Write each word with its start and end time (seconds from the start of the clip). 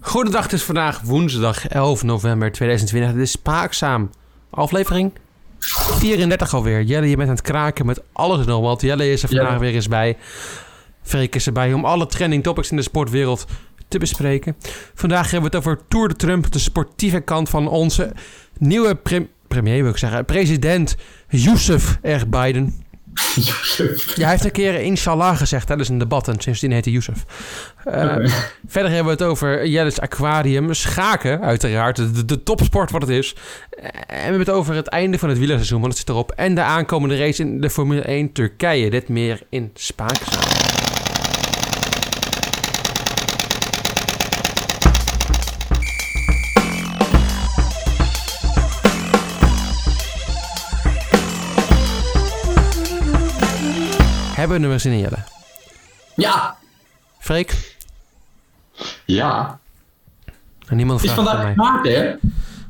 Goedendag, 0.00 0.42
het 0.42 0.52
is 0.52 0.62
vandaag 0.62 1.00
woensdag 1.00 1.66
11 1.68 2.02
november 2.02 2.52
2020. 2.52 3.12
Dit 3.12 3.22
is 3.22 3.30
Spaakzaam. 3.30 4.10
Aflevering 4.50 5.12
34 5.58 6.54
alweer. 6.54 6.82
Jelle, 6.82 7.08
je 7.08 7.16
bent 7.16 7.28
aan 7.28 7.34
het 7.34 7.44
kraken 7.44 7.86
met 7.86 8.02
alles 8.12 8.40
en 8.40 8.46
nog 8.46 8.60
wat. 8.60 8.80
Jelle 8.80 9.10
is 9.10 9.22
er 9.22 9.28
vandaag 9.28 9.58
weer 9.58 9.74
eens 9.74 9.88
bij. 9.88 10.16
Freek 11.02 11.34
is 11.34 11.46
erbij 11.46 11.72
om 11.72 11.84
alle 11.84 12.06
trending 12.06 12.42
topics 12.42 12.70
in 12.70 12.76
de 12.76 12.82
sportwereld 12.82 13.46
te 13.88 13.98
bespreken. 13.98 14.56
Vandaag 14.94 15.30
hebben 15.30 15.50
we 15.50 15.56
het 15.56 15.66
over 15.66 15.80
Tour 15.88 16.08
de 16.08 16.16
Trump, 16.16 16.52
de 16.52 16.58
sportieve 16.58 17.20
kant 17.20 17.48
van 17.48 17.68
onze 17.68 18.12
nieuwe 18.58 18.94
prem- 18.94 19.28
premier, 19.48 19.82
wil 19.82 19.90
ik 19.92 19.98
zeggen, 19.98 20.24
president 20.24 20.96
Youssef 21.28 21.98
R. 22.02 22.28
Biden. 22.28 22.86
Ja, 24.14 24.22
hij 24.22 24.30
heeft 24.30 24.44
een 24.44 24.50
keer 24.50 24.74
inshallah 24.80 25.36
gezegd 25.36 25.66
tijdens 25.66 25.88
een 25.88 25.98
debat 25.98 26.28
en 26.28 26.40
sindsdien 26.40 26.72
heet 26.72 26.84
hij 26.84 26.92
Youssef. 26.94 27.24
Oké. 27.84 28.28
Verder 28.66 28.90
hebben 28.92 29.16
we 29.16 29.22
het 29.24 29.30
over 29.30 29.66
Jelle's 29.66 29.98
Aquarium, 30.00 30.74
schaken 30.74 31.40
uiteraard, 31.42 31.96
de, 31.96 32.24
de 32.24 32.42
topsport 32.42 32.90
wat 32.90 33.00
het 33.02 33.10
is. 33.10 33.34
Eh, 33.70 33.84
En 33.84 34.06
we 34.06 34.22
hebben 34.22 34.38
het 34.38 34.50
over 34.50 34.74
het 34.74 34.86
einde 34.86 35.18
van 35.18 35.28
het 35.28 35.38
wielerseizoen, 35.38 35.80
want 35.80 35.92
het 35.92 36.00
zit 36.00 36.08
erop. 36.08 36.32
En 36.36 36.54
de 36.54 36.62
aankomende 36.62 37.16
race 37.18 37.42
in 37.42 37.60
de 37.60 37.70
Formule 37.70 38.00
1 38.00 38.32
Turkije. 38.32 38.90
Dit 38.90 39.08
meer 39.08 39.40
in 39.48 39.70
Spaakzaam. 39.74 40.77
Hebben 54.48 54.70
er 54.70 54.80
zin 54.80 54.92
in, 54.92 54.98
Jelle? 54.98 55.16
Ja. 56.14 56.56
Freek? 57.18 57.76
Ja, 59.04 59.58
En 60.66 60.76
niemand 60.76 61.00
Het 61.00 61.08
is 61.08 61.14
vraagt 61.16 61.28
aan 61.28 61.36
vandaag 61.36 61.56
mij. 61.56 61.64
Maarten, 61.66 61.92
hè? 61.94 62.14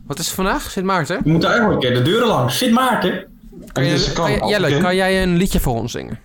Wat 0.07 0.19
is 0.19 0.29
vandaag? 0.31 0.71
Sint 0.71 0.87
Maarten? 0.87 1.21
We 1.25 1.31
moeten 1.31 1.49
eigenlijk 1.51 1.83
een 1.83 1.89
keer 1.91 1.99
de 1.99 2.11
deuren 2.11 2.29
langs. 2.29 2.59
Sint 2.59 2.73
Maarten? 2.73 3.27
Kan 3.73 3.85
je, 3.85 3.91
Dus 3.91 4.13
kan 4.13 4.31
je- 4.31 4.47
Jelle, 4.47 4.79
kan 4.79 4.97
jij 4.97 5.23
een 5.23 5.37
liedje 5.37 5.61
voor 5.61 5.75
ons 5.75 5.93
zingen? 5.93 6.19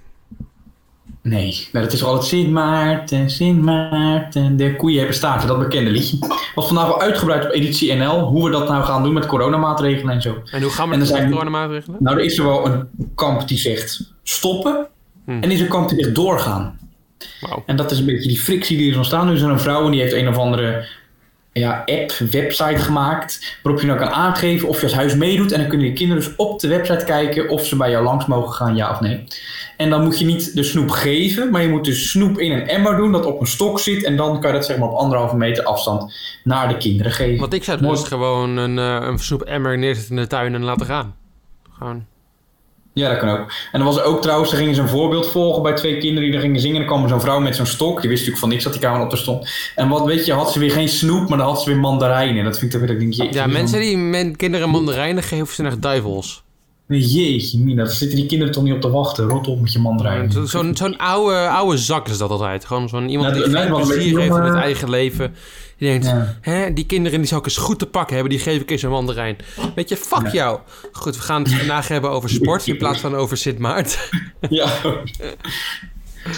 Nee. 1.21 1.67
nee, 1.71 1.83
dat 1.83 1.93
is 1.93 2.03
altijd 2.03 2.25
Sint 2.25 2.49
Maarten, 2.49 3.29
Sint 3.29 3.61
Maarten. 3.61 4.57
De 4.57 4.75
koeien 4.75 4.97
hebben 4.97 5.15
staarten, 5.15 5.47
dat 5.47 5.59
bekende 5.59 5.89
liedje. 5.91 6.17
Was 6.55 6.67
vandaag 6.67 6.85
wel 6.85 7.01
uitgebreid 7.01 7.45
op 7.45 7.51
editie 7.51 7.93
NL. 7.93 8.19
Hoe 8.19 8.43
we 8.45 8.51
dat 8.51 8.67
nou 8.67 8.83
gaan 8.83 9.03
doen 9.03 9.13
met 9.13 9.25
coronamaatregelen 9.25 10.13
en 10.13 10.21
zo. 10.21 10.41
En 10.51 10.61
hoe 10.61 10.71
gaan 10.71 10.87
we 10.87 10.93
En 10.93 10.99
met 10.99 11.09
er 11.11 11.29
coronamaatregelen? 11.29 11.97
Nou, 11.99 12.17
er 12.17 12.23
is 12.23 12.37
er 12.37 12.45
wel 12.45 12.65
een 12.65 12.89
kamp 13.15 13.47
die 13.47 13.57
zegt 13.57 14.13
stoppen. 14.23 14.87
Hmm. 15.25 15.41
En 15.41 15.51
er 15.51 15.51
is 15.51 15.67
kamp 15.67 15.89
die 15.89 16.03
zegt 16.03 16.15
doorgaan. 16.15 16.79
Wauw. 17.41 17.63
En 17.65 17.75
dat 17.75 17.91
is 17.91 17.99
een 17.99 18.05
beetje 18.05 18.27
die 18.27 18.39
frictie 18.39 18.77
die 18.77 18.85
er 18.85 18.91
is 18.91 18.97
ontstaan. 18.97 19.27
Nu 19.27 19.33
is 19.33 19.41
er 19.41 19.49
een 19.49 19.59
vrouw 19.59 19.85
en 19.85 19.91
die 19.91 20.01
heeft 20.01 20.13
een 20.13 20.27
of 20.27 20.37
andere 20.37 20.85
ja, 21.53 21.83
app, 21.85 22.11
website 22.11 22.77
gemaakt. 22.77 23.59
Waarop 23.63 23.81
je 23.81 23.87
nou 23.87 23.99
kan 23.99 24.09
aangeven 24.09 24.67
of 24.67 24.77
je 24.77 24.83
als 24.83 24.93
huis 24.93 25.15
meedoet. 25.15 25.51
En 25.51 25.59
dan 25.59 25.69
kunnen 25.69 25.87
je 25.87 25.93
kinderen 25.93 26.23
dus 26.23 26.35
op 26.35 26.59
de 26.59 26.67
website 26.67 27.05
kijken 27.05 27.49
of 27.49 27.65
ze 27.65 27.75
bij 27.75 27.89
jou 27.89 28.03
langs 28.03 28.25
mogen 28.25 28.53
gaan, 28.53 28.75
ja 28.75 28.91
of 28.91 28.99
nee. 28.99 29.23
En 29.77 29.89
dan 29.89 30.03
moet 30.03 30.19
je 30.19 30.25
niet 30.25 30.55
de 30.55 30.63
snoep 30.63 30.89
geven, 30.89 31.51
maar 31.51 31.61
je 31.61 31.69
moet 31.69 31.85
de 31.85 31.93
snoep 31.93 32.39
in 32.39 32.51
een 32.51 32.67
emmer 32.67 32.95
doen 32.97 33.11
dat 33.11 33.25
op 33.25 33.39
een 33.39 33.47
stok 33.47 33.79
zit. 33.79 34.03
En 34.03 34.15
dan 34.15 34.41
kan 34.41 34.51
je 34.51 34.57
dat 34.57 34.65
zeg 34.65 34.77
maar 34.77 34.89
op 34.89 34.97
anderhalve 34.97 35.35
meter 35.35 35.63
afstand 35.63 36.13
naar 36.43 36.67
de 36.67 36.77
kinderen 36.77 37.11
geven. 37.11 37.39
Want 37.39 37.53
ik 37.53 37.63
zou 37.63 37.81
Mooi. 37.81 37.95
dus 37.95 38.07
gewoon 38.07 38.57
een, 38.57 38.79
eh 38.79 39.07
een 39.07 39.19
snoep-emmer 39.19 39.77
neerzetten 39.77 40.15
in 40.15 40.21
de 40.21 40.27
tuin 40.27 40.53
en 40.53 40.63
laten 40.63 40.85
gaan. 40.85 41.15
Gewoon. 41.77 42.05
Ja, 42.93 43.09
dat 43.09 43.17
kan 43.17 43.29
ook. 43.29 43.51
En 43.71 43.79
dan 43.79 43.83
was 43.83 43.97
er 43.97 44.03
ook 44.03 44.21
trouwens, 44.21 44.51
er 44.51 44.57
gingen 44.57 44.75
ze 44.75 44.81
een 44.81 44.87
voorbeeld 44.87 45.31
volgen 45.31 45.61
bij 45.63 45.73
twee 45.73 45.97
kinderen 45.97 46.23
die 46.29 46.33
er 46.37 46.41
gingen 46.43 46.59
zingen. 46.59 46.81
En 46.81 46.87
dan 46.87 46.95
kwam 46.97 47.09
zo'n 47.09 47.21
vrouw 47.21 47.39
met 47.39 47.55
zo'n 47.55 47.65
stok. 47.65 48.01
Die 48.01 48.09
wist 48.09 48.11
natuurlijk 48.21 48.39
van 48.39 48.49
niks 48.49 48.63
dat 48.63 48.73
die 48.73 48.81
kamer 48.81 49.05
op 49.05 49.11
er 49.11 49.17
stond. 49.17 49.49
En 49.75 49.89
wat 49.89 50.05
weet 50.05 50.25
je, 50.25 50.33
had 50.33 50.51
ze 50.51 50.59
weer 50.59 50.71
geen 50.71 50.89
snoep, 50.89 51.29
maar 51.29 51.37
dan 51.37 51.47
had 51.47 51.61
ze 51.61 51.69
weer 51.69 51.79
mandarijnen. 51.79 52.43
Dat 52.43 52.59
vind 52.59 52.73
ik 52.73 52.79
toch 52.79 52.89
weer, 52.89 52.99
denk, 52.99 53.13
jeetje, 53.13 53.39
Ja, 53.39 53.47
mensen 53.47 53.79
die 53.79 53.97
men, 53.97 54.35
kinderen 54.35 54.69
mandarijnen 54.69 55.23
geven, 55.23 55.55
zijn 55.55 55.67
echt 55.67 55.81
duivels. 55.81 56.43
Jeetje, 56.87 57.59
Mina, 57.59 57.83
daar 57.83 57.91
zitten 57.93 58.17
die 58.17 58.25
kinderen 58.27 58.53
toch 58.53 58.63
niet 58.63 58.73
op 58.73 58.81
te 58.81 58.89
wachten. 58.89 59.25
Rot 59.27 59.47
op 59.47 59.61
met 59.61 59.71
je 59.73 59.79
mandarijnen. 59.79 60.31
Zo- 60.31 60.45
Zo'n 60.45 60.75
zo'n 60.75 60.97
oude, 60.97 61.47
oude 61.47 61.77
zak 61.77 62.07
is 62.07 62.17
dat 62.17 62.29
altijd. 62.29 62.65
Gewoon 62.65 62.89
zo'n 62.89 63.09
iemand 63.09 63.35
Ja, 63.35 63.43
die 63.43 63.51
geen 63.57 63.71
plezier 63.71 64.19
heeft 64.19 64.35
in 64.35 64.41
het 64.41 64.55
eigen 64.55 64.89
leven. 64.89 65.35
Die 65.77 65.89
denkt, 65.89 66.05
Ja. 66.05 66.37
hè, 66.41 66.73
die 66.73 66.85
kinderen 66.85 67.17
die 67.19 67.27
zou 67.27 67.39
ik 67.39 67.45
eens 67.45 67.57
goed 67.57 67.79
te 67.79 67.85
pakken 67.85 68.13
hebben, 68.15 68.33
die 68.33 68.41
geef 68.41 68.61
ik 68.61 68.71
eens 68.71 68.81
een 68.81 68.89
mandarijn. 68.89 69.35
Weet 69.75 69.89
je, 69.89 69.97
fuck 69.97 70.23
Ja. 70.25 70.31
jou. 70.31 70.59
Goed, 70.91 71.15
we 71.15 71.21
gaan 71.21 71.41
het 71.43 71.53
vandaag 71.53 71.87
hebben 71.87 72.09
over 72.09 72.29
sport 72.29 72.67
in 72.67 72.77
plaats 72.77 72.99
van 72.99 73.15
over 73.15 73.37
Sint 73.37 73.57
Maarten. 73.59 73.99
Ja. 74.49 74.69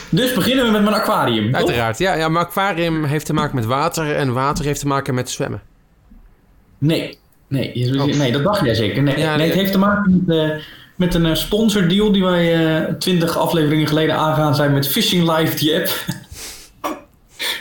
Dus 0.09 0.33
beginnen 0.33 0.65
we 0.65 0.71
met 0.71 0.81
mijn 0.83 0.95
aquarium. 0.95 1.45
toch? 1.51 1.55
Uiteraard, 1.55 1.97
ja, 1.97 2.13
ja. 2.13 2.29
Maar 2.29 2.45
aquarium 2.45 3.03
heeft 3.03 3.25
te 3.25 3.33
maken 3.33 3.55
met 3.55 3.65
water 3.65 4.15
en 4.15 4.33
water 4.33 4.65
heeft 4.65 4.79
te 4.79 4.87
maken 4.87 5.13
met 5.13 5.29
zwemmen. 5.29 5.61
Nee. 6.77 7.17
Nee, 7.47 7.71
je- 7.73 7.99
Oh. 7.99 8.05
nee, 8.17 8.31
dat 8.31 8.43
dacht 8.43 8.65
jij 8.65 8.73
zeker. 8.73 9.03
Nee, 9.03 9.17
Ja, 9.17 9.27
nee, 9.29 9.37
nee. 9.37 9.47
het 9.47 9.55
heeft 9.55 9.71
te 9.71 9.77
maken 9.77 10.23
met, 10.25 10.37
eh, 10.37 10.49
met 10.95 11.13
een 11.13 11.25
eh, 11.25 11.33
sponsordeal 11.35 12.11
die 12.11 12.23
wij 12.23 12.75
eh, 12.75 12.93
twintig 12.93 13.37
afleveringen 13.37 13.87
geleden 13.87 14.15
aangaan 14.15 14.55
zijn 14.55 14.73
met 14.73 14.87
Fishing 14.87 15.37
Live, 15.37 15.55
die 15.55 15.75
app. 15.75 15.87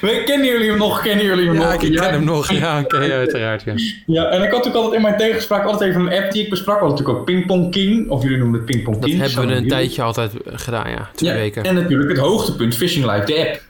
We- 0.00 0.22
Kennen 0.24 0.46
jullie 0.46 0.68
hem 0.68 0.78
nog? 0.78 1.02
Kennen 1.02 1.24
jullie 1.24 1.46
hem 1.46 1.54
Ja, 1.54 1.72
nog? 1.72 1.82
ik 1.82 1.96
ken 1.96 2.10
hem 2.10 2.24
nog. 2.24 2.52
Ja, 2.52 2.80
oké, 2.80 2.96
uiteraard, 2.96 3.62
ja. 3.62 3.72
Ja, 4.06 4.24
en 4.24 4.36
ik 4.42 4.50
had 4.50 4.50
natuurlijk 4.50 4.74
altijd 4.74 4.94
in 4.94 5.00
mijn 5.02 5.16
tegenspraak 5.16 5.64
altijd 5.64 5.90
even 5.90 6.00
een 6.06 6.22
app 6.22 6.32
die 6.32 6.42
ik 6.42 6.50
besprak. 6.50 6.78
We 6.80 6.84
hadden 6.84 6.98
natuurlijk 6.98 7.18
ook 7.30 7.34
Pingpong 7.34 7.70
King, 7.70 8.08
of 8.10 8.22
jullie 8.22 8.38
noemen 8.38 8.56
het 8.60 8.66
Pingpong 8.70 8.96
Dat 8.96 9.04
King. 9.04 9.20
hebben 9.20 9.38
we 9.38 9.44
een 9.46 9.52
jullie. 9.52 9.68
tijdje 9.68 10.02
altijd 10.02 10.32
gedaan, 10.46 10.90
ja. 10.90 11.08
Twee 11.14 11.30
Ja, 11.30 11.36
weken. 11.36 11.62
En 11.64 11.74
natuurlijk 11.74 12.10
het 12.10 12.18
hoogtepunt, 12.18 12.74
Fishing 12.76 13.04
Live, 13.12 13.24
de 13.26 13.38
app. 13.38 13.62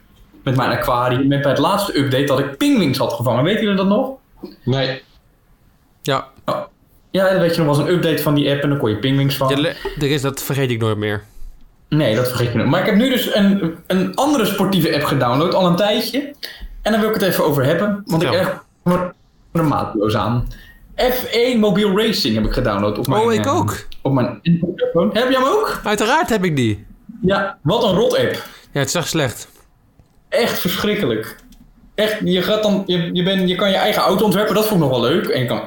Met 0.43 0.55
mijn 0.55 0.69
aquarium, 0.69 1.27
met 1.27 1.41
bij 1.41 1.51
het 1.51 1.59
laatste 1.59 1.97
update 1.99 2.23
dat 2.25 2.39
ik 2.39 2.57
pingwings 2.57 2.97
had 2.97 3.13
gevangen. 3.13 3.43
Weten 3.43 3.61
jullie 3.61 3.77
dat 3.77 3.87
nog? 3.87 4.09
nee. 4.63 5.01
Ja, 6.05 6.27
Ja, 7.11 7.29
dat 7.31 7.39
weet 7.39 7.55
je 7.55 7.61
nog, 7.63 7.75
was 7.77 7.85
een 7.85 7.93
update 7.93 8.21
van 8.21 8.33
die 8.35 8.51
app 8.51 8.61
en 8.61 8.69
dan 8.69 8.77
kon 8.77 8.89
je 8.89 8.97
pingwings 8.99 9.37
vangen. 9.37 9.61
Ja, 9.61 9.73
er 9.99 10.11
is, 10.11 10.21
dat 10.21 10.41
vergeet 10.43 10.69
ik 10.69 10.79
nooit 10.79 10.97
meer. 10.97 11.23
Nee, 11.89 12.15
dat 12.15 12.27
vergeet 12.27 12.51
je 12.51 12.57
nog. 12.57 12.67
Maar 12.67 12.79
ik 12.79 12.85
heb 12.85 12.95
nu 12.95 13.09
dus 13.09 13.35
een, 13.35 13.75
een 13.87 14.15
andere 14.15 14.45
sportieve 14.45 14.93
app 14.95 15.03
gedownload, 15.03 15.53
al 15.53 15.65
een 15.67 15.75
tijdje. 15.75 16.33
En 16.81 16.91
daar 16.91 16.99
wil 17.01 17.09
ik 17.09 17.15
het 17.15 17.23
even 17.23 17.45
over 17.45 17.65
hebben, 17.65 18.01
want 18.05 18.23
ik 18.23 18.31
Ja. 18.31 18.37
erg 18.37 18.63
er 19.51 19.63
maatloos 19.65 20.15
aan. 20.15 20.47
F1 21.01 21.57
Mobile 21.59 22.05
Racing 22.05 22.35
heb 22.35 22.45
ik 22.45 22.51
gedownload 22.53 22.97
op 22.97 23.07
mijn, 23.07 23.21
Oh, 23.21 23.33
ik 23.33 23.45
eh, 23.45 23.55
ook. 23.55 23.87
op 24.01 24.13
mijn 24.13 24.39
telefoon. 24.41 25.09
Heb 25.13 25.29
jij 25.29 25.39
hem 25.39 25.47
ook? 25.49 25.79
Uiteraard 25.83 26.29
heb 26.29 26.43
ik 26.43 26.55
die. 26.55 26.85
Ja, 27.21 27.57
wat 27.61 27.83
een 27.83 27.95
rot 27.95 28.17
app. 28.17 28.33
Ja, 28.71 28.79
het 28.79 28.87
is 28.87 28.95
echt 28.95 29.07
slecht. 29.07 29.47
Echt 30.29 30.59
verschrikkelijk. 30.59 31.35
Echt, 31.95 32.17
je, 32.23 32.41
gaat 32.41 32.63
dan, 32.63 32.83
je, 32.85 33.09
je, 33.13 33.23
ben, 33.23 33.47
je 33.47 33.55
kan 33.55 33.69
je 33.69 33.75
eigen 33.75 34.01
auto 34.01 34.23
ontwerpen, 34.23 34.55
dat 34.55 34.67
vond 34.67 34.83
ik 34.83 34.89
nog 34.89 34.99
wel 34.99 35.09
leuk. 35.09 35.27
En 35.27 35.39
je 35.39 35.45
kan 35.45 35.61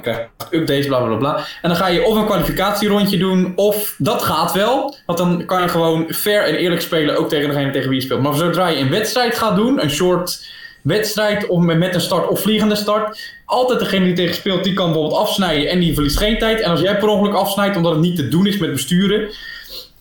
updates, 0.50 0.86
bla 0.86 1.00
bla 1.00 1.16
bla. 1.16 1.36
En 1.36 1.68
dan 1.68 1.76
ga 1.76 1.88
je 1.88 2.04
of 2.04 2.16
een 2.16 2.24
kwalificatierondje 2.24 3.18
doen, 3.18 3.52
of 3.56 3.94
dat 3.98 4.22
gaat 4.22 4.52
wel. 4.52 4.96
Want 5.06 5.18
dan 5.18 5.44
kan 5.46 5.62
je 5.62 5.68
gewoon 5.68 6.12
fair 6.12 6.44
en 6.44 6.54
eerlijk 6.54 6.80
spelen, 6.80 7.18
ook 7.18 7.28
tegen 7.28 7.48
degene 7.48 7.70
tegen 7.70 7.88
wie 7.88 7.98
je 7.98 8.04
speelt. 8.04 8.22
Maar 8.22 8.34
zodra 8.34 8.68
je 8.68 8.78
een 8.78 8.90
wedstrijd 8.90 9.38
gaat 9.38 9.56
doen, 9.56 9.82
een 9.82 9.90
short 9.90 10.46
wedstrijd, 10.82 11.46
of 11.46 11.62
met 11.62 11.94
een 11.94 12.00
start 12.00 12.28
of 12.28 12.40
vliegende 12.40 12.74
start, 12.74 13.20
altijd 13.44 13.78
degene 13.78 14.04
die 14.04 14.14
tegen 14.14 14.34
speelt, 14.34 14.64
die 14.64 14.72
kan 14.72 14.86
bijvoorbeeld 14.92 15.20
afsnijden 15.20 15.70
en 15.70 15.80
die 15.80 15.94
verliest 15.94 16.18
geen 16.18 16.38
tijd. 16.38 16.60
En 16.60 16.70
als 16.70 16.80
jij 16.80 16.98
per 16.98 17.08
ongeluk 17.08 17.34
afsnijdt, 17.34 17.76
omdat 17.76 17.92
het 17.92 18.00
niet 18.00 18.16
te 18.16 18.28
doen 18.28 18.46
is 18.46 18.58
met 18.58 18.72
besturen, 18.72 19.30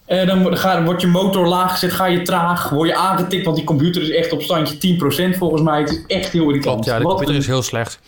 eh, 0.07 0.27
dan, 0.27 0.57
ga, 0.57 0.83
wordt 0.83 1.01
je 1.01 1.07
motor 1.07 1.47
laag 1.47 1.71
gezet, 1.71 1.91
ga 1.91 2.05
je 2.05 2.21
traag, 2.21 2.69
word 2.69 2.89
je 2.89 2.95
aangetikt, 2.95 3.45
want 3.45 3.57
die 3.57 3.65
computer 3.65 4.01
is 4.01 4.09
echt 4.11 4.31
op 4.31 4.41
standje 4.41 4.77
10% 5.33 5.37
volgens 5.37 5.61
mij. 5.61 5.79
Het 5.79 5.89
is 5.89 6.03
echt 6.07 6.31
heel 6.31 6.47
irritant. 6.47 6.85
Ja, 6.85 6.97
de 6.97 7.03
Wat 7.03 7.09
computer 7.11 7.35
een- 7.35 7.41
is 7.41 7.47
heel 7.47 7.61
slecht. 7.61 7.99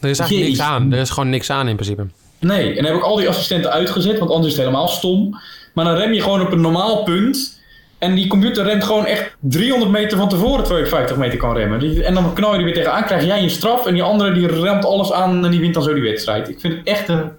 Er 0.00 0.08
is 0.08 0.18
eigenlijk 0.18 0.48
niks 0.48 0.60
aan. 0.62 0.92
Er 0.92 0.98
is 0.98 1.10
gewoon 1.10 1.30
niks 1.30 1.50
aan 1.50 1.68
in 1.68 1.74
principe. 1.76 2.06
Nee, 2.40 2.68
en 2.68 2.74
dan 2.74 2.84
heb 2.84 2.94
ik 2.94 3.02
al 3.02 3.16
die 3.16 3.28
assistenten 3.28 3.70
uitgezet, 3.72 4.18
want 4.18 4.30
anders 4.30 4.50
is 4.52 4.58
het 4.58 4.66
helemaal 4.66 4.88
stom. 4.88 5.38
Maar 5.74 5.84
dan 5.84 5.94
rem 5.94 6.12
je 6.12 6.20
gewoon 6.22 6.40
op 6.40 6.52
een 6.52 6.60
normaal 6.60 7.02
punt. 7.02 7.54
En 7.98 8.14
die 8.14 8.26
computer 8.26 8.64
remt 8.64 8.84
gewoon 8.84 9.06
echt 9.06 9.36
300 9.40 9.90
meter 9.92 10.18
van 10.18 10.28
tevoren 10.28 10.64
terwijl 10.64 10.84
je 10.84 10.90
50 10.90 11.16
meter 11.16 11.38
kan 11.38 11.56
remmen. 11.56 12.04
En 12.04 12.14
dan 12.14 12.32
knal 12.32 12.52
je 12.52 12.58
er 12.58 12.64
weer 12.64 12.74
tegenaan, 12.74 13.04
krijg 13.04 13.24
jij 13.24 13.42
een 13.42 13.50
straf. 13.50 13.86
En 13.86 13.92
die 13.94 14.02
andere 14.02 14.32
die 14.32 14.46
remt 14.46 14.84
alles 14.84 15.12
aan 15.12 15.44
en 15.44 15.50
die 15.50 15.60
wint 15.60 15.74
dan 15.74 15.82
zo 15.82 15.94
die 15.94 16.02
wedstrijd. 16.02 16.48
Ik 16.48 16.60
vind 16.60 16.74
het 16.74 16.86
echt 16.86 17.08
een... 17.08 17.30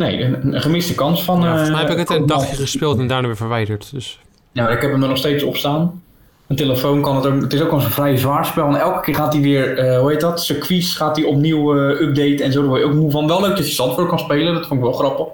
Nee, 0.00 0.22
een, 0.24 0.54
een 0.54 0.60
gemiste 0.60 0.94
kans 0.94 1.24
van... 1.24 1.40
Ja, 1.40 1.44
eh, 1.44 1.50
volgens 1.50 1.70
mij 1.70 1.80
heb 1.80 1.90
ik 1.90 1.98
het 1.98 2.10
een 2.10 2.26
dagje 2.26 2.56
gespeeld 2.56 2.98
en 2.98 3.06
daarna 3.06 3.26
weer 3.26 3.36
verwijderd. 3.36 3.90
Dus 3.92 4.18
Ja, 4.52 4.62
maar 4.62 4.72
ik 4.72 4.80
heb 4.80 4.90
hem 4.90 5.02
er 5.02 5.08
nog 5.08 5.16
steeds 5.16 5.42
op 5.42 5.56
staan. 5.56 6.02
Mijn 6.46 6.60
telefoon 6.60 7.02
kan 7.02 7.16
het 7.16 7.26
ook. 7.26 7.40
Het 7.40 7.52
is 7.52 7.62
ook 7.62 7.70
wel 7.70 7.80
een 7.80 7.90
vrij 7.90 8.16
zwaar 8.16 8.46
spel. 8.46 8.66
En 8.66 8.74
elke 8.80 9.00
keer 9.00 9.14
gaat 9.14 9.32
hij 9.32 9.42
weer, 9.42 9.78
eh, 9.78 9.98
hoe 10.00 10.10
heet 10.10 10.20
dat? 10.20 10.42
Circuits 10.42 10.96
gaat 10.96 11.16
hij 11.16 11.24
opnieuw 11.24 11.76
eh 11.76 12.00
updaten 12.00 12.44
en 12.44 12.52
zo. 12.52 12.60
Daar 12.60 12.68
word 12.68 12.80
je 12.80 12.86
ook 12.86 12.94
moe 12.94 13.10
van. 13.10 13.26
Wel 13.26 13.40
leuk 13.40 13.56
dat 13.56 13.68
je 13.68 13.74
Zandvoort 13.74 14.08
kan 14.08 14.18
spelen. 14.18 14.54
Dat 14.54 14.66
vond 14.66 14.80
ik 14.80 14.86
wel 14.86 14.94
grappig. 14.94 15.26
En 15.26 15.32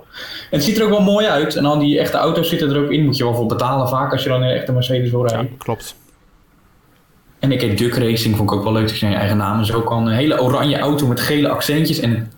het 0.50 0.64
ziet 0.64 0.76
er 0.78 0.84
ook 0.84 0.90
wel 0.90 1.02
mooi 1.02 1.26
uit. 1.26 1.56
En 1.56 1.64
al 1.64 1.78
die 1.78 1.98
echte 1.98 2.16
auto's 2.16 2.48
zitten 2.48 2.70
er 2.70 2.82
ook 2.84 2.90
in. 2.90 3.04
Moet 3.04 3.16
je 3.16 3.24
wel 3.24 3.34
voor 3.34 3.46
betalen 3.46 3.88
vaak 3.88 4.12
als 4.12 4.22
je 4.22 4.28
dan 4.28 4.42
in 4.42 4.48
een 4.48 4.56
echte 4.56 4.72
Mercedes 4.72 5.10
wil 5.10 5.22
ja, 5.22 5.26
rijden. 5.26 5.56
klopt. 5.56 5.96
En 7.38 7.52
ik 7.52 7.60
heb 7.60 7.76
Duck 7.76 7.94
Racing. 7.94 8.36
Vond 8.36 8.50
ik 8.50 8.56
ook 8.56 8.64
wel 8.64 8.72
leuk 8.72 8.88
dat 8.88 8.98
je 8.98 9.08
je 9.08 9.14
eigen 9.14 9.36
naam 9.36 9.58
en 9.58 9.66
zo 9.66 9.80
kan. 9.80 10.06
Een 10.06 10.14
hele 10.14 10.40
oranje 10.42 10.78
auto 10.78 11.06
met 11.06 11.20
gele 11.20 11.48
accentjes 11.48 11.98
en 11.98 12.10
een 12.10 12.30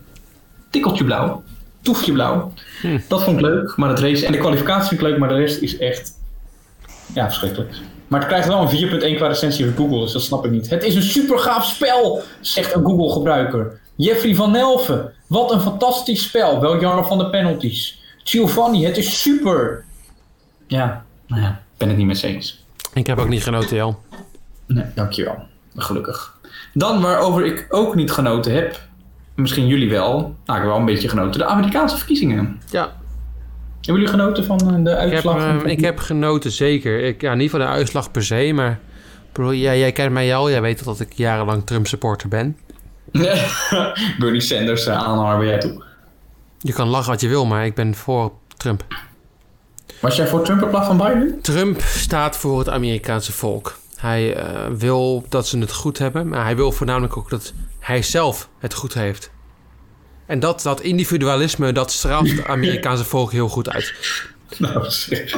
tikkeltje 0.70 1.04
blauw. 1.04 1.42
Toefje 1.82 2.12
blauw. 2.12 2.52
Hm. 2.80 2.98
Dat 3.08 3.22
vond 3.22 3.36
ik 3.36 3.44
leuk. 3.44 3.76
Maar 3.76 3.88
het 3.88 3.98
race 3.98 4.26
en 4.26 4.32
de 4.32 4.38
kwalificatie 4.38 4.88
vind 4.88 5.00
ik 5.00 5.06
leuk. 5.06 5.18
Maar 5.18 5.28
de 5.28 5.34
rest 5.34 5.60
is 5.62 5.78
echt, 5.78 6.12
ja, 7.14 7.24
verschrikkelijk. 7.24 7.74
Maar 8.08 8.20
het 8.20 8.28
krijgt 8.28 8.48
wel 8.48 8.60
een 8.60 9.12
4.1 9.12 9.16
qua 9.16 9.26
recensie 9.26 9.64
van 9.64 9.74
Google, 9.74 10.00
dus 10.00 10.12
dat 10.12 10.22
snap 10.22 10.44
ik 10.44 10.50
niet. 10.50 10.70
Het 10.70 10.84
is 10.84 10.94
een 10.94 11.02
super 11.02 11.38
gaaf 11.38 11.64
spel, 11.64 12.22
zegt 12.40 12.74
een 12.74 12.84
Google-gebruiker. 12.84 13.80
Jeffrey 13.96 14.34
van 14.34 14.50
Nelven, 14.50 15.12
wat 15.26 15.52
een 15.52 15.60
fantastisch 15.60 16.22
spel. 16.22 16.60
Wel 16.60 16.80
jammer 16.80 17.04
van 17.04 17.18
de 17.18 17.30
penalties. 17.30 18.02
Giovanni, 18.24 18.84
het 18.84 18.96
is 18.96 19.22
super. 19.22 19.84
Ja, 20.66 21.04
nou 21.26 21.42
ja, 21.42 21.62
ben 21.76 21.88
het 21.88 21.96
niet 21.96 22.06
met 22.06 22.22
eens. 22.22 22.64
Ik 22.92 23.06
heb 23.06 23.18
ook 23.18 23.28
niet 23.28 23.42
genoten, 23.42 23.76
Jel. 23.76 24.02
Nee, 24.66 24.84
dankjewel. 24.94 25.46
Gelukkig. 25.76 26.38
Dan 26.72 27.00
waarover 27.00 27.44
ik 27.44 27.66
ook 27.68 27.94
niet 27.94 28.10
genoten 28.10 28.54
heb, 28.54 28.80
misschien 29.38 29.66
jullie 29.66 29.90
wel, 29.90 30.12
nou 30.20 30.30
ik 30.44 30.54
heb 30.54 30.64
wel 30.64 30.76
een 30.76 30.84
beetje 30.84 31.08
genoten, 31.08 31.40
de 31.40 31.46
Amerikaanse 31.46 31.96
verkiezingen. 31.96 32.60
Ja, 32.70 32.80
Hebben 32.80 34.02
jullie 34.02 34.08
genoten 34.08 34.44
van 34.44 34.58
eh, 34.60 34.84
de 34.84 34.90
ik 34.90 34.96
heb, 34.96 34.96
uitslag? 34.96 35.64
eh, 35.64 35.70
ik 35.70 35.80
heb 35.80 35.98
genoten, 35.98 36.50
zeker. 36.50 37.00
Ik, 37.00 37.20
ja, 37.20 37.34
niet 37.34 37.50
van 37.50 37.60
de 37.60 37.66
uitslag 37.66 38.10
per 38.10 38.24
se, 38.24 38.52
maar... 38.54 38.78
Bro, 39.32 39.54
jij, 39.54 39.78
jij 39.78 39.92
kent 39.92 40.12
mij 40.12 40.34
al, 40.36 40.50
jij 40.50 40.60
weet 40.60 40.84
dat 40.84 41.00
ik 41.00 41.12
jarenlang 41.12 41.66
Trump-supporter 41.66 42.28
ben. 42.28 42.56
Bernie 44.18 44.40
Sanders 44.40 44.86
uh, 44.86 44.96
aanhanger 44.96 45.38
ben 45.38 45.46
jij 45.46 45.58
toe. 45.58 45.82
Je 46.58 46.72
kan 46.72 46.88
lachen 46.88 47.10
wat 47.10 47.20
je 47.20 47.28
wil, 47.28 47.46
maar 47.46 47.66
ik 47.66 47.74
ben 47.74 47.94
voor 47.94 48.32
Trump. 48.56 48.84
Was 50.00 50.16
jij 50.16 50.26
voor 50.26 50.44
Trump 50.44 50.62
in 50.62 50.68
plaats 50.68 50.86
van 50.86 50.96
Biden? 50.96 51.38
Trump 51.42 51.80
staat 51.80 52.36
voor 52.36 52.58
het 52.58 52.68
Amerikaanse 52.68 53.32
volk. 53.32 53.78
Hij 53.96 54.34
eh, 54.34 54.66
wil 54.78 55.24
dat 55.28 55.46
ze 55.48 55.58
het 55.58 55.72
goed 55.72 55.98
hebben, 55.98 56.28
maar 56.28 56.44
hij 56.44 56.56
wil 56.56 56.72
voornamelijk 56.72 57.16
ook 57.16 57.30
dat 57.30 57.52
hij 57.88 58.02
zelf 58.02 58.48
het 58.58 58.74
goed 58.74 58.94
heeft. 58.94 59.30
En 60.26 60.40
dat, 60.40 60.62
dat 60.62 60.80
individualisme, 60.80 61.72
dat 61.72 61.90
straalt 61.92 62.30
het 62.30 62.44
Amerikaanse 62.56 63.04
volk 63.04 63.32
heel 63.32 63.48
goed 63.48 63.70
uit. 63.70 63.94
Nou, 64.58 64.84
zeg. 64.90 65.36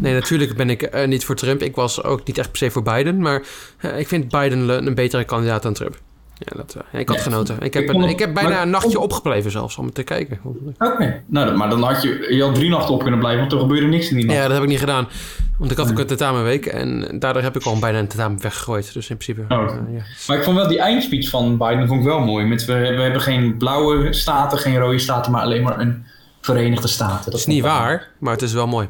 Nee, 0.00 0.12
natuurlijk 0.14 0.56
ben 0.56 0.70
ik 0.70 0.82
eh, 0.82 1.06
niet 1.08 1.24
voor 1.24 1.36
Trump. 1.36 1.62
Ik 1.62 1.74
was 1.74 2.02
ook 2.02 2.26
niet 2.26 2.38
echt 2.38 2.48
per 2.48 2.58
se 2.58 2.70
voor 2.70 2.82
Biden, 2.82 3.18
maar 3.20 3.42
eh, 3.78 3.98
ik 3.98 4.08
vind 4.08 4.28
Biden 4.28 4.86
een 4.86 4.94
betere 4.94 5.24
kandidaat 5.24 5.62
dan 5.62 5.72
Trump. 5.74 5.98
Ja, 6.38 6.56
dat, 6.56 6.76
eh, 6.92 7.00
ik 7.00 7.08
had 7.08 7.16
Ja. 7.16 7.22
genoten. 7.22 7.60
Ik 7.60 7.74
heb, 7.74 7.82
Ik 7.82 7.88
een, 7.94 8.02
ik 8.02 8.18
heb 8.18 8.34
bijna 8.34 8.48
maar- 8.48 8.62
een 8.62 8.70
nachtje 8.70 9.00
opgebleven 9.00 9.50
zelfs 9.50 9.76
om 9.76 9.92
te 9.92 10.02
kijken. 10.02 10.40
Oké. 10.78 11.22
Nou, 11.26 11.56
maar 11.56 11.68
dan 11.70 11.82
had 11.82 12.02
je, 12.02 12.26
je 12.34 12.42
had 12.42 12.54
drie 12.54 12.68
nachten 12.70 12.94
op 12.94 13.00
kunnen 13.02 13.18
blijven, 13.18 13.40
want 13.40 13.52
er 13.52 13.58
gebeurde 13.58 13.86
niks 13.86 14.08
in 14.10 14.16
die 14.16 14.24
nacht. 14.26 14.38
Ja, 14.38 14.44
dat 14.44 14.52
heb 14.52 14.62
ik 14.62 14.68
niet 14.68 14.78
gedaan. 14.78 15.08
Want 15.58 15.70
ik 15.70 15.76
had 15.76 15.90
ook 15.90 15.98
een 15.98 16.06
tentamenweek 16.06 16.66
en 16.66 17.18
daardoor 17.18 17.42
heb 17.42 17.56
ik 17.56 17.62
al 17.62 17.78
bijna 17.78 17.98
een 17.98 18.06
tentamen 18.06 18.42
weggegooid. 18.42 18.92
Dus 18.92 19.10
in 19.10 19.16
principe... 19.16 19.54
Oh. 19.54 19.62
eh, 19.62 19.94
ja. 19.94 20.02
Maar 20.26 20.36
ik 20.36 20.44
vond 20.44 20.56
wel 20.56 20.68
die 20.68 20.78
eindspeech 20.78 21.28
van 21.28 21.58
Biden 21.58 21.86
vond 21.88 22.00
ik 22.00 22.06
wel 22.06 22.20
mooi. 22.20 22.46
Met, 22.46 22.64
we, 22.64 22.74
we 22.74 23.02
hebben 23.02 23.20
geen 23.20 23.56
blauwe 23.56 24.12
staten, 24.12 24.58
geen 24.58 24.78
rode 24.78 24.98
staten, 24.98 25.32
maar 25.32 25.42
alleen 25.42 25.62
maar 25.62 25.80
een 25.80 26.04
Verenigde 26.40 26.88
Staten. 26.88 27.30
Dat 27.30 27.40
is 27.40 27.46
niet 27.46 27.62
waar, 27.62 28.08
maar 28.18 28.32
het 28.32 28.42
is 28.42 28.52
wel 28.52 28.66
mooi. 28.66 28.88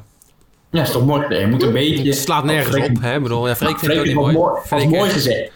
Ja, 0.71 0.83
is 0.83 0.91
toch 0.91 1.07
mooi? 1.07 1.29
Nee, 1.29 1.41
je 1.41 1.47
moet 1.47 1.63
een 1.63 1.73
beetje... 1.73 2.05
Het 2.05 2.17
slaat 2.17 2.45
nergens 2.45 2.89
op, 2.89 3.01
hè? 3.01 3.17
Ik 3.17 3.23
bedoel, 3.23 3.49
ja, 3.49 3.57
Freek 3.57 3.79
vindt 3.79 3.95
het 3.95 3.99
ook 3.99 4.07
niet 4.07 4.15
mooi. 4.15 4.35
mooi. 4.35 4.61
was 4.69 4.85
mooi 4.85 5.11
gezegd. 5.11 5.51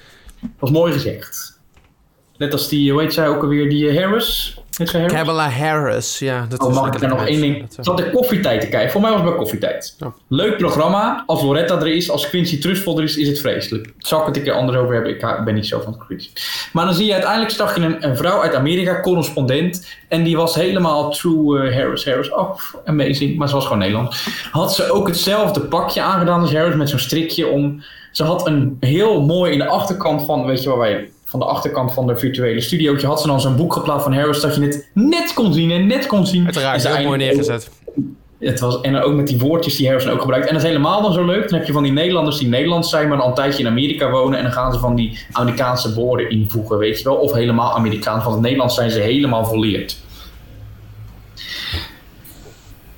Was 0.58 0.70
mooi 0.70 0.92
gezegd. 0.92 1.59
Net 2.40 2.52
als 2.52 2.68
die, 2.68 2.92
hoe 2.92 3.00
heet 3.00 3.12
zij 3.14 3.28
ook 3.28 3.42
alweer, 3.42 3.68
die 3.68 3.88
eh, 3.88 4.02
Harris? 4.02 4.54
Harris? 4.76 5.12
Kamala 5.12 5.48
Harris, 5.48 6.18
ja. 6.18 6.46
Dat 6.48 6.60
Oh, 6.60 6.74
mag 6.74 6.94
ik 6.94 7.02
er 7.02 7.08
nog 7.08 7.26
één 7.26 7.40
ding? 7.40 7.56
Ik 7.56 7.66
zat 7.80 7.96
de 7.96 8.10
koffietijd 8.10 8.60
te 8.60 8.68
kijken. 8.68 8.90
Voor 8.90 9.00
mij 9.00 9.10
was 9.10 9.20
het 9.20 9.28
bij 9.28 9.38
koffietijd. 9.38 9.96
Leuk 10.28 10.56
programma. 10.56 11.22
Als 11.26 11.42
Loretta 11.42 11.80
er 11.80 11.86
is, 11.86 12.10
als 12.10 12.28
Quincy 12.28 12.60
Trustful 12.60 12.98
er 12.98 13.04
is, 13.04 13.16
is 13.16 13.28
het 13.28 13.40
vreselijk. 13.40 13.92
Zal 13.98 14.20
ik 14.20 14.26
het 14.26 14.36
een 14.36 14.42
keer 14.42 14.52
anders 14.52 14.78
over 14.78 14.94
hebben? 14.94 15.12
Ik 15.12 15.44
ben 15.44 15.54
niet 15.54 15.66
zo 15.66 15.80
van 15.80 15.92
het 15.92 16.06
quiz. 16.06 16.28
Maar 16.72 16.84
dan 16.84 16.94
zie 16.94 17.06
je 17.06 17.12
uiteindelijk, 17.12 17.52
zag 17.52 17.76
je 17.76 17.82
een, 17.82 18.04
een 18.08 18.16
vrouw 18.16 18.42
uit 18.42 18.54
Amerika, 18.54 19.00
correspondent. 19.00 19.86
En 20.08 20.22
die 20.22 20.36
was 20.36 20.54
helemaal 20.54 21.10
true 21.10 21.60
eh, 21.68 21.76
Harris. 21.76 22.04
Harris, 22.04 22.30
oh, 22.30 22.58
amazing. 22.84 23.36
Maar 23.36 23.48
ze 23.48 23.54
was 23.54 23.64
gewoon 23.64 23.78
Nederland. 23.78 24.16
Had 24.50 24.74
ze 24.74 24.90
ook 24.90 25.06
hetzelfde 25.06 25.60
pakje 25.60 26.02
aangedaan 26.02 26.40
als 26.40 26.52
Harris 26.52 26.74
met 26.74 26.88
zo'n 26.88 26.98
strikje 26.98 27.46
om. 27.46 27.82
Ze 28.12 28.24
had 28.24 28.46
een 28.46 28.76
heel 28.80 29.22
mooi 29.22 29.52
in 29.52 29.58
de 29.58 29.66
achterkant 29.66 30.24
van, 30.24 30.46
weet 30.46 30.62
je 30.62 30.68
waar 30.68 30.78
wij 30.78 31.10
van 31.30 31.40
de 31.40 31.46
achterkant 31.46 31.92
van 31.92 32.06
de 32.06 32.16
virtuele 32.16 32.60
studiootje 32.60 33.06
had 33.06 33.20
ze 33.20 33.26
dan 33.26 33.40
zo'n 33.40 33.56
boek 33.56 33.72
geplaatst 33.72 34.02
van 34.04 34.14
Harris 34.14 34.40
dat 34.40 34.54
je 34.54 34.62
het 34.62 34.90
net 34.94 35.34
kon 35.34 35.52
zien 35.52 35.70
en 35.70 35.86
net 35.86 36.06
kon 36.06 36.26
zien. 36.26 36.40
En 36.40 36.46
Uiteraard, 36.46 36.96
heel 36.96 37.06
mooi 37.06 37.18
neergezet. 37.18 37.70
het 38.38 38.60
was, 38.60 38.80
en 38.80 38.96
ook 38.96 39.14
met 39.14 39.26
die 39.26 39.38
woordjes 39.38 39.76
die 39.76 39.86
Harrison 39.86 40.12
ook 40.12 40.20
gebruikt. 40.20 40.46
En 40.46 40.52
dat 40.52 40.62
is 40.62 40.68
helemaal 40.68 41.02
dan 41.02 41.12
zo 41.12 41.24
leuk. 41.24 41.48
Dan 41.48 41.58
heb 41.58 41.66
je 41.66 41.72
van 41.72 41.82
die 41.82 41.92
Nederlanders 41.92 42.38
die 42.38 42.48
Nederlands 42.48 42.90
zijn, 42.90 43.08
maar 43.08 43.20
al 43.20 43.28
een 43.28 43.34
tijdje 43.34 43.62
in 43.62 43.68
Amerika 43.68 44.10
wonen. 44.10 44.38
En 44.38 44.44
dan 44.44 44.52
gaan 44.52 44.72
ze 44.72 44.78
van 44.78 44.94
die 44.94 45.18
Amerikaanse 45.32 45.94
woorden 45.94 46.30
invoegen, 46.30 46.78
weet 46.78 46.98
je 46.98 47.04
wel. 47.04 47.16
Of 47.16 47.32
helemaal 47.32 47.74
Amerikaans. 47.74 48.22
Van 48.22 48.32
het 48.32 48.40
Nederlands 48.40 48.74
zijn 48.74 48.90
ze 48.90 49.00
helemaal 49.00 49.44
volleerd. 49.44 49.98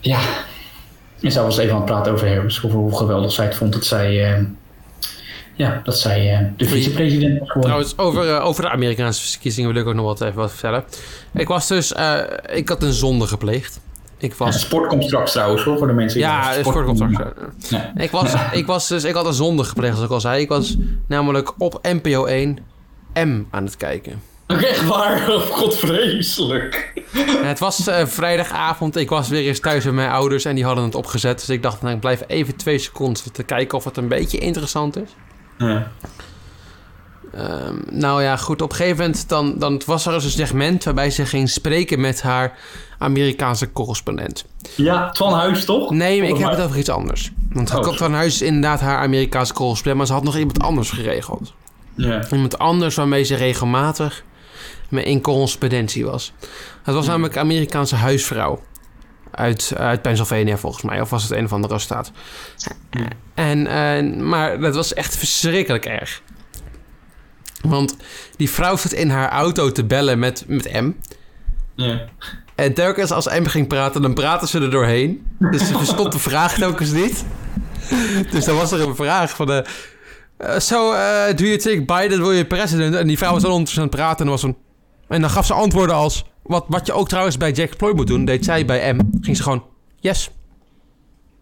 Ja. 0.00 0.19
En 1.20 1.32
zij 1.32 1.43
was 1.43 1.58
even 1.58 1.73
aan 1.73 1.76
het 1.76 1.87
praten 1.87 2.12
over 2.12 2.29
Harris. 2.29 2.64
Over 2.64 2.79
hoe 2.79 2.96
geweldig 2.96 3.32
zij 3.32 3.44
het 3.44 3.55
vond 3.55 3.73
dat 3.73 3.84
zij... 3.84 4.32
eh, 4.34 4.43
ja, 5.54 5.81
dat 5.84 5.99
zij 5.99 6.32
eh, 6.34 6.46
de 6.56 6.64
vicepresident 6.64 7.38
was 7.38 7.50
geworden. 7.50 7.60
Trouwens, 7.94 7.99
over, 7.99 8.37
eh, 8.37 8.44
over 8.46 8.62
de 8.62 8.70
Amerikaanse 8.70 9.31
verkiezingen 9.31 9.72
wil 9.72 9.82
ik 9.82 9.88
ook 9.88 9.94
nog 9.94 10.04
wat 10.04 10.20
even 10.20 10.34
wat 10.37 10.50
vertellen. 10.50 10.84
Ik 11.34 11.49
was 11.49 11.69
dus, 11.69 11.93
eh, 11.93 12.20
ik 12.52 12.69
had 12.69 12.82
een 12.82 12.93
zonde 12.93 13.26
gepleegd. 13.26 13.81
Ik 14.19 14.31
Ja, 14.31 14.44
was, 14.44 14.60
sport 14.60 14.88
komt 14.88 15.04
straks 15.04 15.32
trouwens 15.32 15.62
hoor, 15.62 15.78
voor 15.78 15.87
de 15.87 15.93
mensen 15.93 16.19
die 16.19 16.28
ja, 16.28 16.52
sport- 16.52 16.66
sport 16.66 16.87
komt 16.87 16.96
straks. 16.96 17.70
Nee. 17.70 18.04
Ik 18.04 18.10
was, 18.10 18.32
ik 18.52 18.66
was 18.66 18.88
dus, 18.88 19.04
ik 19.04 19.14
had 19.14 19.26
een 19.26 19.32
zonde 19.32 19.64
gepleegd, 19.64 19.93
zoals 19.94 20.08
ik 20.08 20.14
al 20.14 20.20
zei. 20.20 20.40
Ik 20.43 20.49
was 20.49 20.76
namelijk 21.06 21.52
op 21.58 21.78
NPO 21.82 22.25
1 22.25 22.58
M 23.14 23.43
aan 23.50 23.64
het 23.64 23.76
kijken. 23.76 24.22
Echt 24.46 24.87
waar? 24.87 25.31
Oh, 25.31 25.40
God, 25.58 25.76
vreselijk. 25.76 26.93
En 27.14 27.46
het 27.46 27.58
was 27.58 27.88
vrijdagavond. 28.05 28.96
Ik 28.96 29.08
was 29.08 29.28
weer 29.28 29.46
eens 29.46 29.60
thuis 29.60 29.84
met 29.84 29.94
mijn 29.94 30.10
ouders 30.10 30.44
en 30.44 30.55
die 30.55 30.64
hadden 30.64 30.84
het 30.84 30.94
opgezet. 30.94 31.38
Dus 31.38 31.48
ik 31.48 31.62
dacht, 31.62 31.82
nou, 31.82 31.94
ik 31.94 32.00
blijf 32.00 32.22
even 32.26 32.56
twee 32.56 32.78
seconden 32.78 33.32
te 33.32 33.43
kijken 33.43 33.78
of 33.78 33.84
het 33.84 33.96
een 33.96 34.08
beetje 34.08 34.38
interessant 34.38 34.96
is. 34.96 35.08
Ja. 35.58 35.90
Ehm, 37.34 37.76
nou 37.90 38.22
ja, 38.22 38.37
goed. 38.37 38.62
Op 38.62 38.70
een 38.70 38.76
gegeven 38.76 38.99
moment 38.99 39.28
dan, 39.28 39.58
dan 39.58 39.82
was 39.87 40.06
er 40.06 40.12
dus 40.12 40.25
een 40.25 40.31
segment 40.31 40.84
waarbij 40.84 41.10
ze 41.10 41.26
ging 41.26 41.50
spreken 41.50 42.00
met 42.00 42.22
haar 42.22 42.58
Amerikaanse 42.99 43.72
correspondent. 43.72 44.44
Ja, 44.76 45.10
Twan 45.10 45.32
Huis 45.32 45.64
toch? 45.64 45.90
Nee, 45.90 46.20
maar 46.20 46.28
ik 46.28 46.37
heb 46.37 46.50
het 46.50 46.60
over 46.60 46.78
iets 46.78 46.88
anders. 46.88 47.32
Want 47.52 47.75
Oh, 47.75 47.93
van 47.96 48.14
Huis 48.14 48.34
is 48.34 48.43
inderdaad 48.43 48.81
haar 48.81 48.99
Amerikaanse 48.99 49.52
correspondent, 49.52 49.96
maar 49.96 50.06
ze 50.06 50.12
had 50.12 50.22
nog 50.22 50.37
iemand 50.37 50.62
anders 50.62 50.90
geregeld. 50.90 51.52
Ja. 51.94 52.22
Iemand 52.31 52.58
anders 52.58 52.94
waarmee 52.94 53.22
ze 53.25 53.34
regelmatig 53.34 54.25
in 54.90 55.20
correspondentie 55.20 56.05
was. 56.05 56.32
Het 56.82 56.94
was 56.94 57.06
namelijk 57.06 57.34
een 57.34 57.40
Amerikaanse 57.40 57.96
huisvrouw. 57.96 58.62
Uit, 59.32 59.73
uit 59.76 60.02
Pennsylvania 60.02 60.56
volgens 60.56 60.82
mij. 60.82 61.00
Of 61.00 61.11
was 61.11 61.23
het 61.23 61.32
een 61.32 61.44
of 61.44 61.52
andere 61.52 61.79
staat. 61.79 62.12
En, 63.34 63.67
eh, 63.67 64.20
maar 64.20 64.61
dat 64.61 64.75
was 64.75 64.94
echt 64.94 65.17
verschrikkelijk 65.17 65.87
erg. 65.87 66.23
Want 67.61 67.96
die 68.37 68.50
vrouw 68.50 68.76
zat 68.76 68.93
in 68.93 69.11
haar 69.11 69.29
auto 69.29 69.73
te 69.73 69.84
bellen 69.84 70.19
met, 70.19 70.44
met 70.46 70.72
M. 70.72 70.93
Ja. 71.74 72.01
En 72.55 72.74
telkens 72.74 73.10
als 73.10 73.27
M 73.27 73.44
ging 73.44 73.67
praten, 73.67 74.03
dan 74.03 74.15
praten 74.15 74.48
ze 74.48 74.60
er 74.60 74.70
doorheen. 74.70 75.27
Dus 75.39 75.67
ze 75.67 75.77
verstond 75.79 76.12
de 76.12 76.19
vraag 76.19 76.55
telkens 76.55 76.91
niet. 76.91 77.24
Dus 78.31 78.44
dan 78.44 78.56
was 78.56 78.72
er 78.72 78.81
een 78.81 78.96
vraag 78.96 79.31
van... 79.36 79.46
de 79.46 79.65
so, 80.58 80.93
uh, 80.93 81.34
do 81.34 81.44
you 81.44 81.56
think 81.56 81.86
Biden 81.86 82.22
will 82.22 82.39
be 82.39 82.46
president? 82.46 82.94
En 82.94 83.06
die 83.06 83.19
vrouw 83.19 83.32
was 83.32 83.43
dan 83.43 83.51
ondertussen 83.51 83.82
aan 83.82 83.89
het 83.89 83.98
praten 83.98 84.24
en 84.24 84.31
was 84.31 84.43
een... 84.43 84.56
En 85.08 85.20
dan 85.20 85.31
gaf 85.31 85.46
ze 85.46 85.53
antwoorden 85.53 85.96
als... 85.96 86.24
Wat, 86.43 86.65
wat 86.69 86.87
je 86.87 86.93
ook 86.93 87.08
trouwens 87.08 87.37
bij 87.37 87.53
Jack 87.53 87.77
Ploy 87.77 87.93
moet 87.94 88.06
doen, 88.06 88.25
deed 88.25 88.44
zij 88.44 88.65
bij 88.65 88.94
M. 88.94 89.01
Ging 89.20 89.37
ze 89.37 89.43
gewoon, 89.43 89.65
yes. 90.01 90.31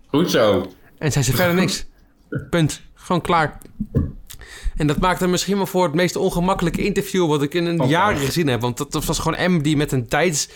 Goed 0.06 0.30
zo. 0.30 0.72
En 0.98 1.12
zei 1.12 1.24
ze 1.24 1.32
verder 1.32 1.54
niks. 1.54 1.86
Punt. 2.50 2.80
Gewoon 2.94 3.20
klaar. 3.20 3.58
En 4.76 4.86
dat 4.86 4.98
maakte 4.98 5.26
misschien 5.26 5.56
wel 5.56 5.66
voor 5.66 5.84
het 5.84 5.94
meest 5.94 6.16
ongemakkelijke 6.16 6.84
interview 6.84 7.28
wat 7.28 7.42
ik 7.42 7.54
in 7.54 7.66
een 7.66 7.80
echt? 7.80 8.18
gezien 8.18 8.46
heb. 8.46 8.60
Want 8.60 8.92
dat, 8.92 9.04
was 9.04 9.18
gewoon 9.18 9.52
M 9.52 9.62
die 9.62 9.76
met 9.76 9.92
een 9.92 10.08
tijds... 10.08 10.48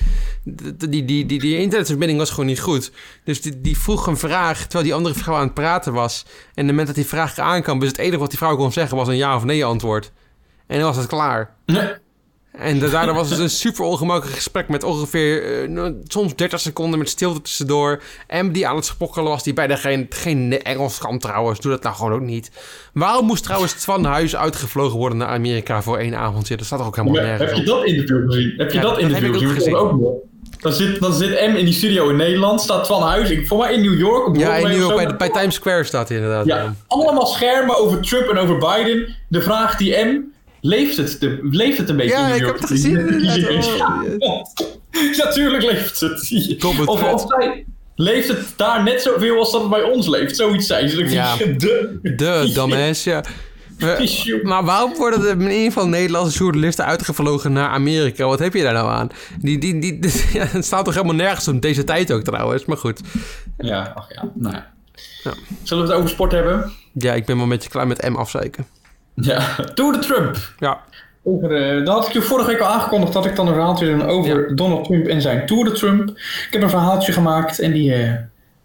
Die, 0.45 0.77
die, 0.77 1.05
die, 1.05 1.27
die, 1.27 1.41
die 1.41 1.59
internetverbinding 1.59 2.19
was 2.19 2.31
gewoon 2.31 2.47
niet 2.47 2.61
goed. 2.61 2.93
Dus 3.25 3.43
die, 3.43 3.61
die 3.61 3.79
vroeg 3.79 4.07
een 4.07 4.17
vraag 4.17 4.61
terwijl 4.61 4.85
die 4.85 4.95
andere 4.95 5.15
vrouw 5.15 5.35
aan 5.35 5.45
het 5.45 5.55
praten 5.55 5.93
was. 5.93 6.23
En 6.27 6.31
op 6.31 6.55
het 6.55 6.67
moment 6.67 6.87
dat 6.87 6.97
die 6.97 7.07
vraag 7.07 7.39
aankwam... 7.39 7.79
Dus 7.79 7.89
het 7.89 7.99
enige 7.99 8.19
wat 8.19 8.31
die 8.31 8.39
vrouw 8.39 8.57
kon 8.57 8.73
zeggen 8.73 8.97
was 8.97 9.09
een 9.09 9.17
ja 9.17 9.37
of 9.37 9.45
nee 9.45 9.65
antwoord. 9.65 10.13
En 10.67 10.79
dan 10.79 10.87
was 10.87 10.97
het 10.97 11.07
klaar. 11.07 11.57
En 12.59 12.79
da- 12.79 12.89
daardoor 12.89 13.15
was 13.15 13.31
het 13.31 13.39
een 13.39 13.51
super 13.51 13.85
ongemakkelijk 13.85 14.37
gesprek 14.37 14.69
met 14.69 14.85
ongeveer 14.85 15.63
eh, 15.63 15.69
nou, 15.69 15.95
soms 16.07 16.35
30 16.37 16.61
seconden 16.61 16.99
met 16.99 17.09
stilte 17.09 17.41
tussendoor. 17.43 18.03
M 18.29 18.51
die 18.53 18.67
aan 18.69 18.77
het 18.77 18.85
spokkelen 18.85 19.29
was, 19.31 19.43
die 19.43 19.53
bijna 19.53 19.77
geen, 19.77 20.07
geen 20.11 20.63
Engels 20.63 20.99
kan 20.99 21.19
trouwens. 21.19 21.61
Doe 21.61 21.71
dat 21.71 21.83
nou 21.83 21.95
gewoon 21.95 22.13
ook 22.13 22.21
niet. 22.21 22.51
Waarom 22.93 23.27
moest 23.27 23.43
trouwens 23.45 23.73
Twan 23.73 24.05
Huis 24.05 24.37
uitgevlogen 24.37 24.99
worden 24.99 25.19
naar 25.19 25.29
Amerika 25.29 25.83
voor 25.83 25.99
één 25.99 26.15
avondje? 26.19 26.57
Dat 26.57 26.67
staat 26.67 26.81
er 26.81 26.87
ook 26.87 26.97
helemaal 26.97 27.21
Ja, 27.21 27.27
nergens 27.27 27.51
heb 27.51 27.59
je 27.59 27.65
dat 27.65 27.85
interview 27.85 28.27
gezien? 28.31 28.55
Heb 28.57 28.71
je 28.71 28.77
Ja, 28.77 28.83
dat 28.83 28.91
dat 28.95 29.01
interview 29.01 29.33
heb 29.33 29.43
ik 29.43 29.49
ook 29.49 29.55
gezien? 29.55 29.75
Ook. 29.75 30.23
Dan 30.61 30.73
zit, 30.73 31.01
dan 31.01 31.13
zit 31.15 31.31
M 31.31 31.57
in 31.57 31.65
die 31.65 31.75
studio 31.75 32.09
in 32.09 32.17
Nederland, 32.17 32.61
staat 32.61 32.85
Twan 32.85 33.03
Huis, 33.03 33.31
ik, 33.31 33.47
voor 33.47 33.59
mij 33.59 33.73
in 33.75 33.81
New 33.83 33.99
York. 33.99 34.27
Op 34.27 34.37
Ja, 34.37 34.57
in 34.57 34.69
New 34.69 34.79
York 34.79 34.97
bij, 34.97 35.17
bij 35.17 35.29
Times 35.31 35.55
Square 35.55 35.85
staat 35.85 36.09
hij 36.09 36.17
inderdaad. 36.17 36.47
Ja, 36.47 36.57
Ja. 36.57 36.75
allemaal 36.87 37.27
schermen 37.27 37.79
over 37.79 38.01
Trump 38.01 38.29
en 38.29 38.39
over 38.39 38.59
Biden. 38.59 39.15
De 39.29 39.43
vraag 39.43 39.77
die 39.77 39.97
M, 39.97 40.21
leeft 40.65 40.97
het, 40.97 41.17
de, 41.21 41.39
leeft 41.43 41.79
het 41.79 41.89
een 41.89 41.97
beetje 41.97 42.13
Ja, 42.17 42.23
in 42.23 42.27
New 42.29 42.35
ik 42.37 42.41
York? 42.43 42.53
heb 42.53 42.69
het 42.69 42.71
gezien. 42.71 43.21
Ja, 44.19 45.15
Natuurlijk 45.25 45.63
leeft 45.65 46.01
het. 46.01 46.29
Het 46.29 46.65
Of, 46.65 47.03
of 47.13 47.25
zij, 47.29 47.65
leeft 47.95 48.29
het 48.29 48.53
daar 48.57 48.83
net 48.83 49.03
zoveel 49.03 49.39
als 49.39 49.53
dat 49.53 49.61
het 49.61 49.71
bij 49.71 49.83
ons 49.83 50.07
leeft. 50.09 50.37
Zoiets 50.37 50.67
zei 50.67 50.89
ze. 50.89 51.05
Ja. 51.11 51.35
ik, 51.39 51.61
De. 51.61 51.99
De 52.03 52.51
dumbass, 52.55 53.05
ja. 53.05 53.25
We- 53.79 54.41
maar 54.43 54.65
waarom 54.65 54.95
worden 54.97 55.21
er 55.23 55.31
in 55.31 55.41
ieder 55.41 55.57
geval 55.65 55.89
Nederlandse 55.89 56.39
journalisten 56.39 56.85
uitgevlogen 56.85 57.53
naar 57.53 57.69
Amerika? 57.69 58.27
Wat 58.27 58.39
heb 58.39 58.55
je 58.55 58.63
daar 58.63 58.73
nou 58.73 58.89
aan? 58.91 59.09
Die, 59.41 59.59
die, 59.59 59.79
die, 59.79 60.01
ja, 60.33 60.45
het 60.47 60.65
staat 60.65 60.85
toch 60.85 60.95
helemaal 60.95 61.15
nergens 61.15 61.49
op 61.49 61.63
deze 61.63 61.85
tijd 61.85 62.13
ook 62.13 62.23
trouwens, 62.23 62.65
maar 62.65 62.77
goed. 62.77 63.01
Ja, 63.59 63.93
ach 63.95 64.07
ja. 64.15 64.31
Nou 64.35 64.55
ja. 64.55 64.73
Ja. 65.25 65.33
Zullen 65.63 65.85
we 65.85 65.91
het 65.91 65.99
over 65.99 66.11
sport 66.11 66.33
hebben? 66.33 66.73
Ja, 66.93 67.13
ik 67.15 67.25
ben 67.27 67.35
wel 67.35 67.45
een 67.45 67.51
beetje 67.51 67.71
klaar 67.71 67.87
met 67.87 68.09
M 68.09 68.15
afzeiken. 68.15 68.67
Ja. 69.15 69.55
Tour 69.75 69.93
de 69.93 69.99
Trump. 69.99 70.37
Ja, 70.59 70.81
Over, 71.23 71.55
eh, 71.79 71.85
dat 71.85 71.95
had 71.95 72.07
ik 72.07 72.13
je 72.13 72.23
vorige 72.23 72.51
week 72.51 72.61
al 72.61 72.69
aangekondigd 72.69 73.13
dat 73.13 73.27
ik 73.27 73.37
dan 73.37 73.47
een 73.47 73.53
verhaaltje 73.55 73.97
doe 73.97 74.07
over 74.07 74.57
Donald 74.57 74.85
Trump 74.85 75.07
en 75.07 75.23
zijn 75.23 75.47
Tour 75.47 75.65
de 75.65 75.73
Trump. 75.73 76.09
Ik 76.09 76.49
heb 76.51 76.63
een 76.63 76.71
verhaaltje 76.71 77.13
gemaakt 77.13 77.59
en 77.59 77.73
die... 77.73 77.95
eh, 77.95 78.13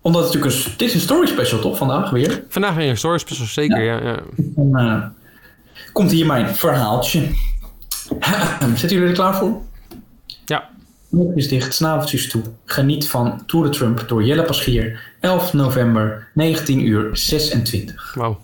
omdat 0.01 0.23
het 0.23 0.33
natuurlijk 0.33 0.65
een... 0.65 0.71
Dit 0.77 0.87
is 0.87 0.93
een 0.93 0.99
story 0.99 1.27
special 1.27 1.59
toch 1.59 1.77
vandaag 1.77 2.09
weer? 2.09 2.43
vandaag 2.49 2.75
weer 2.75 2.89
een 2.89 2.97
story 2.97 3.17
special, 3.17 3.45
zeker, 3.47 3.81
ja. 3.83 4.01
ja. 4.03 4.19
Dan 4.35 4.77
eh, 4.77 5.03
komt 5.93 6.11
hier 6.11 6.25
mijn 6.25 6.55
verhaaltje. 6.55 7.21
Zitten 8.75 8.89
jullie 8.89 9.07
er 9.07 9.13
klaar 9.13 9.35
voor? 9.35 9.61
Ja, 10.45 10.69
Oogjes 11.11 11.47
dicht, 11.47 11.73
snaveltjes 11.73 12.29
toe. 12.29 12.41
Geniet 12.65 13.07
van 13.09 13.43
Tour 13.45 13.65
de 13.65 13.71
Trump 13.71 14.03
door 14.07 14.23
Jelle 14.23 14.43
Paschier. 14.43 14.99
11 15.19 15.53
november, 15.53 16.27
19 16.33 16.87
uur 16.87 17.09
26. 17.17 18.13
wauw. 18.17 18.39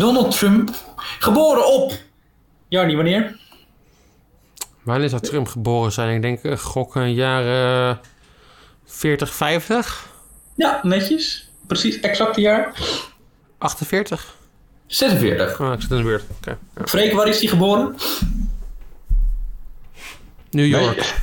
Donald 0.00 0.38
Trump, 0.38 0.70
geboren 1.18 1.66
op... 1.66 1.92
Jarnie, 2.68 2.96
wanneer? 2.96 3.38
Wanneer 4.82 5.08
zou 5.08 5.22
Trump 5.22 5.48
geboren 5.48 5.92
zijn? 5.92 6.14
Ik 6.14 6.22
denk, 6.22 6.42
uh, 6.42 6.58
gokken 6.58 7.14
jaren 7.14 8.00
40, 8.84 9.34
50? 9.34 10.06
Ja, 10.56 10.80
netjes. 10.82 11.50
Precies, 11.66 12.00
exacte 12.00 12.40
jaar. 12.40 12.72
48? 13.58 14.34
46. 14.86 15.60
Oh, 15.60 15.72
ik 15.72 15.80
zit 15.80 15.90
in 15.90 15.96
de 15.96 16.02
buurt. 16.02 16.24
Oké. 16.36 16.58
ja. 16.76 16.86
Freek, 16.86 17.12
waar 17.12 17.28
is 17.28 17.40
hij 17.40 17.48
geboren? 17.48 17.96
New 20.50 20.66
York. 20.66 21.14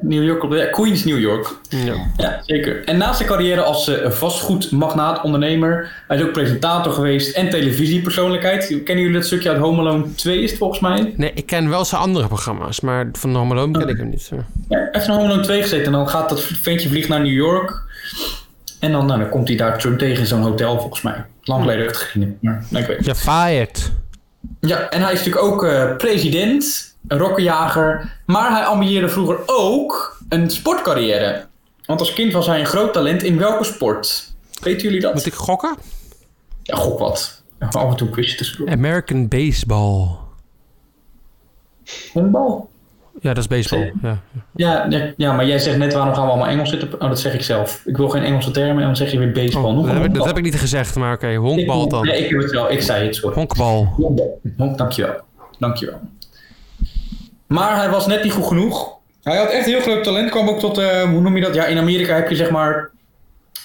New 0.00 0.24
York, 0.24 0.42
op 0.42 0.50
de, 0.50 0.68
Queens, 0.70 1.04
New 1.04 1.18
York. 1.18 1.54
Ja. 1.68 1.94
Ja, 2.16 2.40
zeker. 2.44 2.84
En 2.84 2.96
naast 2.96 3.16
zijn 3.16 3.28
carrière 3.28 3.62
als 3.62 3.88
eh, 3.88 4.10
vastgoedmagnaat, 4.10 5.22
ondernemer, 5.22 6.02
hij 6.08 6.16
is 6.16 6.22
ook 6.22 6.32
presentator 6.32 6.92
geweest 6.92 7.36
en 7.36 7.50
televisiepersoonlijkheid. 7.50 8.66
Kennen 8.66 9.04
jullie 9.04 9.18
dat 9.18 9.26
stukje 9.26 9.48
uit 9.48 9.58
Home 9.58 9.80
Alone 9.80 10.14
2 10.14 10.42
is 10.42 10.50
het 10.50 10.58
volgens 10.58 10.80
mij? 10.80 11.14
Nee, 11.16 11.32
ik 11.34 11.46
ken 11.46 11.68
wel 11.68 11.84
zijn 11.84 12.00
andere 12.00 12.26
programma's, 12.26 12.80
maar 12.80 13.08
van 13.12 13.34
Home 13.34 13.54
Alone 13.54 13.78
ken 13.78 13.88
ik 13.88 13.96
hem 13.96 14.08
niet. 14.08 14.30
Ja, 14.30 14.44
hij 14.68 14.88
heeft 14.92 15.06
in 15.06 15.12
Home 15.12 15.26
Alone 15.26 15.42
2 15.42 15.62
gezeten 15.62 15.86
en 15.86 15.92
dan 15.92 16.08
gaat 16.08 16.28
dat 16.28 16.42
ventje 16.42 16.88
vliegt 16.88 17.08
naar 17.08 17.20
New 17.20 17.32
York. 17.32 17.84
En 18.80 18.92
dan, 18.92 19.06
nou, 19.06 19.20
dan 19.20 19.28
komt 19.28 19.48
hij 19.48 19.56
daar 19.56 19.78
Trump 19.78 19.98
tegen 19.98 20.18
in 20.18 20.26
zo'n 20.26 20.42
hotel 20.42 20.80
volgens 20.80 21.02
mij. 21.02 21.24
Lang 21.42 21.60
geleden 21.60 21.82
heb 21.82 21.92
ik 21.92 22.00
het 22.00 22.08
gezien. 22.10 22.38
Maar, 22.40 22.64
nou, 22.68 22.84
ik 22.84 22.90
weet. 22.90 23.04
Ja, 23.04 23.14
fired. 23.14 23.92
Ja, 24.60 24.88
en 24.88 25.02
hij 25.02 25.12
is 25.12 25.18
natuurlijk 25.18 25.44
ook 25.44 25.64
eh, 25.64 25.96
president, 25.96 26.94
een 27.08 27.18
rokkenjager. 27.18 28.18
Maar 28.26 28.50
hij 28.50 28.64
ambieerde 28.64 29.08
vroeger 29.08 29.38
ook 29.46 30.18
een 30.28 30.50
sportcarrière. 30.50 31.46
Want 31.86 32.00
als 32.00 32.12
kind 32.12 32.32
was 32.32 32.46
hij 32.46 32.60
een 32.60 32.66
groot 32.66 32.92
talent 32.92 33.22
in 33.22 33.38
welke 33.38 33.64
sport? 33.64 34.34
Weten 34.62 34.82
jullie 34.82 35.00
dat? 35.00 35.14
Moet 35.14 35.26
ik 35.26 35.34
gokken? 35.34 35.76
Ja, 36.62 36.76
gok 36.76 36.98
wat. 36.98 37.42
Even 37.58 37.80
af 37.80 37.90
en 37.90 37.96
toe 37.96 38.06
een 38.06 38.12
quizje 38.12 38.36
tussendoor. 38.36 38.68
American 38.74 39.28
Baseball. 39.28 40.08
Honkbal? 42.12 42.68
Ja, 43.20 43.34
dat 43.34 43.38
is 43.38 43.46
baseball. 43.48 43.92
Ja. 44.02 44.18
Ja, 44.54 44.86
ja, 44.88 45.12
ja, 45.16 45.32
maar 45.32 45.46
jij 45.46 45.58
zegt 45.58 45.78
net 45.78 45.92
waarom 45.94 46.14
gaan 46.14 46.24
we 46.24 46.30
allemaal 46.30 46.48
Engels 46.48 46.70
zitten? 46.70 46.94
Oh, 46.94 47.08
dat 47.08 47.20
zeg 47.20 47.34
ik 47.34 47.42
zelf. 47.42 47.82
Ik 47.84 47.96
wil 47.96 48.08
geen 48.08 48.22
Engelse 48.22 48.50
termen 48.50 48.76
en 48.76 48.86
dan 48.86 48.96
zeg 48.96 49.10
je 49.12 49.18
weer 49.18 49.32
baseball. 49.32 49.64
Oh, 49.64 49.74
Nog 49.74 49.86
dat, 49.86 49.94
heb 49.94 50.04
ik, 50.04 50.14
dat 50.14 50.24
heb 50.24 50.36
ik 50.36 50.42
niet 50.42 50.58
gezegd, 50.58 50.96
maar 50.96 51.14
oké, 51.14 51.34
honkbal 51.34 51.88
dan. 51.88 52.04
Nee, 52.06 52.24
ik 52.24 52.30
heb 52.30 52.40
het 52.40 52.50
wel. 52.50 52.70
Ik 52.70 52.82
zei 52.82 53.04
het, 53.06 53.14
sorry. 53.14 53.34
Honkbal. 53.34 53.94
Honk, 54.56 54.78
dankjewel. 54.78 55.14
Dankjewel. 55.58 56.00
Maar 57.46 57.76
hij 57.76 57.90
was 57.90 58.06
net 58.06 58.22
niet 58.22 58.32
goed 58.32 58.46
genoeg. 58.46 58.94
Hij 59.22 59.36
had 59.36 59.50
echt 59.50 59.66
heel 59.66 59.80
groot 59.80 60.04
talent. 60.04 60.30
Kwam 60.30 60.48
ook 60.48 60.60
tot, 60.60 60.78
eh, 60.78 61.02
hoe 61.02 61.20
noem 61.20 61.36
je 61.36 61.42
dat? 61.42 61.54
Ja, 61.54 61.64
in 61.64 61.78
Amerika 61.78 62.14
heb 62.14 62.28
je 62.28 62.36
zeg 62.36 62.50
maar... 62.50 62.90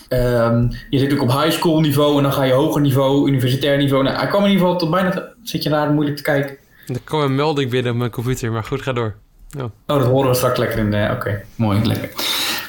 ehm, 0.08 0.62
je 0.62 0.98
zit 0.98 1.10
natuurlijk 1.10 1.32
op 1.32 1.42
high 1.42 1.52
school 1.58 1.80
niveau 1.80 2.18
en 2.18 2.24
dan 2.24 2.34
ga 2.34 2.44
je 2.44 2.54
hoger 2.54 2.82
niveau, 2.82 3.28
universitair 3.28 3.78
niveau. 3.78 4.04
Nou, 4.04 4.18
hij 4.18 4.28
kwam 4.28 4.44
in 4.44 4.50
ieder 4.50 4.64
geval 4.66 4.80
tot 4.80 4.90
bijna... 4.90 5.30
Zit 5.44 5.64
je 5.64 5.70
daar 5.70 5.92
moeilijk 5.92 6.18
te 6.18 6.24
kijken? 6.24 6.58
Er 6.88 7.02
kwam 7.04 7.22
een 7.22 7.36
melding 7.36 7.70
binnen 7.70 7.92
op 7.92 7.98
mijn 7.98 8.12
computer, 8.12 8.52
maar 8.52 8.64
goed, 8.64 8.82
ga 8.82 8.94
door. 8.94 9.16
Oh, 9.58 9.66
dat 9.86 10.06
horen 10.06 10.30
we 10.30 10.36
straks 10.36 10.58
lekker 10.58 10.80
in 10.80 10.92
de... 10.92 11.10
Oké, 11.12 11.42
mooi, 11.56 11.86
lekker. 11.86 12.10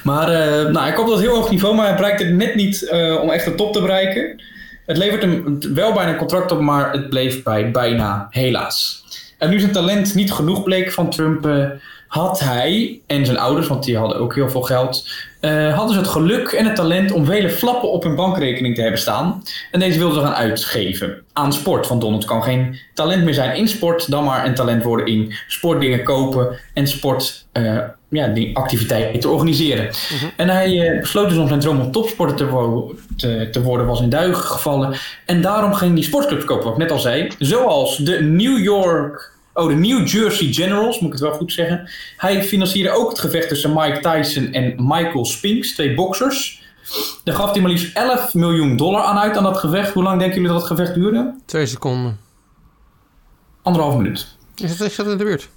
Maar 0.02 0.28
eh, 0.28 0.62
nou, 0.62 0.78
hij 0.78 0.92
kwam 0.92 1.06
tot 1.06 1.20
heel 1.20 1.34
hoog 1.34 1.50
niveau, 1.50 1.74
maar 1.74 1.86
hij 1.86 1.96
bereikte 1.96 2.24
het 2.24 2.34
net 2.34 2.54
niet 2.54 2.88
eh, 2.88 3.18
om 3.22 3.30
echt 3.30 3.44
de 3.44 3.54
top 3.54 3.72
te 3.72 3.80
bereiken. 3.80 4.42
Het 4.86 4.96
levert 4.96 5.22
hem 5.22 5.58
wel 5.74 5.92
bijna 5.92 6.10
een 6.10 6.16
contract 6.16 6.50
op, 6.52 6.60
maar 6.60 6.92
het 6.92 7.08
bleef 7.08 7.42
bij 7.42 7.70
bijna, 7.70 8.26
helaas. 8.30 9.01
En 9.42 9.50
nu 9.50 9.60
zijn 9.60 9.72
talent 9.72 10.14
niet 10.14 10.32
genoeg 10.32 10.62
bleek 10.62 10.92
van 10.92 11.10
Trump, 11.10 11.46
eh, 11.46 11.66
had 12.08 12.40
hij 12.40 13.00
en 13.06 13.26
zijn 13.26 13.38
ouders, 13.38 13.66
want 13.66 13.84
die 13.84 13.96
hadden 13.96 14.18
ook 14.18 14.34
heel 14.34 14.48
veel 14.50 14.62
geld, 14.62 15.08
eh, 15.40 15.74
hadden 15.74 15.94
ze 15.94 16.00
het 16.00 16.08
geluk 16.10 16.48
en 16.52 16.64
het 16.66 16.76
talent 16.76 17.12
om 17.12 17.24
vele 17.24 17.50
flappen 17.50 17.90
op 17.90 18.02
hun 18.02 18.14
bankrekening 18.16 18.74
te 18.74 18.80
hebben 18.82 19.00
staan. 19.00 19.42
En 19.70 19.80
deze 19.80 19.98
wilden 19.98 20.16
ze 20.20 20.24
gaan 20.26 20.34
uitgeven 20.34 21.22
aan 21.32 21.52
sport. 21.52 21.88
Want 21.88 22.00
Donald 22.00 22.24
kan 22.24 22.42
geen 22.42 22.78
talent 22.94 23.24
meer 23.24 23.34
zijn 23.34 23.56
in 23.56 23.68
sport, 23.68 24.10
dan 24.10 24.24
maar 24.24 24.46
een 24.46 24.54
talent 24.54 24.82
worden 24.82 25.06
in 25.06 25.34
sportdingen 25.48 26.02
kopen 26.04 26.58
en 26.74 26.86
sport. 26.86 27.46
eh, 27.52 27.78
ja, 28.08 28.26
die 28.26 28.56
activiteiten 28.56 29.20
te 29.20 29.28
organiseren. 29.28 29.90
En 30.36 30.48
hij 30.48 30.98
besloot 31.00 31.28
dus 31.28 31.38
om 31.38 31.48
zijn 31.48 31.60
droom 31.60 31.80
om 31.80 31.92
topsporter 31.92 32.36
te, 32.36 32.46
wo- 32.46 32.94
te, 33.16 33.48
te 33.52 33.62
worden, 33.62 33.86
was 33.86 34.00
in 34.00 34.08
duigen 34.08 34.42
gevallen. 34.44 34.94
En 35.26 35.40
daarom 35.42 35.74
ging 35.74 35.94
hij 35.94 36.02
sportclubs 36.02 36.44
kopen, 36.44 36.64
wat 36.64 36.72
ik 36.72 36.78
net 36.78 36.90
al 36.90 36.98
zei. 36.98 37.28
Zoals 37.38 37.96
de 37.96 38.20
New 38.22 38.58
York, 38.58 39.31
oh 39.54 39.68
de 39.68 39.74
New 39.74 40.08
Jersey 40.08 40.52
Generals, 40.52 41.00
moet 41.00 41.12
ik 41.12 41.18
het 41.18 41.28
wel 41.28 41.38
goed 41.38 41.52
zeggen. 41.52 41.90
Hij 42.16 42.42
financierde 42.42 42.90
ook 42.90 43.10
het 43.10 43.18
gevecht 43.18 43.48
tussen 43.48 43.72
Mike 43.74 44.00
Tyson 44.00 44.52
en 44.52 44.74
Michael 44.76 45.24
Spinks, 45.24 45.74
twee 45.74 45.94
boxers. 45.94 46.62
Daar 47.24 47.34
gaf 47.34 47.52
hij 47.52 47.60
maar 47.60 47.70
liefst 47.70 47.96
11 47.96 48.34
miljoen 48.34 48.76
dollar 48.76 49.02
aan 49.02 49.18
uit 49.18 49.36
aan 49.36 49.42
dat 49.42 49.58
gevecht. 49.58 49.92
Hoe 49.92 50.02
lang 50.02 50.18
denken 50.18 50.36
jullie 50.36 50.52
dat 50.52 50.68
het 50.68 50.70
gevecht 50.70 50.94
duurde? 50.94 51.34
Twee 51.46 51.66
seconden. 51.66 52.18
Anderhalf 53.62 53.96
minuut. 53.96 54.36
Is 54.54 54.76
dat, 54.76 54.86
ik 54.86 54.92
zat 54.92 55.06
in 55.06 55.18
de 55.18 55.24
buurt. 55.24 55.48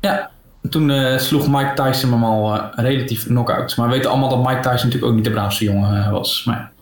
Ja, 0.00 0.30
toen 0.70 0.90
eh, 0.90 1.18
sloeg 1.18 1.48
Mike 1.48 1.72
Tyson 1.74 2.12
hem 2.12 2.24
al 2.24 2.54
eh, 2.54 2.64
relatief 2.74 3.24
knock-out. 3.24 3.76
Maar 3.76 3.88
we 3.88 3.94
weten 3.94 4.10
allemaal 4.10 4.28
dat 4.28 4.38
Mike 4.38 4.60
Tyson 4.60 4.72
natuurlijk 4.72 5.04
ook 5.04 5.14
niet 5.14 5.24
de 5.24 5.30
braafste 5.30 5.64
jongen 5.64 6.04
eh, 6.04 6.10
was. 6.10 6.44
Maar... 6.44 6.72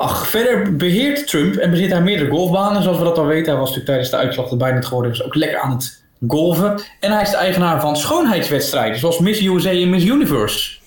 Ach, 0.00 0.26
verder 0.26 0.76
beheert 0.76 1.26
Trump 1.26 1.54
en 1.56 1.70
bezit 1.70 1.90
hij 1.90 2.02
meerdere 2.02 2.30
golfbanen. 2.30 2.82
Zoals 2.82 2.98
we 2.98 3.04
dat 3.04 3.18
al 3.18 3.26
weten. 3.26 3.46
Hij 3.46 3.60
was 3.60 3.68
natuurlijk 3.68 3.86
tijdens 3.86 4.10
de 4.10 4.16
uitslag 4.16 4.50
erbij 4.50 4.72
net 4.72 4.86
geworden. 4.86 5.12
Dus 5.12 5.22
ook 5.22 5.34
lekker 5.34 5.60
aan 5.60 5.70
het 5.70 6.04
golven. 6.28 6.80
En 7.00 7.12
hij 7.12 7.22
is 7.22 7.30
de 7.30 7.36
eigenaar 7.36 7.80
van 7.80 7.96
schoonheidswedstrijden. 7.96 8.98
Zoals 8.98 9.18
Miss 9.18 9.42
USA 9.42 9.70
en 9.70 9.90
Miss 9.90 10.04
Universe. 10.04 10.78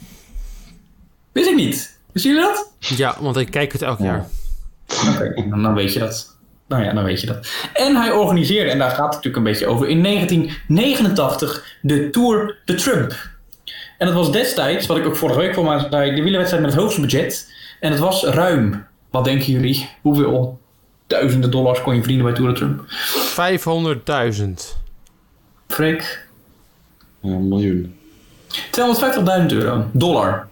Wist 1.31 1.49
ik 1.49 1.55
niet. 1.55 1.99
Wisten 2.11 2.31
jullie 2.31 2.47
dat? 2.47 2.71
Ja, 2.79 3.15
want 3.19 3.37
ik 3.37 3.51
kijk 3.51 3.71
het 3.71 3.81
elk 3.81 3.99
jaar. 3.99 4.25
Oké, 5.13 5.33
dan, 5.49 5.63
dan 5.63 5.73
weet 5.73 5.93
je 5.93 5.99
dat. 5.99 6.35
Nou 6.67 6.83
ja, 6.83 6.93
dan 6.93 7.03
weet 7.03 7.21
je 7.21 7.27
dat. 7.27 7.47
En 7.73 7.95
hij 7.95 8.11
organiseerde, 8.11 8.71
en 8.71 8.77
daar 8.77 8.89
gaat 8.89 8.97
het 8.97 9.23
natuurlijk 9.23 9.35
een 9.35 9.51
beetje 9.51 9.67
over, 9.67 9.87
in 9.87 10.03
1989 10.03 11.77
de 11.81 12.09
Tour 12.09 12.57
de 12.65 12.75
Trump. 12.75 13.29
En 13.97 14.07
dat 14.07 14.15
was 14.15 14.31
destijds, 14.31 14.87
wat 14.87 14.97
ik 14.97 15.05
ook 15.05 15.15
vorige 15.15 15.39
week 15.39 15.53
voor 15.53 15.63
mij 15.63 15.87
zei, 15.89 16.15
de 16.15 16.21
wielerwedstrijd 16.21 16.63
met 16.63 16.73
het 16.73 16.81
hoogste 16.81 17.01
budget. 17.01 17.51
En 17.79 17.91
het 17.91 17.99
was 17.99 18.23
ruim, 18.23 18.85
wat 19.11 19.23
denken 19.23 19.51
jullie, 19.51 19.89
hoeveel 20.01 20.59
duizenden 21.07 21.51
dollars 21.51 21.81
kon 21.81 21.93
je 21.93 21.99
verdienen 21.99 22.25
bij 22.25 22.35
Tour 22.35 22.53
de 22.53 22.59
Trump? 22.59 22.85
500.000. 24.37 24.79
Freek? 25.67 26.27
Ja, 27.19 27.31
een 27.31 27.47
miljoen. 27.47 27.95
250.000 28.51 29.45
euro. 29.47 29.85
Dollar. 29.91 30.47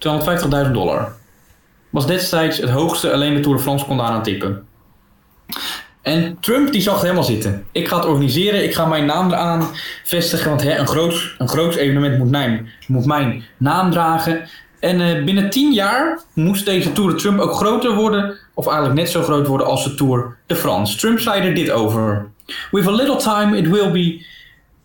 250.000 0.66 0.72
dollar. 0.72 1.12
Was 1.90 2.06
destijds 2.06 2.58
het 2.58 2.70
hoogste, 2.70 3.12
alleen 3.12 3.34
de 3.34 3.40
Tour 3.40 3.56
de 3.56 3.62
France 3.62 3.84
kon 3.84 3.96
daaraan 3.96 4.22
tippen. 4.22 4.66
En 6.02 6.36
Trump 6.40 6.72
die 6.72 6.80
zag 6.80 6.94
het 6.94 7.02
helemaal 7.02 7.24
zitten. 7.24 7.66
Ik 7.72 7.88
ga 7.88 7.96
het 7.96 8.04
organiseren, 8.04 8.64
ik 8.64 8.74
ga 8.74 8.86
mijn 8.86 9.06
naam 9.06 9.32
eraan 9.32 9.68
vestigen, 10.04 10.48
want 10.48 10.62
hè, 10.62 10.78
een, 10.78 10.86
groot, 10.86 11.34
een 11.38 11.48
groot 11.48 11.74
evenement 11.74 12.18
moet 12.18 12.30
mijn, 12.30 12.68
moet 12.86 13.06
mijn 13.06 13.44
naam 13.56 13.90
dragen. 13.90 14.48
En 14.80 15.00
eh, 15.00 15.24
binnen 15.24 15.50
10 15.50 15.72
jaar 15.72 16.20
moest 16.34 16.64
deze 16.64 16.92
Tour 16.92 17.10
de 17.10 17.16
Trump 17.16 17.40
ook 17.40 17.54
groter 17.54 17.94
worden, 17.94 18.36
of 18.54 18.66
eigenlijk 18.66 18.98
net 18.98 19.10
zo 19.10 19.22
groot 19.22 19.46
worden 19.46 19.66
als 19.66 19.84
de 19.84 19.94
Tour 19.94 20.36
de 20.46 20.56
France. 20.56 20.96
Trump 20.96 21.18
zei 21.18 21.42
er 21.42 21.54
dit 21.54 21.70
over. 21.70 22.30
With 22.70 22.86
a 22.86 22.90
little 22.90 23.16
time 23.16 23.56
it 23.56 23.68
will 23.68 23.90
be 23.90 24.24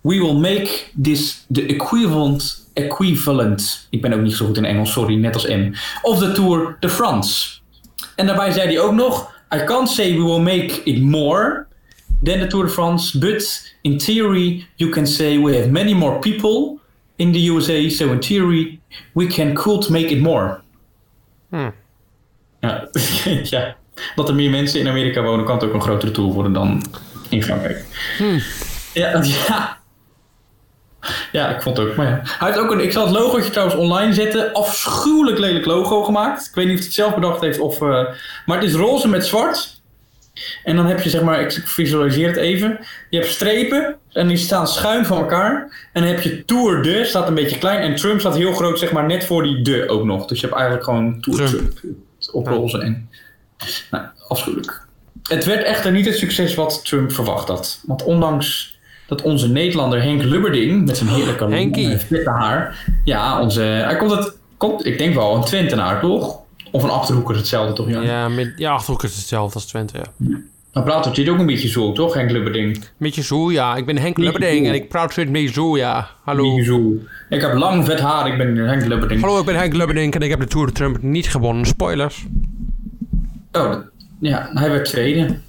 We 0.05 0.19
will 0.19 0.35
make 0.35 0.91
this 1.01 1.45
the 1.49 1.65
equivalent, 1.65 2.69
equivalent, 2.73 3.87
ik 3.89 4.01
ben 4.01 4.13
ook 4.13 4.21
niet 4.21 4.35
zo 4.35 4.45
goed 4.45 4.57
in 4.57 4.65
Engels, 4.65 4.91
sorry, 4.91 5.15
net 5.15 5.33
als 5.33 5.47
M, 5.47 5.71
of 6.01 6.19
the 6.19 6.31
Tour 6.31 6.77
de 6.79 6.89
France. 6.89 7.59
En 8.15 8.25
daarbij 8.25 8.51
zei 8.51 8.67
hij 8.67 8.79
ook 8.79 8.93
nog, 8.93 9.33
I 9.55 9.63
can't 9.63 9.89
say 9.89 10.13
we 10.13 10.23
will 10.23 10.39
make 10.39 10.81
it 10.83 11.01
more 11.01 11.67
than 12.23 12.39
the 12.39 12.47
Tour 12.47 12.65
de 12.65 12.71
France, 12.71 13.19
but 13.19 13.73
in 13.81 13.97
theory 13.97 14.67
you 14.75 14.91
can 14.91 15.07
say 15.07 15.39
we 15.39 15.55
have 15.55 15.69
many 15.69 15.93
more 15.93 16.19
people 16.19 16.79
in 17.15 17.31
the 17.33 17.51
USA, 17.51 17.89
so 17.89 18.11
in 18.11 18.19
theory 18.19 18.79
we 19.13 19.27
can 19.27 19.53
could 19.53 19.89
make 19.89 20.07
it 20.07 20.21
more. 20.21 20.59
Hm. 21.49 21.69
Ja, 22.59 22.87
ja, 23.43 23.75
dat 24.15 24.29
er 24.29 24.35
meer 24.35 24.49
mensen 24.49 24.79
in 24.79 24.87
Amerika 24.87 25.21
wonen, 25.21 25.45
kan 25.45 25.55
het 25.55 25.63
ook 25.63 25.73
een 25.73 25.81
grotere 25.81 26.11
tool 26.11 26.33
worden 26.33 26.53
dan 26.53 26.83
in 27.29 27.43
Frankrijk. 27.43 27.85
Hm. 28.17 28.39
Ja, 28.93 29.21
ja. 29.47 29.77
Ja, 31.31 31.55
ik 31.55 31.61
vond 31.61 31.77
het 31.77 31.87
ook. 31.87 31.95
Maar 31.95 32.07
ja. 32.07 32.19
Hij 32.23 32.47
heeft 32.47 32.59
ook 32.59 32.71
een, 32.71 32.79
ik 32.79 32.91
zal 32.91 33.05
het 33.05 33.15
logootje 33.15 33.49
trouwens 33.49 33.79
online 33.79 34.13
zetten. 34.13 34.53
Afschuwelijk 34.53 35.37
lelijk 35.39 35.65
logo 35.65 36.03
gemaakt. 36.03 36.47
Ik 36.47 36.55
weet 36.55 36.65
niet 36.65 36.73
of 36.73 36.79
hij 36.79 36.85
het 36.87 36.95
zelf 36.95 37.13
bedacht 37.15 37.41
heeft 37.41 37.59
of. 37.59 37.81
eh, 37.81 38.05
maar 38.45 38.57
het 38.57 38.63
is 38.63 38.73
roze 38.73 39.07
met 39.07 39.25
zwart. 39.25 39.74
En 40.63 40.75
dan 40.75 40.85
heb 40.85 41.01
je 41.01 41.09
zeg 41.09 41.21
maar, 41.21 41.41
ik 41.41 41.51
visualiseer 41.51 42.27
het 42.27 42.37
even. 42.37 42.79
Je 43.09 43.17
hebt 43.17 43.31
strepen 43.31 43.95
en 44.11 44.27
die 44.27 44.37
staan 44.37 44.67
schuin 44.67 45.05
van 45.05 45.17
elkaar. 45.17 45.87
En 45.93 46.01
dan 46.01 46.11
heb 46.11 46.21
je 46.21 46.45
Tour 46.45 46.81
de, 46.81 47.05
staat 47.05 47.27
een 47.27 47.33
beetje 47.33 47.57
klein. 47.57 47.81
En 47.81 47.95
Trump 47.95 48.19
staat 48.19 48.35
heel 48.35 48.53
groot, 48.53 48.79
zeg 48.79 48.91
maar, 48.91 49.05
net 49.05 49.25
voor 49.25 49.43
die 49.43 49.61
de 49.61 49.89
ook 49.89 50.03
nog. 50.03 50.25
Dus 50.25 50.39
je 50.39 50.45
hebt 50.45 50.57
eigenlijk 50.57 50.87
gewoon 50.89 51.21
Tour 51.21 51.37
Trump. 51.37 51.71
Trump, 51.71 51.97
op 52.31 52.47
roze. 52.47 52.79
En, 52.79 53.09
nou, 53.91 54.05
afschuwelijk. 54.27 54.83
Het 55.23 55.45
werd 55.45 55.63
echter 55.63 55.91
niet 55.91 56.05
het 56.05 56.17
succes 56.17 56.55
wat 56.55 56.85
Trump 56.85 57.11
verwacht 57.11 57.47
had. 57.47 57.81
Want 57.85 58.03
ondanks 58.03 58.79
dat 59.07 59.21
onze 59.21 59.49
Nederlander 59.49 60.01
Henk 60.01 60.23
Lubberding 60.23 60.85
met 60.85 60.97
zijn 60.97 61.09
heerlijke 61.09 61.45
Henkie. 61.49 61.87
lange, 61.87 62.01
witte 62.09 62.29
haar. 62.29 62.85
Ja, 63.03 63.41
onze, 63.41 63.61
hij 63.61 63.95
komt 63.97 64.11
het, 64.11 64.37
komt, 64.57 64.85
ik 64.85 64.97
denk 64.97 65.15
wel 65.15 65.35
een 65.35 65.43
Twentenaar, 65.43 65.99
toch? 66.01 66.43
Of 66.75 66.83
een 66.83 66.89
Achterhoeker, 66.89 67.35
hetzelfde 67.35 67.73
toch? 67.73 67.89
Ja. 67.89 68.01
Ja, 68.01 68.29
met, 68.29 68.53
ja 68.55 68.71
Achterhoek 68.71 69.03
is 69.03 69.15
hetzelfde 69.15 69.53
als 69.53 69.65
Twente, 69.65 69.97
ja. 69.97 70.27
Dan 70.71 70.83
praat 70.83 71.05
het 71.05 71.29
ook 71.29 71.39
een 71.39 71.45
beetje 71.45 71.67
zo, 71.67 71.91
toch, 71.91 72.13
Henk 72.13 72.31
Lubberding? 72.31 72.83
Beetje 72.97 73.23
zo, 73.23 73.51
ja. 73.51 73.75
Ik 73.75 73.85
ben 73.85 73.97
Henk 73.97 74.17
Lubberding 74.17 74.67
en 74.67 74.73
ik 74.73 74.89
praat 74.89 75.15
met 75.15 75.29
mee 75.29 75.47
zo, 75.47 75.77
ja. 75.77 76.09
Hallo. 76.23 76.63
Zo. 76.63 76.93
Ik 77.29 77.41
heb 77.41 77.53
lang 77.53 77.85
vet 77.85 77.99
haar, 77.99 78.27
ik 78.27 78.37
ben 78.37 78.57
Henk 78.57 78.85
Lubberding. 78.85 79.21
Hallo, 79.21 79.39
ik 79.39 79.45
ben 79.45 79.55
Henk 79.55 79.73
Lubberding 79.73 80.13
en 80.13 80.21
ik 80.21 80.29
heb 80.29 80.39
de 80.39 80.47
Tour 80.47 80.67
de 80.67 80.73
Trump 80.73 81.01
niet 81.01 81.27
gewonnen. 81.27 81.65
Spoilers. 81.65 82.25
Oh, 83.51 83.75
ja, 84.19 84.49
hij 84.53 84.69
werd 84.69 84.85
tweede. 84.85 85.39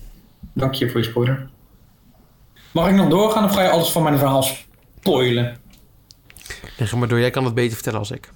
Dank 0.53 0.75
je 0.75 0.91
voor 0.91 1.01
je 1.01 1.07
spoiler. 1.07 1.49
Mag 2.73 2.89
ik 2.89 2.95
nog 2.95 3.09
doorgaan 3.09 3.45
of 3.45 3.55
ga 3.55 3.63
je 3.63 3.69
alles 3.69 3.91
van 3.91 4.03
mijn 4.03 4.19
verhaal 4.19 4.47
spoilen? 5.01 5.57
Leg 6.79 6.95
maar 6.95 7.09
door, 7.09 7.21
jij 7.21 7.31
kan 7.31 7.45
het 7.45 7.55
beter 7.55 7.75
vertellen 7.75 7.99
als 7.99 8.11
ik. 8.11 8.31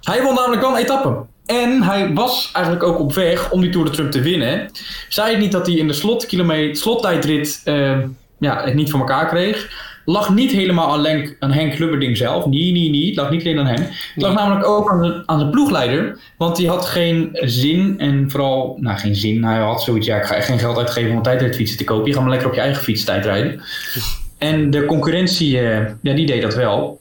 Hij 0.00 0.22
won 0.22 0.34
namelijk 0.34 0.62
wel 0.62 0.70
een 0.70 0.82
etappe. 0.82 1.34
En 1.46 1.82
hij 1.82 2.12
was 2.14 2.50
eigenlijk 2.52 2.84
ook 2.84 2.98
op 2.98 3.14
weg 3.14 3.50
om 3.50 3.60
die 3.60 3.70
Tour 3.70 3.86
de 3.86 3.92
Trump 3.92 4.10
te 4.10 4.20
winnen. 4.20 4.70
Zei 5.08 5.30
het 5.30 5.38
niet 5.38 5.52
dat 5.52 5.66
hij 5.66 5.76
in 5.76 5.86
de 5.86 5.92
slotkilometer, 5.92 6.76
slottijdrit 6.76 7.60
eh, 7.64 7.98
ja, 8.38 8.64
het 8.64 8.74
niet 8.74 8.90
voor 8.90 9.00
elkaar 9.00 9.28
kreeg. 9.28 9.84
Lag 10.04 10.34
niet 10.34 10.50
helemaal 10.50 10.92
aan, 10.92 11.00
Lenk, 11.00 11.36
aan 11.38 11.52
Henk 11.52 11.78
Lubberding 11.78 12.16
zelf. 12.16 12.46
Nee, 12.46 12.72
nee, 12.72 12.90
nee. 12.90 13.06
Het 13.06 13.16
lag 13.16 13.30
niet 13.30 13.40
alleen 13.40 13.58
aan 13.58 13.66
hem. 13.66 13.86
Het 14.14 14.22
lag 14.22 14.34
namelijk 14.34 14.66
ook 14.66 14.90
aan, 14.90 15.02
de, 15.02 15.22
aan 15.26 15.38
zijn 15.38 15.50
ploegleider. 15.50 16.18
Want 16.36 16.56
die 16.56 16.68
had 16.68 16.86
geen 16.86 17.28
zin. 17.32 17.94
En 17.98 18.30
vooral, 18.30 18.76
nou 18.80 18.98
geen 18.98 19.14
zin. 19.14 19.44
Hij 19.44 19.58
had 19.58 19.82
zoiets, 19.82 20.06
ja 20.06 20.16
ik 20.16 20.24
ga 20.24 20.34
echt 20.34 20.46
geen 20.46 20.58
geld 20.58 20.78
uitgeven 20.78 21.10
om 21.10 21.16
een 21.16 21.22
tijdritfietsen 21.22 21.78
te 21.78 21.84
kopen. 21.84 22.06
Je 22.06 22.12
gaat 22.12 22.22
maar 22.22 22.30
lekker 22.30 22.48
op 22.48 22.54
je 22.54 22.60
eigen 22.60 22.82
fiets 22.82 23.04
tijdrijden. 23.04 23.62
En 24.38 24.70
de 24.70 24.84
concurrentie, 24.84 25.58
eh, 25.58 25.86
ja, 26.02 26.14
die 26.14 26.26
deed 26.26 26.42
dat 26.42 26.54
wel. 26.54 27.00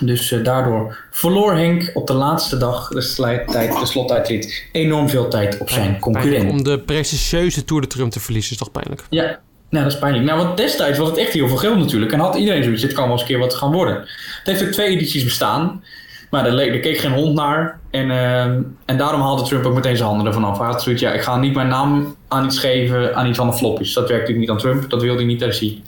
Dus 0.00 0.32
eh, 0.32 0.44
daardoor 0.44 1.04
verloor 1.10 1.54
Henk 1.54 1.90
op 1.94 2.06
de 2.06 2.12
laatste 2.12 2.56
dag, 2.56 2.88
de, 2.88 3.00
slijttijd, 3.00 3.80
de 3.80 3.86
slottijdrit, 3.86 4.64
enorm 4.72 5.08
veel 5.08 5.28
tijd 5.28 5.58
op 5.58 5.68
zijn 5.68 5.80
Pijnlijk. 5.80 6.02
concurrent. 6.02 6.50
Om 6.50 6.62
de 6.62 6.78
prestigieuze 6.78 7.64
Tour 7.64 7.82
de 7.82 7.88
Trump 7.88 8.10
te 8.10 8.20
verliezen 8.20 8.52
is 8.52 8.58
toch 8.58 8.70
pijnlijk. 8.70 9.02
Ja, 9.10 9.38
nou, 9.70 9.84
dat 9.84 9.92
is 9.92 9.98
pijnlijk. 9.98 10.24
Nou, 10.24 10.44
want 10.44 10.56
destijds 10.56 10.98
was 10.98 11.08
het 11.08 11.18
echt 11.18 11.32
heel 11.32 11.48
veel 11.48 11.56
geld 11.56 11.78
natuurlijk. 11.78 12.12
En 12.12 12.18
had 12.18 12.36
iedereen 12.36 12.62
zoiets, 12.62 12.82
dit 12.82 12.92
kan 12.92 13.02
wel 13.02 13.12
eens 13.12 13.20
een 13.20 13.26
keer 13.26 13.38
wat 13.38 13.54
gaan 13.54 13.72
worden. 13.72 13.94
Het 13.94 14.42
heeft 14.44 14.62
ook 14.62 14.70
twee 14.70 14.88
edities 14.88 15.24
bestaan. 15.24 15.82
Maar 16.30 16.44
daar, 16.44 16.56
daar 16.56 16.78
keek 16.78 16.98
geen 16.98 17.12
hond 17.12 17.34
naar. 17.34 17.78
En, 17.90 18.10
ehm, 18.10 18.62
en 18.84 18.96
daarom 18.96 19.20
haalde 19.20 19.42
Trump 19.42 19.64
ook 19.64 19.74
meteen 19.74 19.96
zijn 19.96 20.08
handen 20.08 20.26
ervan 20.26 20.44
af. 20.44 20.58
Hij 20.58 20.66
had 20.66 20.82
zoiets, 20.82 21.02
ja, 21.02 21.12
ik 21.12 21.20
ga 21.20 21.36
niet 21.36 21.54
mijn 21.54 21.68
naam 21.68 22.16
aan 22.28 22.44
iets 22.44 22.58
geven, 22.58 23.16
aan 23.16 23.26
iets 23.26 23.38
van 23.38 23.46
een 23.46 23.52
flop 23.52 23.80
is. 23.80 23.92
Dat 23.92 24.08
werkt 24.08 24.28
natuurlijk 24.28 24.38
niet 24.38 24.64
aan 24.64 24.72
Trump. 24.72 24.90
Dat 24.90 25.02
wilde 25.02 25.18
hij 25.18 25.26
niet. 25.26 25.40
Daar 25.40 25.48
is 25.48 25.60
hij 25.60 25.82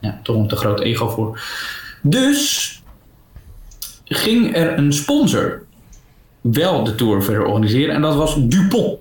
ja, 0.00 0.20
toch 0.22 0.36
een 0.36 0.48
te 0.48 0.56
groot 0.56 0.80
ego 0.80 1.08
voor. 1.08 1.40
Dus 2.02 2.75
ging 4.08 4.56
er 4.56 4.78
een 4.78 4.92
sponsor 4.92 5.62
wel 6.40 6.84
de 6.84 6.94
Tour 6.94 7.22
verder 7.22 7.44
organiseren. 7.44 7.94
En 7.94 8.00
dat 8.00 8.14
was 8.14 8.36
Dupont. 8.38 8.98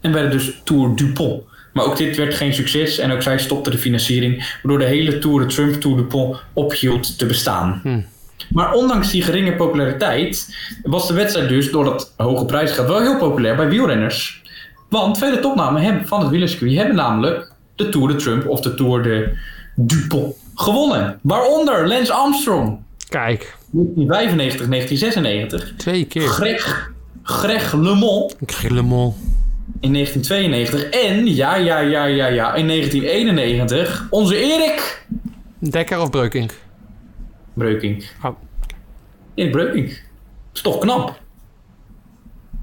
En 0.00 0.12
werden 0.12 0.30
dus 0.30 0.60
Tour 0.64 0.96
Dupont. 0.96 1.42
Maar 1.72 1.84
ook 1.84 1.96
dit 1.96 2.16
werd 2.16 2.34
geen 2.34 2.54
succes. 2.54 2.98
En 2.98 3.12
ook 3.12 3.22
zij 3.22 3.38
stopte 3.38 3.70
de 3.70 3.78
financiering. 3.78 4.58
Waardoor 4.62 4.78
de 4.80 4.94
hele 4.94 5.18
Tour 5.18 5.40
de 5.40 5.54
Trump 5.54 5.74
Tour 5.74 5.96
Dupont 5.96 6.36
ophield 6.52 7.18
te 7.18 7.26
bestaan. 7.26 7.80
Hm. 7.82 8.00
Maar 8.52 8.72
ondanks 8.72 9.10
die 9.10 9.22
geringe 9.22 9.54
populariteit 9.54 10.56
was 10.82 11.08
de 11.08 11.14
wedstrijd 11.14 11.48
dus 11.48 11.70
door 11.70 11.84
dat 11.84 12.14
hoge 12.16 12.44
prijsgeld 12.44 12.88
wel 12.88 13.00
heel 13.00 13.18
populair 13.18 13.56
bij 13.56 13.68
wielrenners. 13.68 14.42
Want 14.88 15.18
vele 15.18 15.40
topnamen 15.40 15.82
hebben, 15.82 16.06
van 16.06 16.20
het 16.20 16.30
wielercircuit 16.30 16.76
hebben 16.76 16.94
namelijk 16.94 17.52
de 17.74 17.88
Tour 17.88 18.08
de 18.08 18.16
Trump 18.16 18.48
of 18.48 18.60
de 18.60 18.74
Tour 18.74 19.02
de 19.02 19.36
Dupont 19.74 20.36
gewonnen. 20.54 21.18
Waaronder 21.22 21.88
Lance 21.88 22.12
Armstrong. 22.12 22.78
Kijk, 23.08 23.56
1995, 23.70 24.68
1996. 24.68 25.74
twee 25.76 26.04
keer. 26.06 26.28
Greg, 26.28 26.92
Greg 27.22 27.72
LeMond 27.72 28.36
Ik 28.40 28.46
krijg 28.46 28.72
Le 28.72 28.82
Mans. 28.82 29.14
in 29.80 29.92
1992. 29.92 30.84
En, 30.90 31.34
ja, 31.34 31.54
ja, 31.56 31.78
ja, 31.78 32.04
ja, 32.04 32.26
ja, 32.26 32.54
in 32.54 32.66
1991 32.66 34.06
onze 34.10 34.36
Erik 34.36 35.06
Dekker 35.58 36.00
of 36.00 36.10
Breukink? 36.10 36.52
Breukink. 37.54 38.14
Oh. 38.22 38.34
Erik 39.34 39.52
Breukink. 39.52 40.02
is 40.54 40.60
toch 40.60 40.78
knap. 40.78 41.20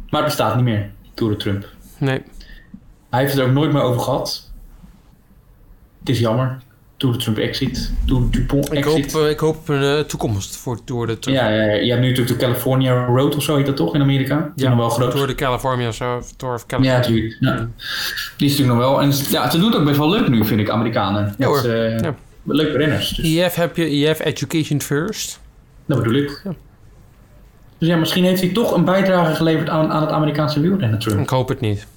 Maar 0.10 0.22
het 0.22 0.26
bestaat 0.26 0.56
niet 0.56 0.64
meer, 0.64 0.92
Tour 1.14 1.32
de 1.32 1.38
Trump. 1.38 1.68
Nee. 1.98 2.22
Hij 3.10 3.20
heeft 3.20 3.34
het 3.34 3.42
er 3.42 3.48
ook 3.48 3.54
nooit 3.54 3.74
meer 3.74 3.82
over 3.82 4.02
gehad. 4.02 4.52
Het 6.00 6.10
is 6.10 6.20
jammer. 6.20 6.62
Tour 7.06 7.18
de 7.18 7.24
Trump 7.24 7.38
exit. 7.38 7.92
Dupont 8.32 8.74
Ik 8.74 8.84
hoop, 8.84 8.98
exit. 8.98 9.16
eh, 9.16 9.30
ik 9.30 9.40
hoop 9.40 9.70
een 9.70 9.82
eh, 9.82 10.00
toekomst 10.00 10.56
voor 10.58 10.84
Tour 10.84 11.08
de 11.08 11.20
Trump. 11.20 11.38
Ja, 11.38 11.50
ja, 11.50 11.62
ja, 11.64 11.74
je 11.74 11.90
hebt 11.90 12.02
nu 12.02 12.10
natuurlijk 12.10 12.40
de 12.40 12.46
California 12.46 13.06
Road 13.06 13.36
of 13.36 13.44
zo 13.44 13.56
heet 13.58 13.66
dat 13.66 13.76
toch 13.76 13.96
in 13.96 14.02
Amerika? 14.02 14.52
Die 14.56 14.68
nog 14.70 14.78
wel 14.78 14.90
groot. 14.90 15.12
Tour 15.12 15.28
de 15.28 15.36
California 15.36 15.92
zo. 15.92 16.22
Tour 16.38 16.54
of 16.54 16.66
California. 16.66 16.92
Ja, 16.92 16.98
natuurlijk. 17.10 17.38
Ja. 17.40 17.68
Die 18.38 18.48
is 18.48 18.58
natuurlijk 18.58 18.80
nog 18.80 18.90
wel. 18.90 19.02
En 19.02 19.12
ja, 19.30 19.50
ze 19.50 19.58
doen 19.58 19.72
het 19.72 19.80
ook 19.80 19.86
best 19.86 19.98
wel 19.98 20.10
leuk 20.10 20.28
nu, 20.28 20.46
vind 20.46 20.60
ik, 20.60 20.70
Amerikanen. 20.70 21.36
Ja, 21.38 21.46
hoor. 21.48 21.58
eh, 21.64 22.00
Ja. 22.00 22.16
Leuke 22.44 22.78
renners. 22.78 23.10
Dus 23.10 23.26
IF 23.26 23.56
heb 23.56 23.76
je 23.78 23.90
IF 23.90 24.20
Education 24.20 24.82
First. 24.82 25.40
dat 25.86 25.98
bedoel 25.98 26.14
ik. 26.22 26.42
Dus 27.78 27.88
ja, 27.90 27.96
misschien 27.96 28.24
heeft 28.24 28.42
hij 28.42 28.50
toch 28.50 28.76
een 28.76 28.86
bijdrage 28.86 29.36
geleverd 29.36 29.70
aan, 29.70 29.92
aan 29.92 30.02
het 30.02 30.12
Amerikaanse 30.12 30.60
wielrennen, 30.60 31.00
Trump. 31.00 31.20
Ik 31.20 31.30
hoop 31.30 31.48
het 31.50 31.60
niet. 31.60 31.88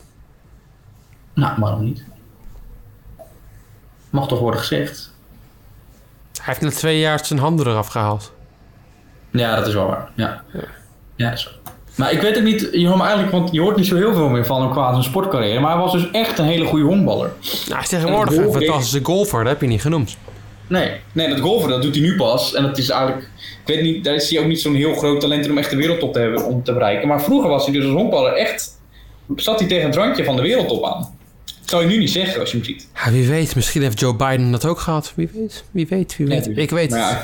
Nou, 1.34 1.52
waarom 1.60 1.84
niet? 1.84 2.04
Mag 4.10 4.28
toch 4.28 4.38
worden 4.38 4.60
gezegd. 4.60 5.12
Hij 6.32 6.44
heeft 6.44 6.60
na 6.60 6.70
twee 6.70 6.98
jaar 6.98 7.24
zijn 7.24 7.38
handen 7.38 7.66
eraf 7.66 7.86
gehaald. 7.86 8.32
Ja, 9.30 9.56
dat 9.56 9.66
is 9.66 9.74
wel 9.74 9.86
waar. 9.86 10.10
Ja, 10.14 10.42
ja 11.16 11.30
dat 11.30 11.38
is 11.38 11.44
waar. 11.44 11.72
Maar 11.96 12.12
ik 12.12 12.20
weet 12.20 12.36
ook 12.36 12.42
niet, 12.42 12.68
je 12.72 12.86
hoort, 12.86 12.98
me 12.98 13.02
eigenlijk, 13.02 13.32
want 13.32 13.52
je 13.52 13.60
hoort 13.60 13.76
niet 13.76 13.86
zo 13.86 13.96
heel 13.96 14.14
veel 14.14 14.28
meer 14.28 14.46
van 14.46 14.62
hem 14.62 14.70
qua 14.70 14.90
zijn 14.90 15.04
sportcarrière. 15.04 15.60
Maar 15.60 15.70
hij 15.70 15.80
was 15.80 15.92
dus 15.92 16.10
echt 16.10 16.38
een 16.38 16.44
hele 16.44 16.64
goede 16.64 16.84
honkballer. 16.84 17.30
Nou, 17.42 17.72
hij 17.72 17.80
is 17.80 17.88
tegenwoordig 17.88 18.34
En 18.34 18.42
een 18.42 18.52
fantastische 18.52 19.00
golfer. 19.02 19.38
Dat 19.38 19.52
heb 19.52 19.60
je 19.60 19.66
niet 19.66 19.80
genoemd. 19.80 20.16
Nee, 20.66 20.90
nee, 21.12 21.28
dat 21.28 21.40
golven 21.40 21.68
dat 21.68 21.82
doet 21.82 21.94
hij 21.94 22.04
nu 22.04 22.16
pas. 22.16 22.54
En 22.54 22.62
dat 22.62 22.78
is 22.78 22.90
eigenlijk, 22.90 23.30
ik 23.64 23.74
weet 23.74 23.82
niet, 23.82 24.04
daar 24.04 24.14
is 24.14 24.30
hij 24.30 24.40
ook 24.40 24.46
niet 24.46 24.60
zo'n 24.60 24.74
heel 24.74 24.94
groot 24.94 25.20
talent 25.20 25.44
in 25.44 25.50
om 25.50 25.58
echt 25.58 25.70
de 25.70 25.76
wereldtop 25.76 26.12
te 26.12 26.18
hebben, 26.18 26.44
om 26.44 26.64
te 26.64 26.72
bereiken. 26.72 27.08
Maar 27.08 27.22
vroeger 27.22 27.50
was 27.50 27.64
hij 27.64 27.74
dus 27.74 27.84
als 27.84 27.94
honkballer 27.94 28.32
echt, 28.32 28.80
zat 29.36 29.58
hij 29.58 29.68
tegen 29.68 29.86
het 29.86 29.96
randje 29.96 30.24
van 30.24 30.36
de 30.36 30.42
wereldtop 30.42 30.84
aan. 30.84 31.17
Dat 31.68 31.78
zou 31.78 31.82
je 31.90 31.96
nu 31.96 32.02
niet 32.02 32.10
zeggen 32.10 32.40
als 32.40 32.50
je 32.50 32.56
hem 32.56 32.66
ziet. 32.66 32.88
Ja, 33.04 33.10
wie 33.10 33.28
weet. 33.28 33.54
Misschien 33.54 33.82
heeft 33.82 34.00
Joe 34.00 34.14
Biden 34.16 34.50
dat 34.50 34.64
ook 34.66 34.80
gehad. 34.80 35.12
Wie 35.16 35.30
weet. 35.34 35.64
Wie 35.70 35.86
weet. 35.86 36.16
Wie 36.16 36.26
weet. 36.26 36.46
ik 36.54 36.70
weet 36.70 36.90
ja, 36.90 37.22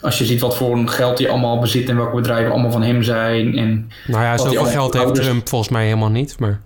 als 0.00 0.18
je- 0.18 0.24
ziet 0.24 0.40
wat 0.40 0.56
voor 0.56 0.76
een 0.76 0.90
geld 0.90 1.18
hij 1.18 1.28
allemaal 1.28 1.58
bezit 1.58 1.88
en 1.88 1.96
welke 1.96 2.16
bedrijven 2.16 2.52
allemaal 2.52 2.70
van 2.70 2.82
hem 2.82 3.02
zijn. 3.02 3.56
En, 3.58 3.90
Nou 4.06 4.22
ja, 4.22 4.38
zoveel 4.38 4.64
geld 4.64 4.92
heeft 4.92 5.04
ouders- 5.04 5.26
Trump 5.26 5.48
volgens 5.48 5.70
mij 5.70 5.84
helemaal 5.84 6.10
niet. 6.10 6.38
Maar 6.38 6.60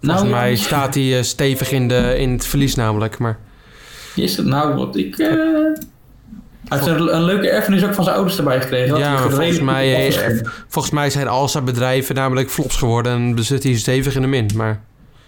volgens 0.00 0.22
nou, 0.22 0.34
mij 0.34 0.56
staat 0.56 0.94
hij 0.94 1.16
eh, 1.16 1.22
stevig 1.22 1.70
in, 1.72 1.88
de, 1.88 2.14
in 2.18 2.30
het 2.32 2.46
verlies 2.46 2.74
namelijk. 2.74 3.18
Maar 3.18 3.38
Is 4.14 4.36
het 4.36 4.46
nou 4.46 4.74
wat 4.74 4.96
ik. 4.96 5.18
eh 5.18 5.28
hij 6.68 6.78
heeft 6.78 6.86
een, 6.86 7.14
een 7.14 7.24
leuke 7.24 7.48
erfenis 7.48 7.84
ook 7.84 7.94
van 7.94 8.04
zijn 8.04 8.16
ouders 8.16 8.38
erbij 8.38 8.60
gekregen. 8.60 8.88
Dat 8.88 8.98
Ja, 8.98 9.18
volgens 9.18 9.60
mij, 9.60 10.12
volgens 10.68 10.94
mij 10.94 11.10
zijn 11.10 11.28
al 11.28 11.48
zijn 11.48 11.64
bedrijven 11.64 12.14
namelijk 12.14 12.50
flops 12.50 12.76
geworden. 12.76 13.12
En 13.12 13.44
zit 13.44 13.62
hij 13.62 13.74
stevig 13.76 14.14
in 14.14 14.20
de 14.20 14.26
min. 14.26 14.50
Maar 14.54 14.80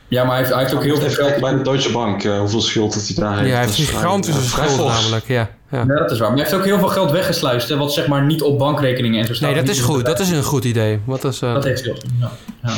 Ja, 0.09 0.23
maar 0.23 0.31
hij 0.31 0.39
heeft, 0.39 0.51
hij 0.53 0.63
heeft 0.63 0.75
ook 0.75 0.83
heel 0.83 0.97
veel 0.97 1.11
geld. 1.11 1.41
bij 1.41 1.53
de 1.57 1.63
Deutsche 1.63 1.93
Bank 1.93 2.25
eh, 2.25 2.39
hoeveel 2.39 2.61
schuld 2.61 2.95
dat 2.95 3.07
hij 3.07 3.15
daar 3.25 3.37
heeft. 3.37 3.49
ja, 3.49 3.55
hij 3.55 3.65
heeft 3.65 3.75
gigantische 3.75 4.41
fors. 4.41 4.77
namelijk. 4.77 5.27
Ja, 5.27 5.51
ja. 5.71 5.79
Ja, 5.79 5.85
dat 5.85 6.11
is 6.11 6.19
waar. 6.19 6.29
Maar 6.29 6.39
hij 6.39 6.47
heeft 6.47 6.59
ook 6.59 6.65
heel 6.65 6.79
veel 6.79 6.89
geld 6.89 7.11
weggesluist. 7.11 7.69
Hè, 7.69 7.77
wat 7.77 7.93
zeg 7.93 8.07
maar 8.07 8.25
niet 8.25 8.43
op 8.43 8.59
bankrekeningen 8.59 9.21
en 9.21 9.27
zo 9.27 9.35
staat. 9.35 9.51
Nee, 9.51 9.61
dat 9.61 9.69
is 9.69 9.81
goed. 9.81 10.05
Dat 10.07 10.19
is 10.21 10.31
een 10.31 10.43
goed 10.43 10.65
idee. 10.65 11.01
Wat 11.05 11.25
is, 11.25 11.43
eh, 11.43 11.55
Dat 11.55 11.65
heeft 11.65 11.83
hij 11.85 11.91
ook. 11.91 11.99
Ja. 12.21 12.31
Ja, 12.63 12.69
eh, 12.69 12.75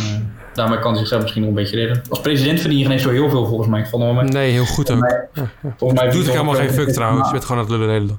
daarmee 0.55 0.79
kan 0.79 0.89
hij 0.91 0.99
zichzelf 0.99 1.21
misschien 1.23 1.43
nog 1.43 1.51
een 1.51 1.57
beetje 1.57 1.77
redden. 1.77 2.03
Als 2.09 2.21
president 2.21 2.61
verdien 2.61 2.79
je 2.79 2.85
geen 2.85 2.93
eens 2.93 3.03
zo 3.03 3.11
heel 3.11 3.31
veel 3.31 3.47
volgens 3.47 3.69
mij. 3.69 3.87
Van 3.87 4.01
hem. 4.01 4.25
nee, 4.25 4.51
heel 4.51 4.65
goed 4.65 4.91
ook. 4.91 4.99
Volgens 4.99 5.35
mij, 5.35 5.73
volgens 5.77 6.01
mij 6.01 6.11
Doet 6.11 6.15
verdient 6.15 6.27
helemaal 6.27 6.55
geen 6.55 6.71
fuck 6.73 6.89
trouwens. 6.93 7.27
Je 7.27 7.33
bent 7.33 7.45
gewoon 7.45 7.63
aan 7.63 7.69
het 7.71 7.79
lullen 7.79 7.89
de 7.89 8.01
hele 8.01 8.07
dag. 8.07 8.19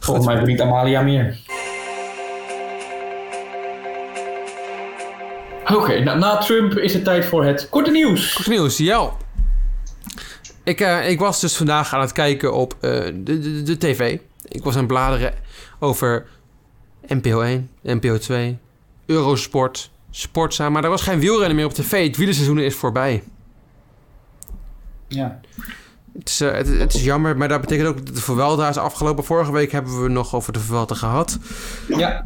Volgens 0.00 0.26
mij 0.26 0.36
verdient 0.36 0.60
Amalia 0.60 1.00
meer. 1.02 1.38
Oké, 5.72 6.00
na, 6.00 6.14
na 6.14 6.38
Trump 6.38 6.72
is 6.72 6.94
het 6.94 7.04
tijd 7.04 7.24
voor 7.24 7.44
het 7.44 7.68
korte 7.68 7.90
nieuws. 7.90 8.34
Goed 8.34 8.46
nieuws, 8.46 8.76
ja. 8.76 9.10
Ik, 10.64 10.80
eh, 10.80 11.10
ik 11.10 11.18
was 11.18 11.40
dus 11.40 11.56
vandaag 11.56 11.94
aan 11.94 12.00
het 12.00 12.12
kijken 12.12 12.54
op 12.54 12.76
eh, 12.80 12.90
de, 13.14 13.38
de, 13.38 13.62
de 13.62 13.78
tv. 13.78 14.18
Ik 14.48 14.64
was 14.64 14.72
aan 14.72 14.78
het 14.78 14.88
bladeren 14.88 15.34
over 15.78 16.26
NPO 17.06 17.40
1, 17.40 17.70
NPO 17.82 18.18
2, 18.18 18.58
Eurosport, 19.06 19.90
Sportza. 20.10 20.70
Maar 20.70 20.84
er 20.84 20.90
was 20.90 21.02
geen 21.02 21.20
wielrennen 21.20 21.56
meer 21.56 21.66
op 21.66 21.72
tv. 21.72 22.06
Het 22.06 22.16
wielerseizoen 22.16 22.58
is 22.58 22.74
voorbij. 22.74 23.22
Ja. 25.08 25.40
Het 26.18 26.28
is, 26.28 26.40
eh, 26.40 26.52
het, 26.52 26.68
het 26.68 26.94
is 26.94 27.04
jammer, 27.04 27.36
maar 27.36 27.48
dat 27.48 27.60
betekent 27.60 27.88
ook 27.88 28.06
dat 28.06 28.14
de 28.14 28.20
Vuelta 28.20 28.68
is 28.68 28.76
afgelopen. 28.76 29.24
Vorige 29.24 29.52
week 29.52 29.72
hebben 29.72 30.02
we 30.02 30.08
nog 30.08 30.34
over 30.34 30.52
de 30.52 30.60
Vuelta 30.60 30.94
gehad. 30.94 31.38
Ja. 31.88 32.24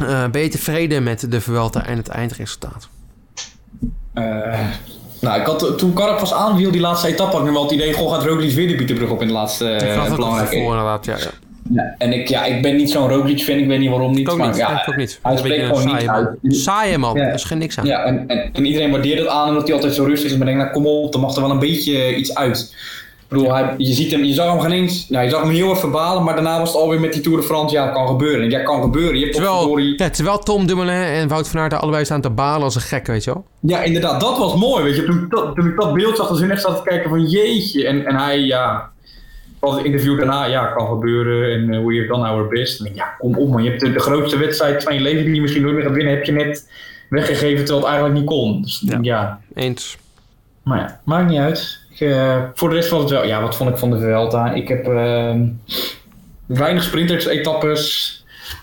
Eh, 0.00 0.28
ben 0.28 0.42
je 0.42 0.48
tevreden 0.48 1.02
met 1.02 1.30
de 1.30 1.40
Vuelta 1.40 1.86
en 1.86 1.96
het 1.96 2.08
eindresultaat? 2.08 2.88
Eh, 4.14 4.24
nou, 5.20 5.40
ik 5.40 5.46
had, 5.46 5.78
toen 5.78 5.92
Carapaz 5.92 6.32
aanviel 6.32 6.70
die 6.70 6.80
laatste 6.80 7.08
etappe, 7.08 7.32
had 7.32 7.40
ik 7.40 7.46
nu 7.46 7.52
wel 7.52 7.62
het 7.62 7.72
idee, 7.72 7.92
goh, 7.92 8.12
gaat 8.12 8.24
Roglic 8.24 8.50
weer 8.50 8.68
de 8.68 8.74
Pieterbrug 8.74 9.10
op 9.10 9.20
in 9.20 9.26
de 9.26 9.32
laatste 9.32 9.80
uh, 9.82 10.14
belangrijke... 10.14 10.56
voor 10.56 10.70
inderdaad, 10.70 11.04
ja. 11.04 11.16
ja. 11.16 11.30
Ja, 11.72 11.94
en 11.98 12.12
ik, 12.12 12.28
ja, 12.28 12.44
ik 12.44 12.62
ben 12.62 12.76
niet 12.76 12.90
zo'n 12.90 13.08
Roglic-fan, 13.08 13.56
ik 13.56 13.66
weet 13.66 13.78
niet 13.78 13.90
waarom 13.90 14.10
niet. 14.10 14.20
Ik 14.20 14.30
ook 14.30 14.38
maar 14.38 14.46
niet, 14.46 14.56
ja, 14.56 14.84
ook 14.88 14.96
niet. 14.96 15.18
Hij 15.22 15.36
spreekt 15.36 15.66
gewoon 15.66 15.96
niet 15.96 16.08
uit. 16.08 16.28
Saaie 16.42 16.98
man, 16.98 17.16
Ja. 17.16 17.22
er 17.22 17.34
is 17.34 17.44
geen 17.44 17.58
niks 17.58 17.78
aan. 17.78 17.86
Ja, 17.86 18.04
en, 18.04 18.28
en, 18.28 18.50
en 18.52 18.64
iedereen 18.64 18.90
waardeert 18.90 19.18
het 19.18 19.28
aan 19.28 19.48
omdat 19.48 19.62
hij 19.66 19.74
altijd 19.74 19.94
zo 19.94 20.04
rustig 20.04 20.30
is. 20.30 20.36
Maar 20.36 20.46
denk, 20.46 20.58
nou 20.58 20.70
kom 20.70 20.86
op, 20.86 21.14
er 21.14 21.20
mag 21.20 21.34
er 21.34 21.42
wel 21.42 21.50
een 21.50 21.58
beetje 21.58 22.14
iets 22.14 22.34
uit. 22.34 22.74
Ik 23.30 23.36
bedoel, 23.36 23.54
hij, 23.54 23.74
je, 23.76 23.92
ziet 23.92 24.10
hem, 24.10 24.24
je 24.24 24.34
zag 24.34 24.52
hem 24.52 24.60
geen 24.60 24.72
eens, 24.72 25.08
nou, 25.08 25.24
je 25.24 25.30
zag 25.30 25.40
hem 25.42 25.50
heel 25.50 25.70
erg 25.70 25.78
verbalen, 25.78 26.22
maar 26.24 26.34
daarna 26.34 26.58
was 26.58 26.72
het 26.72 26.82
alweer 26.82 27.00
met 27.00 27.12
die 27.12 27.22
Tour 27.22 27.38
de 27.38 27.46
France, 27.46 27.74
ja, 27.74 27.84
het 27.84 27.92
kan 27.92 28.06
gebeuren. 28.06 28.42
En 28.42 28.50
ja, 28.50 28.62
kan 28.62 28.82
gebeuren. 28.82 29.14
Je 29.18 29.24
hebt 29.24 29.34
Terwijl, 29.34 29.78
ja, 29.78 30.10
terwijl 30.10 30.38
Tom 30.38 30.66
Dumoulin 30.66 31.02
en 31.02 31.28
Wout 31.28 31.48
van 31.48 31.60
Aert 31.60 31.74
allebei 31.74 32.04
staan 32.04 32.20
te 32.20 32.30
balen 32.30 32.62
als 32.62 32.74
een 32.74 32.80
gek, 32.80 33.06
weet 33.06 33.24
je 33.24 33.32
wel. 33.32 33.44
Ja, 33.60 33.82
inderdaad, 33.82 34.20
dat 34.20 34.38
was 34.38 34.54
mooi. 34.54 34.84
Weet 34.84 34.96
je, 34.96 35.04
toen, 35.04 35.18
ik 35.18 35.30
dat, 35.30 35.54
toen 35.54 35.66
ik 35.66 35.76
dat 35.76 35.94
beeld 35.94 36.16
zag, 36.16 36.28
dan 36.28 36.36
zin 36.36 36.50
echt 36.50 36.60
zat 36.60 36.76
te 36.76 36.82
kijken 36.82 37.10
van 37.10 37.26
jeetje. 37.26 37.86
En, 37.86 38.06
en 38.06 38.16
hij, 38.16 38.40
ja, 38.40 38.90
was 39.58 39.76
het 39.76 39.84
interview 39.84 40.16
daarna, 40.16 40.44
ja, 40.44 40.66
kan 40.66 40.86
gebeuren. 40.86 41.52
En 41.52 41.72
uh, 41.74 41.86
we 41.86 41.96
have 41.96 42.06
done 42.06 42.28
our 42.28 42.48
best. 42.48 42.80
En 42.80 42.86
ik, 42.86 42.94
ja, 42.94 43.14
kom 43.18 43.36
op 43.36 43.50
man, 43.50 43.62
je 43.62 43.68
hebt 43.68 43.80
de, 43.80 43.92
de 43.92 44.00
grootste 44.00 44.38
wedstrijd 44.38 44.82
van 44.82 44.94
je 44.94 45.00
leven 45.00 45.24
die 45.24 45.34
je 45.34 45.40
misschien 45.40 45.62
nooit 45.62 45.74
meer 45.74 45.84
gaat 45.84 45.94
winnen, 45.94 46.14
heb 46.14 46.24
je 46.24 46.32
net 46.32 46.70
weggegeven 47.08 47.64
terwijl 47.64 47.78
het 47.78 47.86
eigenlijk 47.86 48.14
niet 48.14 48.28
kon. 48.28 48.62
Dus 48.62 48.82
Ja. 48.86 48.98
ja, 49.02 49.40
Eens. 49.54 49.96
maar 50.62 50.78
ja, 50.78 51.00
maakt 51.04 51.28
niet 51.28 51.38
uit. 51.38 51.79
Eh, 52.00 52.42
voor 52.54 52.68
de 52.68 52.74
rest 52.74 52.90
was 52.90 53.00
het 53.00 53.10
wel, 53.10 53.26
ja, 53.26 53.42
wat 53.42 53.56
vond 53.56 53.70
ik 53.70 53.76
van 53.76 53.90
de 53.90 53.98
Vuelta? 53.98 54.52
Ik 54.52 54.68
heb 54.68 54.86
ehm, 54.86 55.46
weinig 56.46 56.82
sprinters-etappes. 56.82 58.14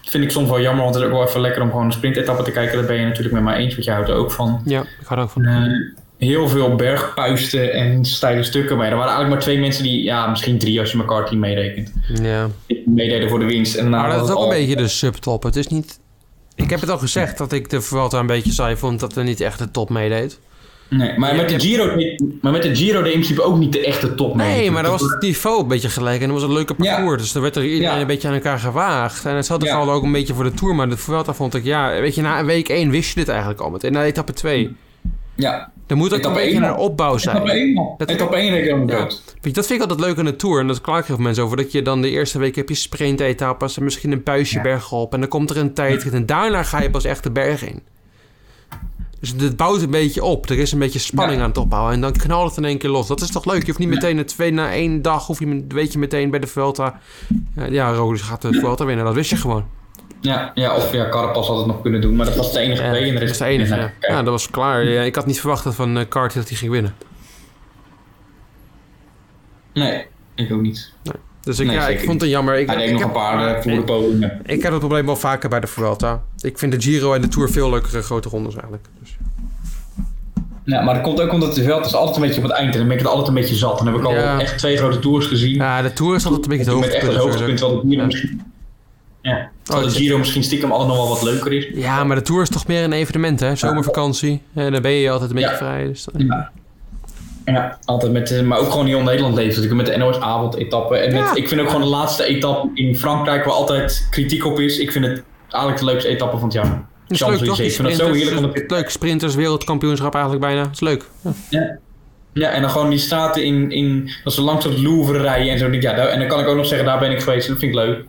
Vind 0.04 0.24
ik 0.24 0.32
soms 0.32 0.50
wel 0.50 0.62
jammer, 0.62 0.84
want 0.84 0.96
het 0.96 1.04
is 1.04 1.10
ook 1.10 1.18
wel 1.18 1.28
even 1.28 1.42
lekker 1.42 1.62
om 1.62 1.70
gewoon 1.70 1.86
een 1.86 1.92
sprintetappe 1.92 2.44
te 2.44 2.52
kijken. 2.52 2.78
Daar 2.78 2.88
ben 2.88 3.00
je 3.00 3.06
natuurlijk 3.06 3.34
met 3.34 3.44
mij 3.44 3.56
eens, 3.56 3.74
want 3.74 3.86
je 3.86 3.92
houdt 3.92 4.10
er 4.10 4.16
ook 4.16 4.32
van. 4.32 4.62
Ja, 4.66 4.82
ik 4.82 5.08
had 5.08 5.18
ook 5.18 5.30
van. 5.30 5.46
Eh, 5.46 5.64
heel 6.18 6.48
veel 6.48 6.76
bergpuisten 6.76 7.74
en 7.74 8.06
steile 8.06 8.44
stukken. 8.44 8.78
Maar 8.78 8.86
er 8.86 8.96
waren 8.96 9.12
eigenlijk 9.12 9.36
maar 9.36 9.44
twee 9.44 9.60
mensen 9.60 9.84
die, 9.84 10.04
ja, 10.04 10.28
misschien 10.28 10.58
drie 10.58 10.80
als 10.80 10.92
je 10.92 10.98
McCarthy 10.98 11.36
meerekent. 11.36 11.94
Ja. 12.22 12.48
Die 12.68 12.84
meededen 12.86 13.30
voor 13.30 13.40
de 13.40 13.46
winst. 13.46 13.76
En 13.76 13.90
Maar 13.90 14.10
dat 14.10 14.20
was 14.20 14.30
is 14.30 14.36
ook 14.36 14.44
een 14.44 14.50
beetje 14.50 14.76
de 14.76 14.88
subtop. 14.88 15.44
Het 15.44 15.56
is 15.56 15.68
niet... 15.68 16.00
Ik 16.56 16.70
heb 16.70 16.80
het 16.80 16.90
al 16.90 16.98
gezegd 16.98 17.38
dat 17.38 17.52
ik 17.52 17.70
de 17.70 17.82
Vuelta 17.82 18.20
een 18.20 18.28
beetje 18.28 18.52
saai 18.52 18.76
vond 18.76 19.00
dat 19.00 19.16
er 19.16 19.24
niet 19.24 19.42
echt 19.42 19.60
de 19.60 19.72
top 19.72 19.90
meedeed. 19.90 20.40
Nee, 20.90 21.18
maar 21.18 21.36
met 21.36 21.50
de 21.50 21.60
Giro, 21.60 21.96
maar 22.42 22.52
met 22.52 22.64
de 22.64 22.76
Giro 22.76 22.98
deed 23.02 23.06
in 23.14 23.20
principe 23.20 23.42
ook 23.44 23.58
niet 23.58 23.74
de 23.74 23.86
echte 23.86 24.16
top 24.16 24.36
mee. 24.36 24.56
Nee, 24.56 24.72
maar 24.72 24.84
dat 24.84 24.92
was 24.92 25.02
het 25.12 25.22
niveau 25.22 25.62
een 25.62 25.68
beetje 25.68 25.90
gelijk 25.90 26.22
en 26.22 26.28
dat 26.30 26.40
was 26.40 26.48
een 26.50 26.54
leuke 26.56 26.74
Ja. 26.78 26.96
parcours. 26.96 27.22
Dus 27.22 27.32
dan 27.32 27.42
werd 27.42 27.56
er 27.56 27.64
iedereen 27.64 27.96
Ja. 27.96 28.02
een 28.02 28.08
beetje 28.08 28.28
aan 28.28 28.34
elkaar 28.34 28.60
gewaagd. 28.60 29.26
En 29.26 29.36
hetzelfde 29.36 29.66
Ja. 29.66 29.74
geldt 29.76 29.92
ook 29.92 30.04
een 30.04 30.12
beetje 30.12 30.34
voor 30.34 30.44
de 30.44 30.52
Tour. 30.54 30.76
Maar 30.76 30.90
de 30.90 30.98
Vuelta 30.98 31.34
vond 31.34 31.54
ik, 31.56 31.64
ja, 31.64 32.00
weet 32.02 32.16
je, 32.16 32.22
na 32.22 32.46
week 32.46 32.70
1 32.70 32.90
wist 32.90 33.10
je 33.10 33.16
dit 33.16 33.28
eigenlijk 33.30 33.60
al 33.62 33.70
meteen. 33.70 33.92
Na 33.92 34.04
etappe 34.04 34.34
2. 34.34 34.76
Ja, 35.36 35.72
Er 35.88 35.98
moet 35.98 36.14
ook 36.14 36.20
Etappe 36.20 36.40
een 36.40 36.46
beetje 36.46 36.60
één 36.62 36.70
een 36.70 36.78
opbouw 36.78 37.18
zijn. 37.18 37.36
etappe 37.36 37.54
1 37.60 37.74
man. 37.74 37.94
Dat- 37.98 38.10
Etappe 38.10 38.36
1 38.38 38.50
reed 38.50 38.58
ik 38.60 38.64
helemaal 38.66 38.88
Ja. 38.88 38.98
dood. 39.00 39.24
Weet 39.26 39.38
je, 39.42 39.52
dat 39.52 39.66
vind 39.68 39.82
ik 39.84 39.90
altijd 39.90 40.08
leuk 40.08 40.18
aan 40.18 40.26
de 40.26 40.36
Tour. 40.36 40.60
En 40.60 40.68
dat 40.68 40.82
klaar 40.82 41.00
ik 41.00 41.06
heel 41.06 41.16
veel 41.16 41.24
mensen 41.26 41.44
over. 41.44 41.58
Dat 41.58 41.72
je 41.72 41.82
dan 41.82 42.02
de 42.02 42.10
eerste 42.10 42.40
week 42.40 42.56
heb 42.56 42.70
je 42.70 42.76
sprintetappes 42.76 43.78
en 43.78 43.84
misschien 43.84 44.12
een 44.12 44.24
puistje 44.24 44.58
Ja. 44.58 44.64
bergop. 44.64 45.14
En 45.14 45.20
dan 45.20 45.30
komt 45.30 45.50
er 45.50 45.58
een 45.58 45.74
tijd. 45.74 46.10
En 46.14 46.26
daarna 46.26 46.64
ga 46.64 46.82
je 46.82 46.90
pas 46.90 47.04
echt 47.06 47.24
de 47.24 47.32
berg 47.32 47.66
in. 47.68 47.82
Dus 49.20 49.34
het 49.38 49.58
bouwt 49.58 49.82
een 49.82 49.90
beetje 49.90 50.24
op. 50.24 50.50
Er 50.50 50.60
is 50.60 50.72
een 50.72 50.80
beetje 50.80 51.00
spanning 51.00 51.38
Ja. 51.38 51.44
aan 51.44 51.50
het 51.50 51.58
opbouwen. 51.58 51.94
En 51.94 52.02
dan 52.02 52.12
knalt 52.12 52.50
het 52.50 52.58
in 52.58 52.66
één 52.66 52.78
keer 52.78 52.90
los. 52.90 53.08
Dat 53.08 53.22
is 53.22 53.32
toch 53.32 53.46
leuk? 53.46 53.60
Je 53.60 53.66
hoeft 53.66 53.80
niet 53.80 53.88
meteen 53.90 54.18
een 54.18 54.26
twee 54.26 54.52
na 54.52 54.72
één 54.72 55.02
dag... 55.02 55.26
Hoef 55.28 55.40
je, 55.40 55.66
weet 55.68 55.94
je 55.94 56.00
meteen 56.00 56.30
bij 56.30 56.40
de 56.40 56.48
Vuelta... 56.48 57.00
Ja, 57.56 57.66
ja 57.66 57.92
Rodis 57.94 58.22
gaat 58.22 58.42
de 58.42 58.54
Vuelta 58.54 58.86
winnen. 58.86 59.06
Dat 59.06 59.14
wist 59.14 59.30
je 59.30 59.36
gewoon. 59.36 59.66
Ja, 60.22 60.52
ja, 60.56 60.76
of 60.76 60.94
ja, 60.94 61.10
Carapaz 61.10 61.48
had 61.48 61.58
het 61.58 61.68
nog 61.68 61.82
kunnen 61.82 62.02
doen, 62.02 62.16
maar 62.16 62.26
dat 62.26 62.36
was 62.36 62.54
de 62.54 62.60
enige 62.60 62.84
Ja. 62.84 62.96
En 62.96 63.14
de 63.14 63.20
dat 63.20 63.30
is 63.30 63.38
de 63.38 63.46
enige. 63.46 63.76
Ja, 63.76 63.82
Ja. 63.82 63.94
Ja, 64.00 64.16
dat 64.24 64.32
was 64.32 64.50
klaar. 64.50 64.84
Ja, 64.84 65.02
ik 65.02 65.16
had 65.16 65.26
niet 65.26 65.40
verwacht 65.40 65.64
dat 65.64 65.76
van 65.76 65.98
uh, 65.98 66.04
Carty 66.10 66.36
dat 66.38 66.48
hij 66.48 66.58
ging 66.58 66.72
winnen. 66.72 66.96
Nee, 69.74 70.06
ik 70.36 70.52
ook 70.52 70.62
niet. 70.62 70.94
Dus 71.48 71.60
ik, 71.60 71.68
Nee, 71.68 71.76
ja, 71.76 71.88
ik 71.88 72.00
vond 72.04 72.22
het 72.22 72.30
jammer. 72.30 72.60
Ik, 72.60 72.68
Hij 72.70 72.84
ik 72.86 72.92
nog 72.92 73.00
heb- 73.00 73.08
een 73.08 73.14
paar 73.16 73.56
eh, 73.56 73.62
voor 73.62 73.72
de 73.72 73.82
podium. 73.84 74.32
Ik 74.46 74.62
heb 74.62 74.72
het 74.72 74.80
probleem 74.80 75.06
wel 75.06 75.16
vaker 75.16 75.50
bij 75.50 75.60
de 75.60 75.68
Vuelta. 75.68 76.22
Ik 76.42 76.58
vind 76.58 76.72
de 76.72 76.82
Giro 76.82 77.14
en 77.14 77.22
de 77.22 77.28
Tour 77.28 77.50
veel 77.50 77.70
leukere 77.70 78.02
grote 78.02 78.30
rondes 78.30 78.54
eigenlijk. 78.54 78.86
Dus, 79.00 79.18
Ja, 80.64 80.82
maar 80.82 80.94
dat 80.94 81.04
komt 81.04 81.22
ook 81.22 81.32
omdat 81.34 81.56
het 81.56 81.66
veld 81.66 81.86
is 81.86 81.94
altijd 81.96 82.16
een 82.16 82.22
beetje 82.22 82.38
op 82.42 82.48
het 82.48 82.58
eind 82.58 82.72
en 82.74 82.78
dan 82.80 82.88
ben 82.88 82.98
ik 82.98 83.02
het 83.04 83.12
altijd 83.12 83.28
een 83.28 83.34
beetje 83.42 83.56
zat. 83.56 83.78
Dan 83.78 83.88
heb 83.88 83.96
ik 83.96 84.04
al 84.04 84.14
echt 84.16 84.58
twee 84.58 84.78
grote 84.78 85.00
tours 85.00 85.26
gezien. 85.26 85.56
ja, 85.56 85.82
de 85.82 85.94
Tour 85.94 86.16
is 86.16 86.26
altijd 86.26 86.44
een 86.44 86.58
beetje 86.58 86.72
het 86.72 86.80
met 86.80 86.90
echt 86.94 87.06
het 87.08 87.16
hoogtepunt. 87.16 87.60
hoogtepunt, 87.60 87.60
terwijl 87.60 87.82
de 87.82 87.88
Giro 87.90 88.00
Ja. 88.02 88.06
misschien... 88.06 88.42
Ja, 89.22 89.50
Oh, 89.74 89.84
de 89.84 89.90
Giro 89.90 90.18
misschien 90.18 90.44
stiekem 90.44 90.72
altijd 90.72 90.90
nog 90.90 90.98
wel 90.98 91.08
wat 91.08 91.22
leuker 91.24 91.54
is. 91.54 91.68
Ja, 91.74 92.04
maar 92.04 92.16
de 92.16 92.22
Tour 92.22 92.42
is 92.42 92.50
toch 92.50 92.68
meer 92.68 92.84
een 92.84 92.94
evenement, 92.94 93.40
hè? 93.40 93.56
Zomervakantie. 93.56 94.42
En 94.54 94.72
dan 94.72 94.82
ben 94.82 94.92
je 94.92 95.10
altijd 95.12 95.30
een 95.30 95.36
beetje 95.36 95.56
vrij. 95.56 95.84
Dus 95.88 96.08
Ja. 96.18 96.52
Ja, 97.54 97.78
altijd 97.86 98.12
met, 98.12 98.32
eh, 98.32 98.42
maar 98.42 98.58
ook 98.60 98.72
gewoon 98.72 98.86
heel 98.86 99.02
Nederland 99.02 99.36
leeft 99.36 99.56
natuurlijk 99.58 99.88
met 99.88 99.96
de 99.96 99.98
NOS 99.98 100.20
avondetappe. 100.20 100.98
En 100.98 101.12
met, 101.14 101.22
Ja. 101.22 101.36
ik 101.36 101.48
vind 101.48 101.62
ook 101.62 101.68
gewoon 101.68 101.82
de 101.82 101.88
laatste 101.88 102.26
etappe 102.26 102.70
in 102.74 102.96
Frankrijk 102.96 103.46
waar 103.46 103.54
altijd 103.54 104.08
kritiek 104.12 104.46
op 104.46 104.60
is. 104.60 104.78
Ik 104.78 104.92
vind 104.92 105.06
het 105.06 105.24
eigenlijk 105.50 105.78
de 105.84 105.86
leukste 105.92 106.10
etappe 106.10 106.36
van 106.38 106.46
het 106.46 106.54
jaar. 106.54 106.86
Het 107.08 107.12
is 107.22 107.26
leuk 107.28 107.38
toch? 107.44 107.60
Ik 107.60 107.72
vind 107.72 107.88
het 107.88 107.98
zo 107.98 108.12
heerlijk. 108.14 108.56
Het 108.58 108.72
leuk 108.72 108.90
sprinters, 108.90 109.36
wereldkampioenschap 109.36 110.14
eigenlijk 110.14 110.46
bijna. 110.46 110.62
Het 110.62 110.72
is 110.74 110.80
leuk. 110.80 111.04
Ja. 111.22 111.32
Ja. 111.50 111.78
ja, 112.34 112.50
en 112.50 112.62
dan 112.62 112.70
gewoon 112.70 112.90
die 112.90 113.00
straten 113.00 113.44
in, 113.44 113.72
in 113.72 114.10
dat 114.24 114.34
ze 114.34 114.42
langs 114.42 114.66
het 114.66 114.80
Louvre 114.80 115.18
rijden 115.22 115.52
en 115.52 115.58
zo. 115.60 115.72
Ja, 115.72 115.94
daar- 115.94 116.08
en 116.08 116.20
dan 116.20 116.28
kan 116.28 116.40
ik 116.40 116.48
ook 116.48 116.56
nog 116.56 116.66
zeggen, 116.66 116.88
daar 116.88 117.00
ben 117.00 117.12
ik 117.12 117.22
geweest. 117.22 117.48
Dat 117.48 117.60
vind 117.60 117.72
ik 117.72 117.78
leuk. 117.78 118.04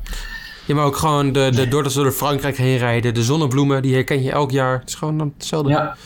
Ja, 0.64 0.74
maar 0.74 0.85
ook 0.85 0.96
gewoon 0.96 1.33
de, 1.33 1.51
de, 1.55 1.68
doordat 1.68 1.92
ze 1.92 2.03
door 2.03 2.12
Frankrijk 2.12 2.57
heen 2.57 2.79
rijden. 2.79 3.14
De 3.14 3.22
zonnebloemen, 3.22 3.83
die 3.83 3.94
herken 3.94 4.22
je 4.22 4.31
elk 4.31 4.51
jaar. 4.51 4.79
Het 4.79 4.88
is 4.88 4.94
gewoon 4.94 5.33
hetzelfde. 5.38 5.70
Ja, 5.70 5.96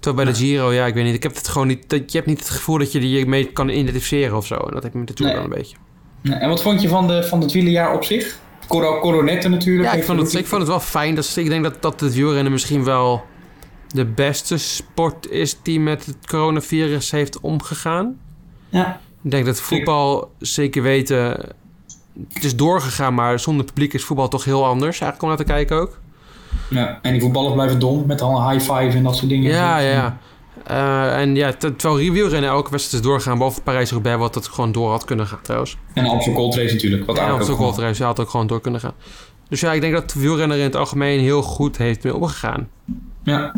Terwijl 0.00 0.24
bij 0.24 0.34
de 0.34 0.38
Giro, 0.40 0.72
ja, 0.72 0.86
ik 0.86 0.94
weet 0.94 1.04
niet. 1.04 1.14
Ik 1.14 1.22
heb 1.22 1.34
het 1.34 1.48
gewoon 1.48 1.66
niet. 1.66 1.88
Dat, 1.88 2.12
je 2.12 2.16
hebt 2.16 2.28
niet 2.30 2.38
het 2.38 2.50
gevoel 2.50 2.78
dat 2.78 2.92
je 2.92 3.00
die 3.00 3.26
mee 3.26 3.44
kan 3.44 3.68
identificeren 3.68 4.36
of 4.36 4.46
zo. 4.46 4.54
En 4.54 4.74
dat 4.74 4.82
heb 4.82 4.92
je 4.92 4.98
met 4.98 5.08
de 5.08 5.14
Tour 5.14 5.32
Nee. 5.32 5.40
dan 5.42 5.50
een 5.50 5.56
beetje. 5.58 5.76
Ja, 6.22 6.38
en 6.40 6.48
wat 6.48 6.62
vond 6.62 6.82
je 6.82 6.88
van, 6.88 7.06
de, 7.06 7.24
van 7.24 7.40
het 7.40 7.52
wielerjaar 7.52 7.94
op 7.94 8.04
zich? 8.04 8.38
Coro 8.68 9.00
Coronetten 9.00 9.50
natuurlijk. 9.50 9.88
Ja, 9.88 9.94
ik 9.94 10.04
vond, 10.04 10.20
het, 10.20 10.34
ik 10.34 10.46
vond 10.46 10.60
het 10.60 10.70
wel 10.70 10.80
fijn. 10.80 11.14
Dat, 11.14 11.32
ik 11.36 11.48
denk 11.48 11.62
dat, 11.62 11.82
dat 11.82 12.00
het 12.00 12.14
wielrennen 12.14 12.52
misschien 12.52 12.84
wel 12.84 13.24
de 13.88 14.04
beste 14.04 14.58
sport 14.58 15.30
is 15.30 15.56
die 15.62 15.80
met 15.80 16.06
het 16.06 16.16
coronavirus 16.26 17.10
heeft 17.10 17.40
omgegaan. 17.40 18.18
Ja, 18.68 19.00
Ik 19.22 19.30
denk 19.30 19.44
dat 19.46 19.60
voetbal 19.60 20.32
zeker 20.38 20.82
weten. 20.82 21.20
Het 22.32 22.44
is 22.44 22.56
doorgegaan, 22.56 23.14
maar 23.14 23.40
zonder 23.40 23.64
publiek 23.66 23.92
is 23.94 24.04
voetbal 24.04 24.28
toch 24.28 24.44
heel 24.44 24.64
anders. 24.66 25.00
Eigenlijk 25.00 25.22
om 25.22 25.28
naar 25.28 25.36
te 25.36 25.52
kijken 25.52 25.76
ook. 25.76 25.98
Ja, 26.70 26.98
en 27.02 27.12
die 27.12 27.20
voetballers 27.20 27.54
blijven 27.54 27.78
dom 27.78 28.06
met 28.06 28.20
al 28.20 28.40
een 28.40 28.50
high 28.50 28.72
five 28.72 28.96
en 28.96 29.02
dat 29.02 29.16
soort 29.16 29.28
dingen. 29.28 29.50
Ja, 29.50 29.78
ja, 29.78 29.90
ja. 29.90 30.18
Eh, 30.66 31.20
en 31.20 31.34
ja, 31.34 31.52
ter- 31.52 31.76
terwijl 31.76 32.12
wielrennen 32.12 32.50
elke 32.50 32.70
wedstrijd 32.70 33.02
is 33.04 33.08
doorgaan, 33.10 33.36
behalve 33.36 33.60
Parijs-Roubaix, 33.62 34.18
wat 34.18 34.34
het 34.34 34.48
gewoon 34.48 34.72
door 34.72 34.90
had 34.90 35.04
kunnen 35.04 35.26
gaan 35.26 35.40
trouwens. 35.42 35.76
En 35.94 36.06
Amstel 36.06 36.34
Gold 36.34 36.54
Race 36.54 36.72
natuurlijk. 36.74 37.06
Wat 37.06 37.16
wel 37.16 37.38
gewoon- 37.56 37.72
trouwens, 37.72 37.98
ja, 37.98 38.06
had 38.06 38.20
ook 38.20 38.30
gewoon 38.30 38.46
door 38.46 38.60
kunnen 38.60 38.80
gaan. 38.80 38.94
Dus 39.48 39.60
ja, 39.60 39.72
ik 39.72 39.80
denk 39.80 39.92
dat 39.92 40.10
de 40.10 40.20
wielrenner 40.20 40.56
in 40.56 40.62
het 40.62 40.76
algemeen 40.76 41.20
heel 41.20 41.42
goed 41.42 41.76
heeft 41.76 42.02
mee 42.04 42.14
omgegaan. 42.14 42.68
Ja, 43.22 43.54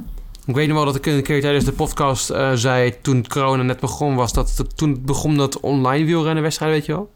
Ik 0.47 0.55
weet 0.55 0.67
nog 0.69 0.77
wel 0.77 0.85
dat 0.85 0.95
ik 0.97 1.07
een 1.07 1.23
keer 1.23 1.41
tijdens 1.41 1.65
de 1.65 1.73
podcast 1.73 2.31
eh, 2.31 2.51
zei, 2.55 2.95
toen 3.03 3.27
corona 3.29 3.63
net 3.63 3.81
begon 3.81 4.15
was, 4.15 4.33
dat 4.33 4.55
het, 4.57 4.77
toen 4.77 4.91
het 4.91 5.05
begon 5.05 5.37
dat 5.37 5.61
online 5.61 6.05
wielrennen 6.05 6.43
wedstrijd, 6.43 6.73
weet 6.73 6.87
je 6.87 6.93
wel. 6.93 7.11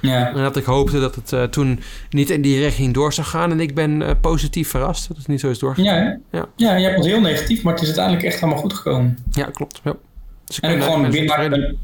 Ja. 0.00 0.28
En 0.34 0.42
dat 0.42 0.56
ik 0.56 0.64
hoopte 0.64 1.00
dat 1.00 1.14
het 1.14 1.32
eh, 1.32 1.42
toen 1.42 1.80
niet 2.10 2.30
in 2.30 2.42
die 2.42 2.58
richting 2.60 2.94
door 2.94 3.12
zou 3.12 3.26
gaan. 3.26 3.50
En 3.50 3.60
ik 3.60 3.74
ben 3.74 4.02
eh, 4.02 4.10
positief 4.20 4.68
verrast 4.70 5.08
dat 5.08 5.16
het 5.16 5.26
niet 5.28 5.40
zo 5.40 5.48
is 5.50 5.58
doorgegaan. 5.58 6.04
Ja? 6.04 6.18
Ja. 6.30 6.46
ja, 6.56 6.76
je 6.76 6.84
hebt 6.84 6.96
het 6.96 7.04
heel 7.06 7.20
negatief, 7.20 7.62
maar 7.62 7.72
het 7.72 7.82
is 7.82 7.88
uiteindelijk 7.88 8.26
echt 8.26 8.40
helemaal 8.40 8.62
goed 8.62 8.72
gekomen. 8.74 9.18
Ja, 9.30 9.44
klopt. 9.44 9.80
Ja. 9.84 9.94
Dus 10.44 10.56
ik 10.56 10.64
En 10.64 10.82
gewoon 10.82 11.10
winnaar. 11.10 11.74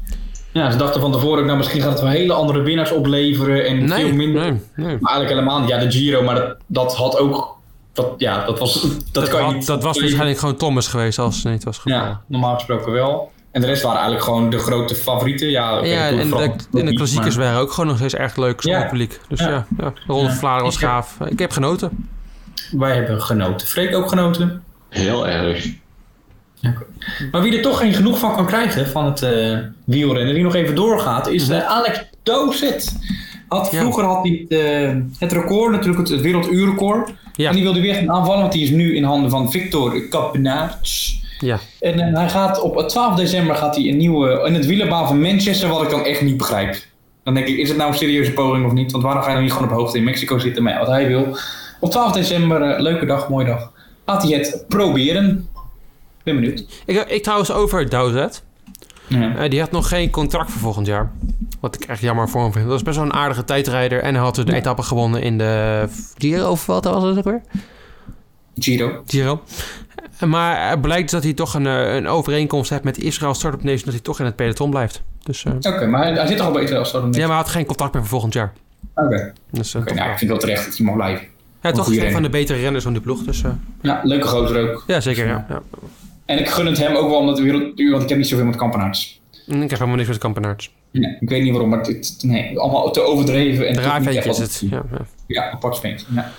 Ja, 0.51 0.71
ze 0.71 0.77
dachten 0.77 1.01
van 1.01 1.11
tevoren 1.11 1.39
ook, 1.39 1.45
nou 1.45 1.57
misschien 1.57 1.81
gaat 1.81 1.91
het 1.91 2.01
wel 2.01 2.09
hele 2.09 2.33
andere 2.33 2.61
winnaars 2.61 2.91
opleveren 2.91 3.65
en 3.65 3.85
Nee, 3.85 4.05
veel 4.05 4.15
minder. 4.15 4.41
nee, 4.41 4.51
nee. 4.75 4.97
Maar 4.99 5.11
eigenlijk 5.11 5.29
helemaal 5.29 5.59
niet. 5.59 5.69
Ja, 5.69 5.77
de 5.77 5.91
Giro, 5.91 6.21
maar 6.23 6.35
dat, 6.35 6.57
dat 6.67 6.95
had 6.95 7.17
ook. 7.17 7.55
Dat, 7.93 8.13
ja, 8.17 8.45
dat 8.45 8.59
was. 8.59 8.81
Dat, 8.81 8.91
Dat, 9.11 9.29
kan 9.29 9.41
had- 9.43 9.53
niet. 9.53 9.65
dat 9.65 9.83
was 9.83 9.99
waarschijnlijk 9.99 10.39
gewoon 10.39 10.55
Thomas 10.55 10.87
geweest 10.87 11.19
als 11.19 11.43
het 11.43 11.51
niet 11.53 11.63
was 11.63 11.77
gevallen. 11.77 12.05
Ja, 12.07 12.21
normaal 12.27 12.53
gesproken 12.53 12.91
wel. 12.91 13.31
En 13.57 13.63
de 13.63 13.69
rest 13.69 13.81
waren 13.81 13.99
eigenlijk 13.99 14.25
gewoon 14.29 14.49
de 14.49 14.57
grote 14.57 14.95
favorieten. 14.95 15.49
Ja, 15.49 15.81
de 15.81 15.87
en 15.87 16.29
de, 16.29 16.79
en 16.79 16.85
de 16.85 16.93
klassiekers 16.93 17.35
maar- 17.35 17.45
waren 17.45 17.59
ook 17.61 17.71
gewoon 17.71 17.87
nog 17.89 17.97
steeds 17.97 18.15
erg 18.15 18.35
leuk 18.35 18.61
zonder 18.61 18.81
Ja. 18.81 18.87
publiek. 18.87 19.19
Dus 19.27 19.39
ja, 19.39 19.49
Ja. 19.49 19.65
ja, 19.77 19.89
de 19.89 20.01
Ronde 20.07 20.23
van 20.23 20.33
Ja. 20.33 20.37
Vlaanderen 20.39 20.65
was 20.65 20.75
Ik 20.75 20.81
heb- 20.81 20.89
gaaf. 20.89 21.17
Ik 21.29 21.39
heb 21.39 21.51
genoten. 21.51 22.07
Wij 22.71 22.95
hebben 22.95 23.21
genoten. 23.21 23.67
Freek 23.67 23.95
ook 23.95 24.09
genoten. 24.09 24.63
Heel 24.89 25.27
erg. 25.27 25.67
Maar 27.31 27.41
wie 27.41 27.55
er 27.55 27.61
toch 27.61 27.77
geen 27.77 27.93
genoeg 27.93 28.19
van 28.19 28.35
kan 28.35 28.45
krijgen, 28.45 28.87
van 28.87 29.05
het 29.05 29.21
eh 29.21 29.57
wielrennen, 29.83 30.33
die 30.33 30.43
nog 30.43 30.55
even 30.55 30.75
doorgaat, 30.75 31.27
is 31.27 31.49
eh, 31.49 31.65
Alex 31.67 32.03
Dozet. 32.23 32.97
Had, 33.47 33.71
Ja. 33.71 33.79
vroeger 33.79 34.03
had 34.03 34.23
hij 34.23 34.45
het, 34.49 34.59
eh, 34.59 34.95
het 35.19 35.31
record, 35.31 35.71
natuurlijk 35.71 35.97
het, 35.99 36.09
het 36.09 36.21
werelduurrecord. 36.21 37.13
Ja. 37.35 37.49
En 37.49 37.55
die 37.55 37.63
wilde 37.63 37.81
weer 37.81 37.93
gaan 37.95 38.11
aanvallen, 38.11 38.39
want 38.41 38.51
die 38.53 38.63
is 38.63 38.69
nu 38.69 38.95
in 38.95 39.03
handen 39.03 39.29
van 39.29 39.51
Victor 39.51 40.01
Kapenaerts. 40.09 41.21
Ja. 41.39 41.59
En 41.79 41.99
eh, 41.99 42.13
hij 42.13 42.29
gaat 42.29 42.61
op 42.61 42.79
12 42.89 43.15
december 43.15 43.55
gaat 43.55 43.75
hij 43.75 43.87
een 43.87 43.97
nieuwe, 43.97 44.43
in 44.45 44.53
het 44.53 44.65
wielerbaan 44.65 45.07
van 45.07 45.21
Manchester, 45.21 45.69
wat 45.69 45.81
ik 45.83 45.89
dan 45.89 46.05
echt 46.05 46.21
niet 46.21 46.37
begrijp. 46.37 46.75
Dan 47.23 47.33
denk 47.33 47.47
ik, 47.47 47.57
is 47.57 47.67
het 47.69 47.77
nou 47.77 47.91
een 47.91 47.97
serieuze 47.97 48.31
poging 48.31 48.65
of 48.65 48.71
niet? 48.71 48.91
Want 48.91 49.03
waarom 49.03 49.21
ga 49.21 49.27
je 49.27 49.33
dan 49.35 49.43
niet 49.43 49.53
gewoon 49.53 49.69
op 49.69 49.75
hoogte 49.75 49.97
in 49.97 50.03
Mexico 50.03 50.37
zitten 50.39 50.63
met 50.63 50.77
wat 50.77 50.87
hij 50.87 51.07
wil? 51.07 51.37
Op 51.79 51.91
12 51.91 52.11
december, 52.11 52.61
eh, 52.61 52.79
leuke 52.81 53.05
dag, 53.05 53.29
mooie 53.29 53.45
dag, 53.45 53.71
gaat 54.05 54.23
hij 54.23 54.37
het 54.37 54.65
proberen. 54.67 55.47
Ben 56.23 56.35
benieuwd. 56.35 56.65
Ik, 56.85 57.03
ik 57.09 57.23
trouwens 57.23 57.51
over 57.51 57.89
Dowsett. 57.89 58.43
Ja. 59.07 59.35
Eh, 59.35 59.49
die 59.49 59.59
had 59.59 59.71
nog 59.71 59.87
geen 59.87 60.09
contract 60.09 60.51
voor 60.51 60.61
volgend 60.61 60.87
jaar. 60.87 61.11
Wat 61.59 61.75
ik 61.75 61.83
echt 61.83 62.01
jammer 62.01 62.29
voor 62.29 62.41
hem 62.41 62.51
vind. 62.51 62.63
Dat 62.63 62.73
was 62.73 62.83
best 62.83 62.97
wel 62.97 63.05
een 63.05 63.13
aardige 63.13 63.43
tijdrijder. 63.43 64.01
En 64.01 64.13
hij 64.13 64.23
had 64.23 64.35
de 64.35 64.43
Ja. 64.45 64.53
etappe 64.53 64.81
gewonnen 64.81 65.21
in 65.21 65.37
de 65.37 65.85
Giro 66.17 66.49
of 66.49 66.65
wat 66.65 66.83
was 66.85 67.03
het 67.03 67.17
ook 67.17 67.23
weer? 67.23 67.41
Giro. 68.59 69.03
Giro. 69.07 69.41
Maar 70.25 70.69
het 70.69 70.81
blijkt 70.81 71.11
dat 71.11 71.23
hij 71.23 71.33
toch 71.33 71.53
een, 71.53 71.67
eh, 71.67 71.95
een 71.95 72.07
overeenkomst 72.07 72.69
heeft 72.69 72.83
met 72.83 72.97
Israël 72.97 73.33
Startup 73.33 73.63
Nation... 73.63 73.81
dat 73.83 73.93
hij 73.93 73.99
toch 74.03 74.19
in 74.19 74.25
het 74.25 74.35
peloton 74.35 74.69
blijft. 74.69 75.01
Dus, 75.23 75.43
eh, 75.45 75.53
Oké, 75.73 75.85
maar 75.85 76.01
hij, 76.03 76.13
hij 76.13 76.27
zit 76.27 76.37
toch 76.37 76.45
al 76.45 76.51
bij 76.53 76.63
Israël? 76.63 76.85
zo 76.85 77.01
dan 77.01 77.11
ja, 77.11 77.19
maar 77.19 77.27
hij 77.27 77.37
had 77.37 77.49
geen 77.49 77.65
contract 77.65 77.93
meer 77.93 78.01
voor 78.01 78.11
volgend 78.11 78.33
jaar. 78.33 78.53
Oké. 78.95 79.33
Dus, 79.51 79.71
toch 79.71 79.83
nou, 79.85 79.95
wel. 79.97 80.09
ik 80.11 80.17
vind 80.17 80.29
wel 80.31 80.39
terecht 80.39 80.65
dat 80.65 80.77
hij 80.77 80.85
mag 80.85 80.95
blijven. 80.95 81.27
ja, 81.61 81.71
toch 81.71 81.87
een 81.95 82.11
van 82.11 82.21
de 82.21 82.29
betere 82.29 82.59
renners 82.59 82.83
van 82.83 82.93
die 82.93 83.01
ploeg. 83.01 83.23
Dus, 83.23 83.43
Ja, 83.81 83.99
leuke 84.03 84.27
gozer 84.27 84.71
ook. 84.71 84.83
ja, 84.87 84.99
zeker. 84.99 85.27
Ja. 85.27 85.45
Ja. 85.49 85.61
En 86.25 86.39
ik 86.39 86.49
gun 86.49 86.65
het 86.65 86.77
hem 86.77 86.95
ook 86.95 87.09
wel 87.09 87.19
omdat 87.19 87.35
de 87.35 87.43
wereld, 87.43 87.81
want 87.91 88.03
ik 88.03 88.09
heb 88.09 88.17
niet 88.17 88.27
zoveel 88.27 88.45
met 88.45 88.55
kampenaarts. 88.55 89.21
En 89.47 89.55
Ik 89.61 89.69
heb 89.69 89.79
helemaal 89.79 89.95
niks 89.95 90.09
met 90.09 90.17
kampenaarts. 90.17 90.73
Nee, 90.91 91.17
ik 91.19 91.29
weet 91.29 91.41
niet 91.43 91.51
waarom, 91.51 91.69
maar 91.69 91.79
het, 91.79 92.17
nee, 92.21 92.59
allemaal 92.59 92.91
te 92.91 93.01
overdreven. 93.01 93.67
En 93.67 94.03
ventje 94.03 94.29
is 94.29 94.37
het. 94.37 94.63
Ja, 94.69 94.83
ja. 94.91 95.05
Ja, 95.27 95.51
apart 95.51 95.79
ventje. 95.79 96.05
Ja. 96.13 96.31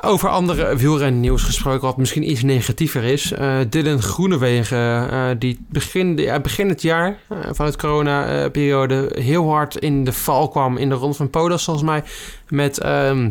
Over 0.00 0.28
andere 0.28 0.76
wielrennieuws 0.76 1.42
gesproken, 1.42 1.80
wat 1.80 1.96
misschien 1.96 2.30
iets 2.30 2.42
negatiever 2.42 3.04
is. 3.04 3.32
Eh, 3.32 3.56
Dylan 3.68 4.02
Groenewegen, 4.02 5.10
eh, 5.10 5.30
die 5.38 5.66
begin, 5.68 6.16
ja, 6.16 6.40
begin 6.40 6.68
het 6.68 6.82
jaar 6.82 7.16
eh, 7.28 7.38
van 7.50 7.66
het 7.66 7.76
corona-periode 7.76 9.10
heel 9.18 9.48
hard 9.50 9.76
in 9.76 10.04
de 10.04 10.12
val 10.12 10.48
kwam 10.48 10.76
in 10.76 10.88
de 10.88 10.94
ronde 10.94 11.16
van 11.16 11.30
Podas, 11.30 11.64
volgens 11.64 11.86
mij. 11.86 12.02
Met, 12.48 12.78
ehm, 12.78 13.24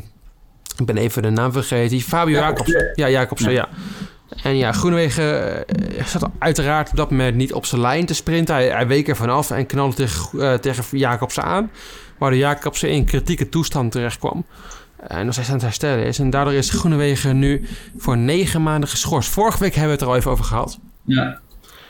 ik 0.78 0.86
ben 0.86 0.98
even 0.98 1.22
de 1.22 1.30
naam 1.30 1.52
vergeten, 1.52 2.00
Fabio 2.00 2.38
Jacobsen. 2.40 2.74
Jacobsen. 2.74 3.04
Ja, 3.06 3.10
Jacobsen, 3.10 3.52
ja. 3.52 3.70
En 4.44 4.58
ja, 4.58 4.72
Groenewegen 4.72 5.64
zat 6.06 6.30
uiteraard 6.40 6.90
op 6.90 6.96
dat 6.96 7.12
moment 7.12 7.36
niet 7.36 7.54
op 7.54 7.66
zijn 7.66 7.82
lijn 7.82 8.06
te 8.06 8.14
sprinten. 8.14 8.56
Hij, 8.56 8.68
hij 8.68 8.88
week 8.88 9.08
er 9.08 9.16
vanaf 9.16 9.52
en 9.52 9.66
knalde 9.66 9.96
tegen, 9.96 10.62
tegen 10.62 10.98
Jacobsen 10.98 11.44
aan. 11.44 11.72
Waardoor 12.18 12.40
Jacobsen 12.40 12.90
in 12.90 13.06
kritieke 13.06 13.50
toestand 13.50 13.92
terecht 13.92 14.20
kwam. 14.20 14.46
En 15.08 15.26
nog 15.26 15.34
steeds 15.34 15.48
aan 15.48 15.56
het 15.56 15.64
herstellen 15.64 16.06
is. 16.06 16.20
En 16.20 16.30
daardoor 16.30 16.54
is 16.54 16.70
Groenewegen 16.70 17.40
nu 17.40 17.68
voor 17.98 18.18
negen 18.18 18.64
maanden 18.64 18.90
geschorst. 18.90 19.30
Vorige 19.30 19.60
week 19.60 19.76
hebben 19.76 19.86
we 19.86 19.94
het 19.94 20.02
er 20.02 20.08
al 20.08 20.16
even 20.16 20.32
over 20.32 20.46
gehad. 20.46 20.80
ja. 21.06 21.40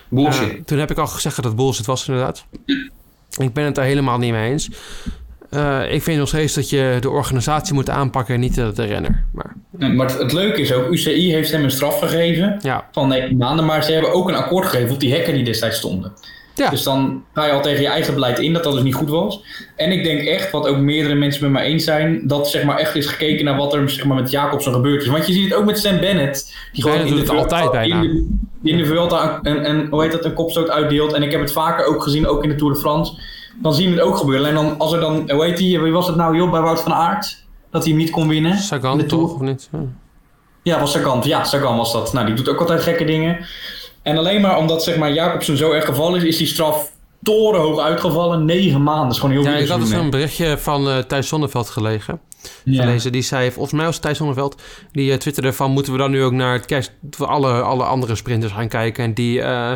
Bullshit. 0.09 0.49
Eh, 0.49 0.61
toen 0.65 0.77
heb 0.79 0.91
ik 0.91 0.97
al 0.97 1.07
gezegd 1.07 1.35
dat 1.35 1.45
het 1.45 1.55
bullshit 1.55 1.85
was, 1.85 2.07
inderdaad. 2.07 2.45
Ik 3.37 3.53
ben 3.53 3.65
het 3.65 3.77
er 3.77 3.83
helemaal 3.83 4.17
niet 4.17 4.31
mee 4.31 4.51
eens. 4.51 4.69
Eh, 5.49 5.93
ik 5.93 6.01
vind 6.01 6.17
nog 6.19 6.27
steeds 6.27 6.53
dat 6.53 6.69
je 6.69 6.97
de 6.99 7.09
organisatie 7.09 7.73
moet 7.73 7.89
aanpakken 7.89 8.33
en 8.33 8.39
niet 8.39 8.55
de, 8.55 8.71
de 8.73 8.83
renner. 8.83 9.23
Maar 9.31 9.55
maar 9.89 10.07
het, 10.07 10.17
het 10.17 10.33
leuke 10.33 10.61
is 10.61 10.73
ook, 10.73 10.91
UCI 10.91 11.31
heeft 11.31 11.51
hem 11.51 11.63
een 11.63 11.71
straf 11.71 11.99
gegeven 11.99 12.59
ja, 12.61 12.87
van 12.91 13.07
negen 13.07 13.37
maanden, 13.37 13.65
maar 13.65 13.83
ze 13.83 13.91
hebben 13.91 14.13
ook 14.13 14.29
een 14.29 14.35
akkoord 14.35 14.65
gegeven 14.65 14.93
op 14.93 14.99
die 14.99 15.13
hekken 15.13 15.33
die 15.33 15.43
destijds 15.43 15.77
stonden. 15.77 16.13
Ja. 16.55 16.69
Dus 16.69 16.83
dan 16.83 17.23
ga 17.33 17.45
je 17.45 17.51
al 17.51 17.61
tegen 17.61 17.81
je 17.81 17.87
eigen 17.87 18.13
beleid 18.13 18.39
in 18.39 18.53
dat 18.53 18.63
dat 18.63 18.73
dus 18.73 18.83
niet 18.83 18.95
goed 18.95 19.09
was. 19.09 19.41
En 19.75 19.91
ik 19.91 20.03
denk 20.03 20.21
echt, 20.21 20.51
wat 20.51 20.67
ook 20.67 20.77
meerdere 20.77 21.15
mensen 21.15 21.43
met 21.43 21.51
mij 21.51 21.63
eens 21.63 21.83
zijn, 21.83 22.27
dat 22.27 22.49
zeg 22.49 22.63
maar 22.63 22.77
echt 22.77 22.95
is 22.95 23.05
gekeken 23.05 23.45
naar 23.45 23.57
wat 23.57 23.73
er 23.73 23.89
zeg 23.89 24.05
maar, 24.05 24.15
met 24.15 24.31
Jacobsen 24.31 24.73
gebeurd 24.73 25.01
is. 25.01 25.07
Want 25.07 25.27
je 25.27 25.33
ziet 25.33 25.43
het 25.49 25.53
ook 25.53 25.65
met 25.65 25.79
Sam 25.79 25.99
Bennett. 25.99 26.55
Die 26.73 26.83
doet 26.83 26.93
het 26.93 27.07
de 27.07 27.25
Vuelta- 27.25 27.33
altijd 27.61 27.71
bijna. 27.71 27.95
In 27.95 28.01
de, 28.01 28.37
die 28.61 28.71
in 28.71 28.77
de 28.77 28.85
Vuelta 28.85 29.39
een, 29.41 29.69
een, 29.69 29.87
hoe 29.89 30.01
heet 30.01 30.11
dat, 30.11 30.25
een 30.25 30.33
kopstoot 30.33 30.69
uitdeelt. 30.69 31.13
En 31.13 31.23
ik 31.23 31.31
heb 31.31 31.41
het 31.41 31.51
vaker 31.51 31.85
ook 31.85 32.03
gezien, 32.03 32.27
ook 32.27 32.43
in 32.43 32.49
de 32.49 32.55
Tour 32.55 32.73
de 32.73 32.79
France. 32.79 33.13
Dan 33.61 33.73
zien 33.73 33.89
we 33.89 33.95
het 33.95 34.03
ook 34.05 34.17
gebeuren. 34.17 34.47
En 34.47 34.53
dan, 34.53 34.77
als 34.77 34.93
er 34.93 34.99
dan, 34.99 35.31
hoe 35.31 35.45
heet 35.45 35.57
die, 35.57 35.79
wie 35.79 35.91
was 35.91 36.07
het 36.07 36.15
nou 36.15 36.35
joh, 36.35 36.51
bij 36.51 36.61
Wout 36.61 36.81
van 36.81 36.93
Aert? 36.93 37.43
Dat 37.71 37.81
hij 37.81 37.91
hem 37.91 38.01
niet 38.01 38.11
kon 38.11 38.27
winnen. 38.27 38.51
In 38.51 38.57
Sagan 38.57 39.05
toch, 39.05 39.33
of 39.33 39.39
niet? 39.41 39.69
Ja. 39.71 39.79
Ja, 40.63 40.79
was 40.79 40.91
Sagan. 40.91 41.21
Ja, 41.23 41.43
Sagan 41.43 41.77
was 41.77 41.93
dat. 41.93 42.13
Nou, 42.13 42.25
die 42.25 42.35
doet 42.35 42.49
ook 42.49 42.59
altijd 42.59 42.81
gekke 42.81 43.03
dingen. 43.05 43.45
En 44.01 44.17
alleen 44.17 44.41
maar 44.41 44.57
omdat 44.57 44.83
zeg 44.83 44.97
maar, 44.97 45.13
Jacobsen 45.13 45.57
zo 45.57 45.71
erg 45.71 45.85
gevallen 45.85 46.19
is, 46.19 46.23
is 46.27 46.37
die 46.37 46.47
straf 46.47 46.91
torenhoog 47.23 47.79
uitgevallen. 47.79 48.45
Negen 48.45 48.83
maanden. 48.83 49.03
Dat 49.03 49.11
is 49.13 49.19
gewoon 49.19 49.35
heel 49.35 49.43
Ja, 49.43 49.51
veel 49.51 49.61
ik 49.61 49.67
had 49.67 49.77
dus 49.79 49.87
seizoen, 49.87 50.05
een 50.05 50.11
berichtje 50.19 50.57
van 50.57 50.89
eh 50.89 50.97
Thijs 50.97 51.27
Zonneveld 51.27 51.69
gelegen. 51.69 52.19
ja. 52.63 52.83
gelezen. 52.83 53.11
Die 53.11 53.21
zei, 53.21 53.51
volgens 53.51 53.73
mij 53.73 53.85
was 53.85 53.99
Thijs 53.99 54.17
Zonneveld, 54.17 54.61
die 54.91 55.11
eh, 55.11 55.17
twitterde 55.17 55.53
van... 55.53 55.71
moeten 55.71 55.91
we 55.91 55.97
dan 55.97 56.11
nu 56.11 56.23
ook 56.23 56.31
naar 56.31 56.53
het 56.53 56.65
kerst, 56.65 56.91
alle, 57.19 57.61
alle 57.61 57.83
andere 57.83 58.15
sprinters 58.15 58.53
gaan 58.53 58.67
kijken... 58.67 59.03
en 59.03 59.13
die 59.13 59.41
eh, 59.41 59.71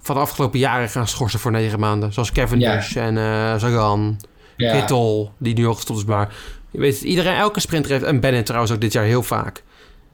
van 0.00 0.14
de 0.14 0.20
afgelopen 0.20 0.58
jaren 0.58 0.88
gaan 0.88 1.08
schorsen 1.08 1.40
voor 1.40 1.50
negen 1.50 1.80
maanden. 1.80 2.12
Zoals 2.12 2.32
Cavendish 2.32 2.96
en 2.96 3.18
eh 3.18 3.58
Sagan, 3.58 4.20
Ja. 4.56 4.72
Kittel, 4.78 5.32
die 5.38 5.54
nu 5.54 5.66
al 5.66 5.74
gestopt 5.74 5.98
is. 5.98 6.04
Maar 6.04 6.34
je 6.70 6.78
weet 6.78 7.02
iedereen, 7.02 7.36
elke 7.36 7.60
sprinter 7.60 7.90
heeft... 7.90 8.04
en 8.04 8.20
Bennett 8.20 8.46
trouwens 8.46 8.72
ook 8.72 8.80
dit 8.80 8.92
jaar 8.92 9.04
heel 9.04 9.22
vaak. 9.22 9.62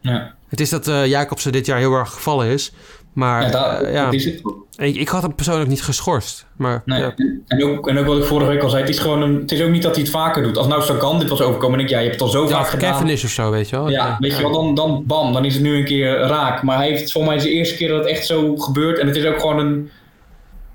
Ja. 0.01 0.35
Het 0.49 0.61
is 0.61 0.69
dat 0.71 0.87
Jacobsen 0.87 1.53
dit 1.53 1.67
jaar 1.67 1.79
heel 1.79 1.95
erg 1.95 2.11
gevallen 2.13 2.47
is. 2.47 2.73
Maar 3.13 3.43
Ja, 3.43 3.51
dat, 3.51 3.83
eh, 3.83 3.93
ja, 3.93 4.11
is 4.11 4.25
het. 4.25 4.43
ik, 4.77 4.97
ik 4.97 5.09
had 5.09 5.23
hem 5.23 5.35
persoonlijk 5.35 5.69
niet 5.69 5.83
geschorst. 5.83 6.47
Maar 6.57 6.83
Nee. 6.85 7.01
ja, 7.01 7.15
En, 7.47 7.65
ook, 7.65 7.89
en 7.89 7.99
ook 7.99 8.07
wat 8.07 8.19
ik 8.19 8.25
vorige 8.25 8.51
week 8.51 8.63
al 8.63 8.69
zei, 8.69 8.81
het 8.83 8.91
is, 8.91 8.99
gewoon 8.99 9.23
een, 9.23 9.35
het 9.41 9.53
is 9.53 9.63
ook 9.63 9.71
niet 9.71 9.83
dat 9.83 9.95
hij 9.95 10.03
het 10.03 10.13
vaker 10.13 10.43
doet. 10.43 10.57
Als 10.57 10.67
nou 10.67 10.83
Sagan 10.83 11.19
dit 11.19 11.29
was 11.29 11.41
overkomen, 11.41 11.79
denk 11.79 11.91
ik, 11.91 11.95
ja, 11.95 12.01
je 12.03 12.09
hebt 12.09 12.21
het 12.21 12.29
al 12.29 12.33
zo 12.35 12.49
ja, 12.49 12.57
vaak 12.57 12.69
gedaan. 12.69 12.93
Cavendish 12.93 13.25
of 13.25 13.31
zo, 13.31 13.51
weet 13.51 13.69
je 13.69 13.77
wel. 13.77 13.91
Ja, 13.91 14.17
weet 14.21 14.37
je 14.37 14.43
wel, 14.43 14.53
dan, 14.53 14.75
dan 14.75 15.03
bam, 15.07 15.33
dan 15.33 15.45
is 15.45 15.55
het 15.55 15.63
nu 15.63 15.77
een 15.77 15.85
keer 15.85 16.19
raak. 16.19 16.63
Maar 16.63 16.77
hij 16.77 16.89
heeft 16.89 17.13
volgens 17.13 17.35
mij 17.35 17.43
zijn 17.43 17.55
eerste 17.55 17.75
keer 17.77 17.89
dat 17.89 17.99
het 17.99 18.07
echt 18.09 18.27
zo 18.27 18.57
gebeurt. 18.57 18.99
En 18.99 19.07
het 19.07 19.17
is 19.17 19.25
ook 19.25 19.41
gewoon 19.41 19.59
een 19.59 19.91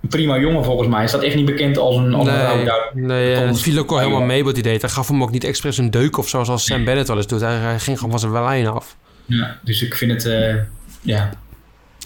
prima 0.10 0.38
jongen 0.38 0.64
volgens 0.64 0.88
mij. 0.90 0.98
Hij 1.00 1.08
staat 1.08 1.22
echt 1.24 1.36
niet 1.36 1.46
bekend 1.46 1.78
als 1.78 1.96
een, 1.96 2.14
als 2.14 2.28
een 2.28 2.34
Nee, 2.34 2.44
rouwduik. 2.44 2.92
nee 2.94 3.34
Tom 3.34 3.44
en 3.44 3.48
het 3.50 3.62
viel 3.62 3.80
ook 3.80 3.92
al 3.92 3.98
helemaal 4.00 4.22
mee 4.22 4.44
wat 4.44 4.54
hij 4.54 4.62
deed. 4.62 4.82
Hij 4.82 4.90
gaf 4.90 5.08
hem 5.08 5.24
ook 5.24 5.32
niet 5.32 5.44
expres 5.44 5.78
een 5.78 5.92
deuk 5.92 6.18
of 6.18 6.28
zo, 6.30 6.44
zoals 6.44 6.66
Sam 6.66 6.84
Bennett 6.86 7.08
wel 7.08 7.18
eens 7.18 7.28
doet. 7.28 7.42
Hij, 7.42 7.56
hij 7.56 7.80
ging 7.80 7.98
gewoon 8.00 8.20
van 8.20 8.32
zijn 8.32 8.44
lijn 8.44 8.68
af. 8.68 8.96
Ja, 9.26 9.58
dus 9.64 9.82
ik 9.82 9.96
vind 9.96 10.12
het, 10.12 10.26
eh, 10.26 10.56
ja. 11.02 11.30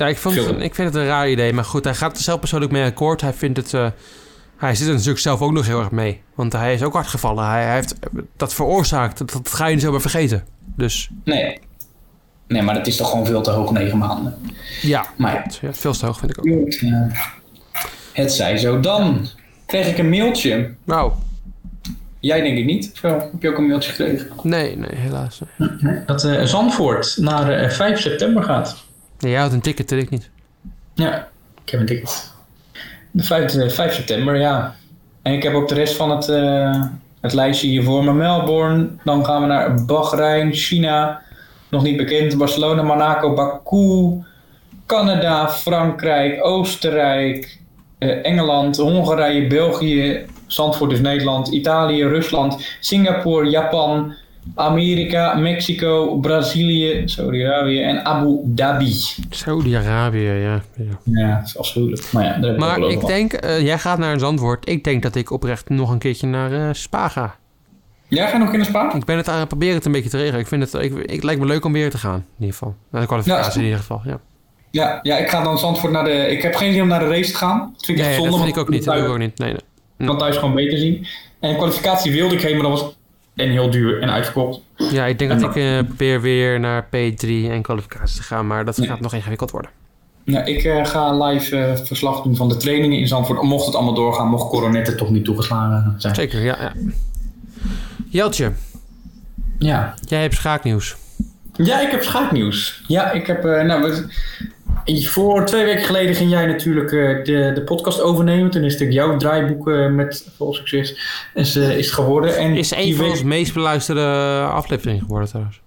Ja, 0.02 0.08
ik, 0.08 0.18
vond 0.18 0.36
ik 0.38 0.76
vind 0.76 0.94
het 0.94 0.96
een 0.96 1.06
raar 1.06 1.30
idee. 1.30 1.54
Maar 1.54 1.66
goed, 1.66 1.84
hij 1.84 1.96
gaat 1.96 2.16
er 2.18 2.24
zelf 2.24 2.40
persoonlijk 2.40 2.72
mee 2.72 2.84
akkoord. 2.86 3.22
Hij 3.22 3.34
vindt 3.34 3.58
het... 3.58 3.74
eh, 3.74 3.88
hij 4.58 4.76
zit 4.76 4.88
er 4.88 4.94
natuurlijk 4.94 5.20
zelf 5.20 5.42
ook 5.42 5.52
nog 5.52 5.66
heel 5.66 5.80
erg 5.80 5.92
mee. 5.92 6.22
Want 6.36 6.54
hij 6.54 6.74
is 6.74 6.84
ook 6.84 6.94
hard 6.94 7.08
gevallen. 7.08 7.46
Hij, 7.46 7.64
hij 7.64 7.76
heeft 7.76 7.96
dat 8.38 8.54
veroorzaakt. 8.54 9.18
Dat, 9.18 9.32
dat 9.32 9.50
ga 9.54 9.66
je 9.66 9.74
niet 9.74 9.84
zomaar 9.84 10.02
vergeten. 10.02 10.44
Dus 10.76 11.10
Nee. 11.24 11.60
Nee, 12.48 12.62
maar 12.62 12.76
dat 12.76 12.88
is 12.88 12.96
toch 12.96 13.10
gewoon 13.10 13.26
veel 13.26 13.42
te 13.42 13.52
hoog, 13.52 13.72
negen 13.72 13.98
maanden. 13.98 14.38
ja, 14.82 15.06
Maar 15.18 15.58
ja. 15.62 15.74
veel 15.74 15.94
te 15.94 16.06
hoog 16.06 16.20
vind 16.20 16.32
ik 16.32 16.38
ook. 16.40 16.54
Goed, 16.54 16.80
ja. 16.80 17.08
Het 18.14 18.32
zij 18.34 18.58
zo. 18.58 18.80
Dan 18.80 19.28
kreeg 19.66 19.88
ik 19.88 19.98
een 19.98 20.10
mailtje. 20.10 20.74
Nou, 20.84 21.12
Jij 22.20 22.42
denk 22.42 22.58
ik 22.58 22.66
niet. 22.66 22.92
Heb 23.02 23.32
je 23.40 23.50
ook 23.50 23.58
een 23.58 23.68
mailtje 23.68 23.92
gekregen? 23.92 24.28
nee, 24.44 24.78
nee, 24.78 24.96
helaas. 24.96 25.42
nee. 25.58 26.06
Dat 26.06 26.24
eh, 26.24 26.44
Zandvoort 26.44 27.18
naar 27.20 27.52
eh, 27.52 27.70
5 27.70 28.00
september 28.00 28.44
gaat. 28.44 28.84
Nee, 29.22 29.32
jij 29.32 29.42
had 29.42 29.54
een 29.54 29.62
ticket, 29.62 29.92
ik 29.92 30.10
niet. 30.10 30.30
Ja, 30.94 31.28
ik 31.64 31.70
heb 31.72 31.80
een 31.80 31.86
ticket. 31.86 32.32
De 33.12 33.24
5, 33.24 33.56
eh, 33.56 33.70
5 33.70 33.94
september, 33.94 34.38
ja. 34.38 34.76
En 35.22 35.34
ik 35.34 35.44
heb 35.44 35.54
ook 35.54 35.68
de 35.68 35.74
rest 35.74 35.96
van 35.96 36.12
het, 36.12 36.30
eh, 36.30 36.84
het 37.22 37.34
lijstje 37.34 37.68
hier 37.68 37.84
voor 37.84 38.04
me. 38.04 38.14
Melbourne, 38.14 38.90
dan 39.04 39.26
gaan 39.26 39.42
we 39.42 39.48
naar 39.48 39.86
Bahrein, 39.86 40.54
China, 40.54 41.22
nog 41.70 41.84
niet 41.84 41.98
bekend. 41.98 42.38
Barcelona, 42.38 42.82
Monaco, 42.82 43.34
Baku, 43.34 44.24
Canada, 44.86 45.50
Frankrijk, 45.50 46.46
Oostenrijk, 46.46 47.60
eh, 47.98 48.26
Engeland, 48.26 48.78
Hongarije, 48.78 49.48
België, 49.48 50.26
Zandvoort 50.48 50.90
dus 50.90 51.00
Nederland, 51.00 51.48
Italië, 51.48 52.04
Rusland, 52.04 52.76
Singapore, 52.80 53.50
Japan, 53.50 54.16
Amerika, 54.56 55.34
Mexico, 55.36 56.16
Brazilië, 56.20 57.02
Saudi-Arabië 57.06 57.82
en 57.82 58.06
Abu 58.06 58.40
Dhabi. 58.46 58.94
Saudi-Arabië, 59.30 60.20
ja. 60.30 60.62
ja. 60.76 61.00
Ja, 61.04 61.36
dat 61.38 61.48
is 61.48 61.58
afschuwelijk. 61.58 62.12
Maar 62.12 62.24
ja, 62.24 62.38
daar 62.38 62.50
heb 62.50 62.60
Maar 62.60 62.80
ik 62.80 63.06
denk, 63.06 63.34
eh, 63.34 63.62
jij 63.66 63.78
gaat 63.80 63.98
naar 63.98 64.14
een 64.14 64.20
Zandvoort. 64.20 64.70
Ik 64.70 64.84
denk 64.84 65.04
dat 65.04 65.16
ik 65.16 65.32
oprecht 65.32 65.70
nog 65.70 65.90
een 65.92 66.00
keertje 66.00 66.28
naar 66.28 66.52
eh, 66.52 66.70
Spa 66.72 67.08
ga. 67.08 67.36
Jij 68.08 68.28
gaat 68.28 68.40
nog 68.40 68.54
in 68.54 68.60
de 68.60 68.66
Spa? 68.66 68.94
Ik 68.94 69.06
ben 69.06 69.18
het 69.18 69.28
aan 69.30 69.40
het 69.40 69.48
proberen 69.48 69.76
het 69.76 69.86
een 69.86 69.92
beetje 69.92 70.10
te 70.10 70.18
regelen. 70.18 70.40
Ik 70.40 70.48
vind 70.48 70.72
het, 70.72 70.84
ik, 70.84 70.94
ik, 70.98 71.24
lijkt 71.24 71.40
me 71.42 71.48
leuk 71.48 71.66
om 71.66 71.74
weer 71.74 71.90
te 71.90 71.98
gaan, 71.98 72.16
in 72.16 72.26
ieder 72.40 72.54
geval. 72.54 72.76
Naar 72.92 73.02
de 73.02 73.08
kwalificatie 73.08 73.52
Ja. 73.52 73.58
in 73.58 73.64
ieder 73.64 73.80
geval, 73.80 74.02
ja. 74.06 74.20
Ja, 74.72 75.00
ja, 75.02 75.18
ik 75.18 75.30
ga 75.30 75.44
dan 75.44 75.58
Zandvoort 75.58 75.94
naar 75.94 76.04
de... 76.04 76.12
Ik 76.28 76.42
heb 76.42 76.56
geen 76.56 76.74
zin 76.74 76.82
om 76.82 76.88
naar 76.88 77.00
de 77.00 77.08
race 77.08 77.32
te 77.32 77.38
gaan. 77.38 77.60
Dat 77.74 77.86
vind 77.86 77.98
ik 77.98 78.04
Nee, 78.04 78.14
echt 78.14 78.24
dat 78.24 78.32
zonde. 78.32 78.44
vind 78.46 78.56
ik 78.58 78.62
ook 78.62 78.70
niet. 78.70 78.84
Dat 78.84 78.96
ik 78.96 79.08
ook 79.08 79.18
niet. 79.18 79.38
Nee, 79.38 79.50
nee. 79.50 79.62
Ik 79.98 80.06
kan 80.06 80.18
thuis 80.18 80.38
gewoon 80.38 80.56
beter 80.56 80.78
zien. 80.78 81.06
En 81.40 81.56
kwalificatie 81.56 82.12
wilde 82.12 82.36
ik 82.36 82.42
heen, 82.42 82.54
maar 82.58 82.70
dat 82.70 82.80
was 82.82 82.96
en 83.42 83.50
heel 83.50 83.70
duur 83.70 84.02
en 84.02 84.12
uitverkocht. 84.12 84.60
Ja, 84.76 85.06
ik 85.06 85.20
denk 85.20 85.32
dat 85.32 85.42
ik 85.42 85.56
eh, 85.56 85.78
probeer 85.88 86.22
weer 86.22 86.60
naar 86.60 86.86
P3 86.86 87.28
en 87.28 87.62
kwalificatie 87.62 88.16
te 88.18 88.24
gaan. 88.24 88.48
Maar 88.48 88.66
dat 88.66 88.78
gaat 88.86 89.00
nog 89.00 89.14
ingewikkeld 89.14 89.52
worden. 89.52 89.72
Ja, 90.24 90.44
ik 90.46 90.64
eh, 90.64 90.86
ga 90.86 91.26
live 91.28 91.58
eh, 91.58 91.76
verslag 91.86 92.22
doen 92.22 92.36
van 92.36 92.50
de 92.50 92.58
trainingen 92.58 92.98
in 93.00 93.08
Zandvoort. 93.08 93.42
Mocht 93.42 93.66
het 93.66 93.76
allemaal 93.76 93.94
doorgaan, 93.94 94.28
mocht 94.28 94.50
coronetten 94.50 94.98
toch 94.98 95.10
niet 95.10 95.26
toegeslagen 95.26 95.96
zijn. 95.98 96.16
Zeker, 96.16 96.42
ja. 96.44 96.58
ja. 96.62 96.74
Jeltje, 98.10 98.52
Ja. 99.60 99.94
jij 100.08 100.22
hebt 100.22 100.36
schaaknieuws. 100.36 100.96
Ja, 101.54 101.80
ik 101.82 101.92
heb 101.92 102.04
schaaknieuws. 102.04 102.84
Ja, 102.88 103.12
ik 103.12 103.28
heb. 103.28 103.46
eh, 103.46 103.62
nou, 103.64 103.82
we- 103.82 104.08
voor 104.86 105.46
twee 105.46 105.66
weken 105.66 105.84
geleden 105.84 106.16
ging 106.16 106.30
jij 106.30 106.46
natuurlijk 106.46 106.92
eh, 106.92 107.24
de, 107.24 107.52
de 107.54 107.62
podcast 107.66 108.02
overnemen. 108.02 108.52
Toen 108.52 108.64
is 108.64 108.74
het 108.74 108.84
ook 108.84 108.92
jouw 108.92 109.18
draaiboek 109.18 109.70
eh, 109.70 109.88
met 109.90 110.30
vol 110.38 110.54
succes 110.54 110.96
is, 111.34 111.56
eh, 111.56 111.78
is 111.78 111.92
geworden. 111.92 112.38
En 112.38 112.56
Is 112.56 112.72
een 112.72 112.94
van 112.96 113.04
week- 113.04 113.12
onze 113.12 113.26
meest 113.26 113.54
beluisterde 113.54 114.02
afleveringen 114.52 115.02
geworden 115.02 115.28
trouwens. 115.30 115.62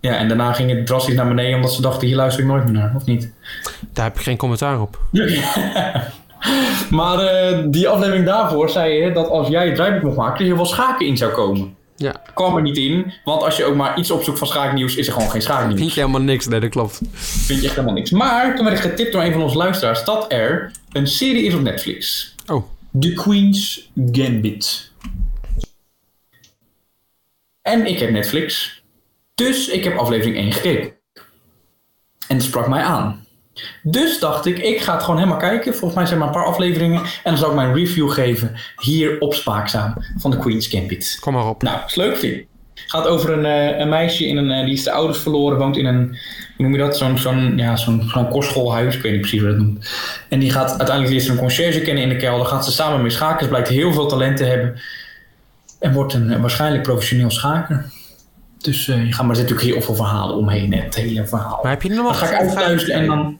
Ja, 0.00 0.16
en 0.16 0.28
daarna 0.28 0.52
ging 0.52 0.70
het 0.70 0.86
drastisch 0.86 1.14
naar 1.14 1.28
beneden 1.28 1.54
omdat 1.54 1.72
ze 1.72 1.82
dachten: 1.82 2.06
hier 2.06 2.16
luister 2.16 2.42
ik 2.42 2.48
nooit 2.48 2.64
meer 2.64 2.72
naar, 2.72 2.92
of 2.96 3.04
niet? 3.04 3.32
Daar 3.92 4.04
heb 4.04 4.14
ik 4.16 4.22
geen 4.22 4.36
commentaar 4.36 4.80
op. 4.80 4.98
maar 6.90 7.18
die 7.70 7.88
aflevering 7.88 8.26
daarvoor 8.26 8.70
zei 8.70 8.92
je 8.92 9.12
dat 9.12 9.28
als 9.28 9.48
jij 9.48 9.66
het 9.66 9.74
draaiboek 9.74 10.02
mocht 10.02 10.16
maken, 10.16 10.38
er 10.38 10.44
heel 10.44 10.56
veel 10.56 10.66
schaken 10.66 11.06
in 11.06 11.16
zou 11.16 11.32
komen. 11.32 11.76
Ja, 12.00 12.22
Kwam 12.34 12.56
er 12.56 12.62
niet 12.62 12.76
in, 12.76 13.12
want 13.24 13.42
als 13.42 13.56
je 13.56 13.64
ook 13.64 13.74
maar 13.74 13.98
iets 13.98 14.10
opzoekt 14.10 14.38
van 14.38 14.46
schaaknieuws, 14.46 14.96
is 14.96 15.06
er 15.06 15.12
gewoon 15.12 15.30
geen 15.30 15.42
schaaknieuws. 15.42 15.78
vind 15.80 15.94
je 15.94 16.00
helemaal 16.00 16.20
niks. 16.20 16.46
Nee, 16.46 16.60
dat 16.60 16.70
klopt. 16.70 17.00
Vind 17.12 17.60
je 17.60 17.66
echt 17.66 17.74
helemaal 17.74 17.96
niks. 17.96 18.10
Maar 18.10 18.56
toen 18.56 18.64
werd 18.64 18.76
ik 18.78 18.90
getipt 18.90 19.12
door 19.12 19.22
een 19.22 19.32
van 19.32 19.42
onze 19.42 19.56
luisteraars 19.56 20.04
dat 20.04 20.32
er 20.32 20.72
een 20.92 21.06
serie 21.06 21.44
is 21.44 21.54
op 21.54 21.60
Netflix. 21.60 22.34
Oh, 22.46 22.64
The 23.00 23.12
Queen's 23.12 23.90
Gambit. 24.12 24.92
En 27.62 27.86
ik 27.86 27.98
heb 27.98 28.10
Netflix. 28.10 28.76
Dus 29.34 29.68
ik 29.68 29.84
heb 29.84 29.96
aflevering 29.96 30.36
1 30.36 30.52
gekeken. 30.52 30.92
En 32.28 32.36
het 32.36 32.42
sprak 32.42 32.68
mij 32.68 32.82
aan. 32.82 33.26
Dus 33.82 34.18
dacht 34.18 34.46
ik, 34.46 34.58
ik 34.58 34.80
ga 34.80 34.92
het 34.92 35.02
gewoon 35.02 35.18
helemaal 35.18 35.38
kijken. 35.38 35.72
Volgens 35.72 35.94
mij 35.94 36.06
zijn 36.06 36.18
er 36.18 36.24
maar 36.24 36.34
een 36.34 36.40
paar 36.40 36.50
afleveringen. 36.50 37.00
En 37.00 37.08
dan 37.22 37.36
zal 37.36 37.48
ik 37.48 37.54
mijn 37.54 37.74
review 37.74 38.10
geven 38.10 38.54
hier 38.76 39.20
op 39.20 39.34
Spaakzaam 39.34 39.94
van 40.16 40.30
The 40.30 40.38
Queen's 40.38 40.66
Gambit. 40.66 41.16
kom 41.20 41.32
maar 41.32 41.48
op. 41.48 41.62
Nou, 41.62 41.78
is 41.86 41.94
leuk. 41.94 42.46
Het 42.82 42.90
gaat 42.96 43.06
over 43.06 43.32
een, 43.32 43.44
eh, 43.44 43.78
een 43.78 43.88
meisje 43.88 44.26
in 44.26 44.36
een, 44.36 44.50
eh, 44.50 44.64
die 44.64 44.74
is 44.74 44.82
de 44.82 44.92
ouders 44.92 45.18
verloren, 45.18 45.58
woont 45.58 45.76
in 45.76 45.86
een, 45.86 46.06
hoe 46.56 46.66
noem 46.66 46.72
je 46.72 46.78
dat, 46.78 46.96
zo'n 46.96 47.18
zo'n 47.18 47.56
ja, 47.56 47.76
zo'n 47.76 48.08
zo'n 48.12 48.28
kostschoolhuis, 48.28 48.96
ik 48.96 49.02
weet 49.02 49.12
niet 49.12 49.20
precies 49.20 49.40
hoe 49.40 49.48
dat 49.48 49.58
noemt. 49.58 49.90
En 50.28 50.38
die 50.38 50.50
gaat 50.50 50.78
uiteindelijk 50.78 51.20
ze 51.20 51.30
een 51.30 51.38
conciërge 51.38 51.80
kennen 51.80 52.02
in 52.02 52.08
de 52.08 52.16
kelder, 52.16 52.46
gaat 52.46 52.64
ze 52.64 52.72
samen 52.72 53.02
mee 53.02 53.10
schaken, 53.10 53.42
ze 53.42 53.48
blijkt 53.48 53.68
heel 53.68 53.92
veel 53.92 54.06
talent 54.06 54.36
te 54.36 54.44
hebben 54.44 54.80
en 55.78 55.92
wordt 55.92 56.12
een 56.12 56.40
waarschijnlijk 56.40 56.82
professioneel 56.82 57.30
schaker. 57.30 57.90
Dus 58.58 58.88
eh, 58.88 59.06
je 59.06 59.12
gaat 59.12 59.26
maar 59.26 59.36
er 59.36 59.42
natuurlijk 59.42 59.68
heel 59.68 59.82
veel 59.82 59.94
verhalen 59.94 60.36
omheen, 60.36 60.72
het 60.72 60.94
hele 60.94 61.26
verhaal. 61.26 61.60
Maar 61.62 61.72
heb 61.72 61.82
je 61.82 61.88
nog 61.88 62.06
Dan 62.06 62.14
ga 62.14 62.26
ik 62.26 62.40
uitluisteren 62.40 63.00
en 63.00 63.06
dan... 63.06 63.38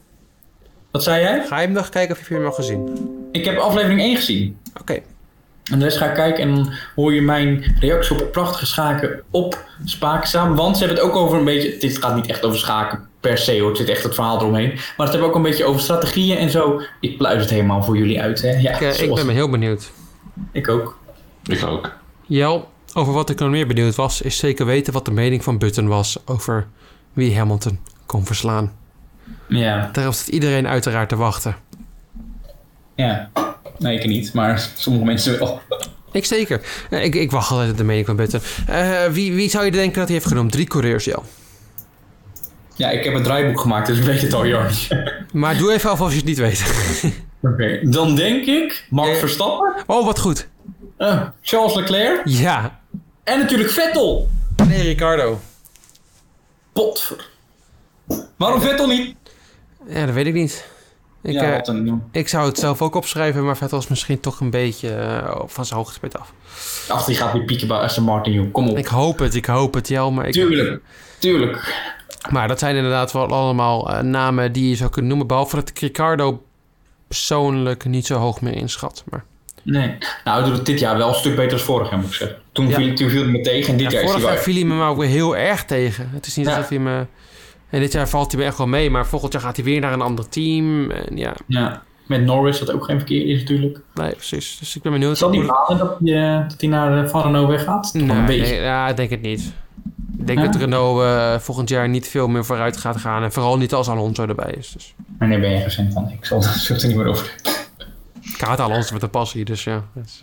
Wat 0.91 1.03
zei 1.03 1.21
jij? 1.21 1.45
Ga 1.47 1.59
je 1.59 1.65
hem 1.65 1.75
nog 1.75 1.89
kijken 1.89 2.15
of 2.15 2.27
je 2.27 2.33
hem 2.33 2.45
al 2.45 2.51
gezien? 2.51 3.07
Ik 3.31 3.45
heb 3.45 3.57
aflevering 3.57 4.01
1 4.01 4.15
gezien. 4.15 4.57
Oké. 4.79 4.99
En 5.71 5.79
de 5.79 5.85
rest 5.85 5.97
ga 5.97 6.05
ik 6.05 6.13
kijken 6.13 6.43
en 6.43 6.55
dan 6.55 6.71
hoor 6.95 7.13
je 7.13 7.21
mijn 7.21 7.75
reactie 7.79 8.23
op 8.23 8.31
prachtige 8.31 8.65
schaken 8.65 9.21
op 9.29 9.65
Spaakzaam. 9.85 10.55
Want 10.55 10.77
ze 10.77 10.83
hebben 10.85 11.03
het 11.03 11.11
ook 11.13 11.19
over 11.21 11.37
een 11.37 11.45
beetje... 11.45 11.77
Dit 11.77 11.97
gaat 11.97 12.15
niet 12.15 12.27
echt 12.27 12.43
over 12.45 12.59
schaken 12.59 13.07
per 13.19 13.37
se 13.37 13.59
hoor. 13.59 13.67
Het 13.69 13.77
zit 13.77 13.89
echt 13.89 14.03
het 14.03 14.13
verhaal 14.15 14.39
eromheen. 14.39 14.67
Maar 14.69 14.81
het 14.97 15.09
hebben 15.09 15.27
ook 15.29 15.35
een 15.35 15.41
beetje 15.41 15.65
over 15.65 15.81
strategieën 15.81 16.37
en 16.37 16.49
zo. 16.49 16.81
Ik 16.99 17.17
pluis 17.17 17.41
het 17.41 17.49
helemaal 17.49 17.83
voor 17.83 17.97
jullie 17.97 18.21
uit. 18.21 18.41
Hè? 18.41 18.49
Ja, 18.49 18.73
Ik, 18.73 18.81
eh, 18.81 18.87
ik 18.89 18.93
zoals- 18.95 19.25
ben 19.25 19.35
heel 19.35 19.49
benieuwd. 19.49 19.91
ik 20.51 20.69
ook. 20.69 20.97
Ik 21.43 21.65
ook. 21.65 21.93
Jel, 22.25 22.69
over 22.93 23.13
wat 23.13 23.29
ik 23.29 23.39
nog 23.39 23.49
meer 23.49 23.67
benieuwd 23.67 23.95
was, 23.95 24.21
is 24.21 24.37
zeker 24.37 24.65
weten 24.65 24.93
wat 24.93 25.05
de 25.05 25.11
mening 25.11 25.43
van 25.43 25.57
Button 25.57 25.87
was 25.87 26.17
over 26.25 26.67
wie 27.13 27.37
Hamilton 27.37 27.79
kon 28.05 28.25
verslaan. 28.25 28.77
Ja, 29.49 29.89
Daarop 29.93 30.13
zit 30.13 30.27
iedereen 30.27 30.67
uiteraard 30.67 31.09
te 31.09 31.15
wachten. 31.15 31.55
ja. 32.95 33.29
Nee, 33.77 33.99
ik 33.99 34.05
niet. 34.05 34.33
Maar 34.33 34.69
sommige 34.75 35.05
mensen 35.05 35.39
wel. 35.39 35.61
Ik 36.11 36.25
zeker. 36.25 36.61
Eh, 36.89 37.03
Ik, 37.03 37.15
ik 37.15 37.31
wacht 37.31 37.51
altijd 37.51 37.71
op 37.71 37.77
de 37.77 37.83
mening 37.83 38.05
van 38.05 38.15
Button. 38.15 38.39
Eh, 38.67 39.05
wie, 39.05 39.33
wie 39.33 39.49
zou 39.49 39.65
je 39.65 39.71
denken 39.71 39.93
dat 39.99 40.03
hij 40.07 40.13
heeft 40.13 40.27
genomen? 40.27 40.51
Drie 40.51 40.67
coureurs, 40.67 41.05
Jel. 41.05 41.23
Ja, 42.75 42.89
ik 42.89 43.03
heb 43.03 43.13
een 43.13 43.23
draaiboek 43.23 43.59
gemaakt, 43.59 43.87
dus 43.87 43.97
ik 43.97 44.03
weet 44.03 44.21
het 44.21 44.33
al, 44.33 44.45
Jorn. 44.47 44.69
Maar 45.33 45.57
doe 45.57 45.73
even 45.73 45.89
af 45.89 46.01
als 46.01 46.11
je 46.11 46.17
het 46.17 46.25
niet 46.27 46.37
weet. 46.37 46.63
Oké. 47.51 47.79
Dan 47.89 48.15
denk 48.15 48.45
ik 48.45 48.85
Max 48.89 49.09
Eh. 49.09 49.15
Verstappen, 49.15 49.73
Oh, 49.85 50.05
wat 50.05 50.19
goed. 50.19 50.47
eh, 50.97 51.21
Charles 51.41 51.73
Leclerc 51.75 52.21
Ja. 52.25 52.79
en 53.23 53.39
natuurlijk 53.39 53.69
Vettel. 53.69 54.29
Nee, 54.67 54.81
Ricardo. 54.81 55.39
Potver. 56.73 57.29
Waarom 58.37 58.61
Vettel 58.61 58.87
niet? 58.87 59.15
Ja, 59.87 60.05
dat 60.05 60.15
weet 60.15 60.25
ik 60.25 60.33
niet. 60.33 60.65
Ik, 61.21 61.33
ja, 61.33 61.61
eh, 61.61 61.73
een... 61.75 62.03
ik 62.11 62.27
zou 62.27 62.47
het 62.47 62.57
zelf 62.57 62.81
ook 62.81 62.95
opschrijven, 62.95 63.45
maar 63.45 63.57
Vettel 63.57 63.77
is 63.77 63.87
misschien 63.87 64.19
toch 64.19 64.39
een 64.39 64.49
beetje 64.49 64.89
eh, 64.89 65.41
van 65.45 65.65
zijn 65.65 65.79
hoogtepunt 65.79 66.19
af. 66.19 66.33
Ach, 66.87 67.05
die 67.05 67.15
gaat 67.15 67.33
weer 67.33 67.43
pieken 67.45 67.67
bij 67.67 67.77
Aston 67.77 68.03
Martin, 68.03 68.33
joh. 68.33 68.51
Kom 68.53 68.69
op. 68.69 68.77
Ik 68.77 68.87
hoop 68.87 69.19
het, 69.19 69.35
ik 69.35 69.45
hoop 69.45 69.73
het, 69.73 69.87
Jel. 69.87 70.11
Maar, 70.11 70.27
ik, 70.27 70.33
Tuurlijk. 70.33 70.81
Tuurlijk. 71.19 71.75
maar 72.29 72.47
dat 72.47 72.59
zijn 72.59 72.75
inderdaad 72.75 73.11
wel 73.11 73.27
allemaal 73.27 73.91
eh, 73.91 73.99
namen 74.01 74.51
die 74.51 74.69
je 74.69 74.75
zou 74.75 74.89
kunnen 74.89 75.09
noemen. 75.09 75.27
Behalve 75.27 75.55
dat 75.55 75.69
ik 75.69 75.79
Ricardo 75.79 76.43
persoonlijk 77.07 77.85
niet 77.85 78.05
zo 78.05 78.15
hoog 78.15 78.41
meer 78.41 78.55
inschat. 78.55 79.03
Maar 79.09 79.23
Nee. 79.63 79.97
Nou, 80.23 80.43
doet 80.45 80.57
het 80.57 80.65
dit 80.65 80.79
jaar 80.79 80.97
wel 80.97 81.07
een 81.09 81.15
stuk 81.15 81.35
beter 81.35 81.57
dan 81.57 81.59
vorig 81.59 81.89
jaar, 81.89 81.99
moet 81.99 82.07
ik 82.07 82.13
zeggen. 82.13 82.37
Toen, 82.51 82.67
Ja. 82.67 82.75
viel, 82.75 82.95
toen 82.95 83.09
viel 83.09 83.21
hij 83.23 83.31
me 83.31 83.41
tegen 83.41 83.71
en 83.71 83.77
dit 83.77 83.91
ja, 83.91 83.93
jaar 83.93 84.03
is 84.03 84.09
vorig 84.11 84.25
jaar 84.25 84.37
viel 84.37 84.53
hij 84.55 84.63
me 84.63 84.73
maar 84.73 84.89
ook 84.89 84.97
weer 84.97 85.09
heel 85.09 85.37
erg 85.37 85.65
tegen. 85.65 86.09
Het 86.13 86.25
is 86.25 86.35
niet 86.35 86.45
Ja. 86.45 86.55
alsof 86.55 86.69
hij 86.69 86.79
me... 86.79 87.05
En 87.69 87.79
dit 87.79 87.91
jaar 87.91 88.09
valt 88.09 88.31
hij 88.31 88.41
me 88.41 88.47
echt 88.47 88.57
wel 88.57 88.67
mee. 88.67 88.89
Maar 88.89 89.07
volgend 89.07 89.33
jaar 89.33 89.41
gaat 89.41 89.55
hij 89.55 89.65
weer 89.65 89.79
naar 89.81 89.93
een 89.93 90.01
ander 90.01 90.29
team. 90.29 90.91
En 90.91 91.17
ja, 91.17 91.33
Ja. 91.45 91.81
Met 92.05 92.25
Norris, 92.25 92.59
dat 92.59 92.71
ook 92.71 92.85
geen 92.85 92.97
verkeer 92.97 93.25
is 93.25 93.39
natuurlijk. 93.39 93.79
nee, 93.93 94.11
precies. 94.11 94.57
Dus 94.59 94.75
ik 94.75 94.81
ben 94.81 94.91
benieuwd. 94.91 95.17
Zal 95.17 95.31
die 95.31 95.45
balen 95.45 95.77
dat 95.77 95.97
hij, 96.03 96.33
eh, 96.33 96.49
dat 96.49 96.61
hij 96.61 96.69
naar 96.69 97.03
eh, 97.03 97.09
Van 97.09 97.21
Renault 97.21 97.47
weggaat? 97.47 97.93
Nee, 97.93 98.09
een 98.17 98.25
beetje. 98.25 98.53
nee, 98.53 98.61
ja, 98.61 98.87
ik 98.87 98.95
denk 98.97 99.09
het 99.09 99.21
niet. 99.21 99.53
Ik 100.19 100.27
denk 100.27 100.39
Ja? 100.39 100.45
dat 100.45 100.55
Renault 100.55 101.01
eh, 101.01 101.39
volgend 101.39 101.69
jaar 101.69 101.89
niet 101.89 102.07
veel 102.07 102.27
meer 102.27 102.45
vooruit 102.45 102.77
gaat 102.77 102.97
gaan. 102.97 103.23
En 103.23 103.31
vooral 103.31 103.57
niet 103.57 103.73
als 103.73 103.89
Alonso 103.89 104.25
erbij 104.27 104.53
is. 104.57 104.71
Dus. 104.71 104.93
Maar 105.19 105.27
nee, 105.27 105.39
ben 105.39 105.49
je 105.49 105.57
geen 105.69 105.69
fan 105.71 105.91
van. 105.91 106.09
Ik 106.19 106.25
zal 106.25 106.43
het 106.43 106.81
er 106.81 106.87
niet 106.87 106.97
meer 106.97 107.07
over 107.07 107.35
Ik 108.21 108.41
haat 108.41 108.59
Alonso 108.59 108.93
met 108.93 109.03
een 109.03 109.09
passie, 109.09 109.45
dus 109.45 109.63
ja. 109.63 109.83
dat 109.93 110.05
is, 110.05 110.21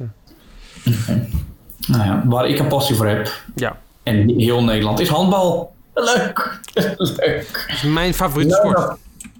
Nou 1.87 2.05
ja, 2.05 2.23
waar 2.27 2.49
ik 2.49 2.59
een 2.59 2.69
passie 2.69 2.97
voor 2.97 3.07
heb, 3.07 3.41
ja, 3.55 3.79
en 4.03 4.29
heel 4.39 4.65
Nederland, 4.65 5.01
is 5.01 5.09
handbal. 5.09 5.75
Leuk. 6.05 6.61
Leuk. 6.99 7.65
dat 7.69 7.77
is 7.77 7.83
mijn 7.83 8.15
favoriete 8.15 8.55
sport. 8.55 8.77
Laura, 8.77 8.99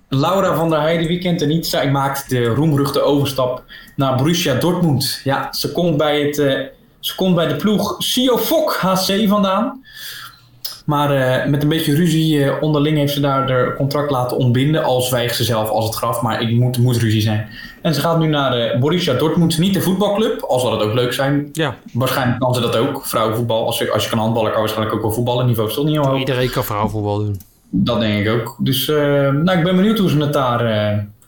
Laura 0.09 0.55
van 0.55 0.71
der 0.71 0.81
Heijden, 0.81 1.07
wie 1.07 1.19
kent 1.19 1.41
er 1.41 1.47
niet? 1.47 1.67
Zij 1.67 1.91
maakt 1.91 2.29
de 2.31 2.45
roemruchte 2.45 3.01
overstap 3.01 3.63
naar 3.97 4.17
Borussia 4.17 4.55
Dortmund. 4.55 5.21
Ja, 5.25 5.53
ze 5.53 5.73
komt 5.73 5.97
bij, 5.97 6.21
het, 6.21 6.39
eh, 6.39 6.61
ze 7.01 7.15
komt 7.15 7.35
bij 7.35 7.47
de 7.47 7.57
ploeg 7.57 7.95
Sio 7.99 8.39
Fok 8.39 8.77
HC 8.77 9.29
vandaan. 9.29 9.85
Maar 10.87 11.11
eh, 11.11 11.51
met 11.51 11.63
een 11.63 11.69
beetje 11.69 11.95
ruzie 11.95 12.45
eh, 12.45 12.63
onderling 12.63 12.97
heeft 12.97 13.13
ze 13.13 13.21
daar 13.21 13.51
haar 13.51 13.77
contract 13.77 14.11
laten 14.11 14.37
ontbinden. 14.37 14.85
Al 14.85 15.01
zwijgt 15.01 15.37
ze 15.37 15.45
zelf 15.45 15.69
als 15.69 15.85
het 15.85 15.95
graf, 15.95 16.23
maar 16.23 16.41
ik 16.41 16.51
moet, 16.51 16.79
moet 16.79 16.97
ruzie 16.97 17.21
zijn. 17.21 17.49
En 17.83 17.95
ze 17.95 18.01
gaat 18.01 18.19
nu 18.19 18.27
naar 18.27 18.51
de 18.51 18.77
Borussia 18.81 19.15
Dortmund, 19.15 19.59
niet 19.59 19.75
de 19.75 19.81
voetbalclub. 19.81 20.43
Al 20.43 20.59
zal 20.59 20.73
het 20.73 20.83
ook 20.83 20.95
leuk 20.95 21.13
zijn. 21.13 21.49
Ja, 21.53 21.75
Waarschijnlijk 21.93 22.41
kan 22.41 22.55
ze 22.55 22.61
dat 22.61 22.77
ook, 22.77 23.07
vrouwenvoetbal. 23.07 23.67
Als 23.67 23.79
je, 23.79 23.93
als 23.93 24.05
je 24.05 24.11
kan 24.11 24.19
handballen, 24.19 24.51
kan 24.51 24.61
waarschijnlijk 24.61 24.97
ook 24.97 25.03
wel 25.03 25.13
voetballen. 25.13 25.47
Niveau 25.47 25.69
is 25.69 25.75
toch 25.75 25.85
niet 25.85 25.95
heel 25.95 26.07
hoog. 26.07 26.19
iedereen 26.19 26.51
kan 26.51 26.65
vrouwenvoetbal 26.65 27.19
doen. 27.19 27.41
Dat 27.71 28.01
denk 28.01 28.27
ik 28.27 28.33
ook. 28.33 28.57
Dus 28.59 28.87
nou, 28.87 29.51
ik 29.51 29.65
ben 29.65 29.77
benieuwd 29.77 29.99
hoe 29.99 30.09
ze 30.09 30.19
het 30.19 30.33
daar, 30.33 30.61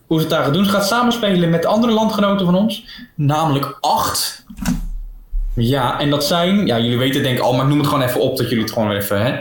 hoe 0.06 0.16
ze 0.16 0.24
het 0.24 0.32
daar 0.34 0.44
gaan 0.44 0.52
doen. 0.52 0.64
Ze 0.64 0.70
gaat 0.70 0.86
samenspelen 0.86 1.50
met 1.50 1.66
andere 1.66 1.92
landgenoten 1.92 2.46
van 2.46 2.54
ons. 2.54 2.84
Namelijk 3.14 3.78
acht. 3.80 4.44
Ja, 5.58 6.00
en 6.00 6.10
dat 6.10 6.24
zijn... 6.24 6.66
Ja, 6.66 6.78
jullie 6.78 6.98
weten 6.98 7.14
het 7.14 7.24
denk 7.24 7.36
ik 7.38 7.42
al, 7.42 7.52
maar 7.52 7.62
ik 7.62 7.68
noem 7.68 7.78
het 7.78 7.88
gewoon 7.88 8.02
even 8.02 8.20
op 8.20 8.36
dat 8.36 8.48
jullie 8.48 8.64
het 8.64 8.72
gewoon 8.72 8.90
even... 8.90 9.22
Hè. 9.22 9.40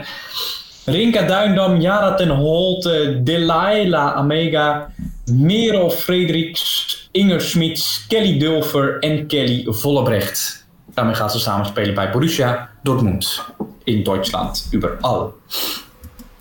Rinka 0.84 1.22
Duindam, 1.22 1.80
Jara 1.80 2.14
ten 2.14 2.28
Holte, 2.28 3.20
Delilah 3.22 4.14
Amega, 4.14 4.90
Merel 5.24 5.90
Frederiks, 5.90 7.08
Inger 7.12 7.40
Smits, 7.40 8.06
Kelly 8.08 8.38
Dulfer 8.38 8.98
en 8.98 9.26
Kelly 9.26 9.64
Vollebrecht. 9.66 10.66
Daarmee 10.94 11.14
gaat 11.14 11.32
ze 11.32 11.38
samenspelen 11.38 11.94
bij 11.94 12.10
Borussia 12.10 12.70
Dortmund. 12.82 13.44
In 13.84 14.02
Duitsland, 14.02 14.68
überall. 14.74 15.26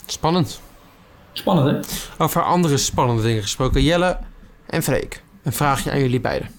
Spannend. 0.05 0.61
Spannend, 1.33 1.87
hè? 2.17 2.23
Over 2.23 2.43
andere 2.43 2.77
spannende 2.77 3.21
dingen 3.21 3.41
gesproken. 3.41 3.83
Jelle 3.83 4.17
en 4.65 4.83
Freek. 4.83 5.23
Een 5.43 5.53
vraagje 5.53 5.91
aan 5.91 5.99
jullie 5.99 6.21
beiden. 6.21 6.49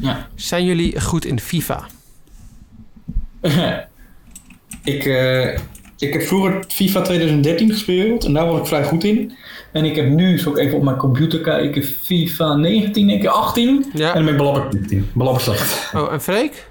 Ja. 0.00 0.28
Zijn 0.34 0.64
jullie 0.64 1.00
goed 1.00 1.24
in 1.24 1.40
FIFA? 1.40 1.86
ik, 4.94 5.04
eh, 5.04 5.58
ik 5.98 6.12
heb 6.12 6.22
vroeger 6.22 6.64
FIFA 6.68 7.02
2013 7.02 7.70
gespeeld 7.70 8.24
en 8.24 8.32
daar 8.32 8.46
was 8.46 8.58
ik 8.58 8.66
vrij 8.66 8.84
goed 8.84 9.04
in. 9.04 9.32
En 9.72 9.84
ik 9.84 9.96
heb 9.96 10.08
nu, 10.08 10.38
zal 10.38 10.52
ik 10.52 10.58
even 10.58 10.76
op 10.76 10.82
mijn 10.82 10.96
computer 10.96 11.40
kijken, 11.40 11.84
FIFA 11.84 12.54
19, 12.54 13.06
denk 13.06 13.22
ik, 13.22 13.28
18. 13.28 13.84
Ja. 13.94 14.08
En 14.08 14.14
dan 14.14 14.36
ben 14.36 14.48
ik 14.90 15.12
belabberd 15.12 15.42
slecht. 15.42 15.94
Oh, 15.94 16.12
en 16.12 16.20
Freek? 16.20 16.68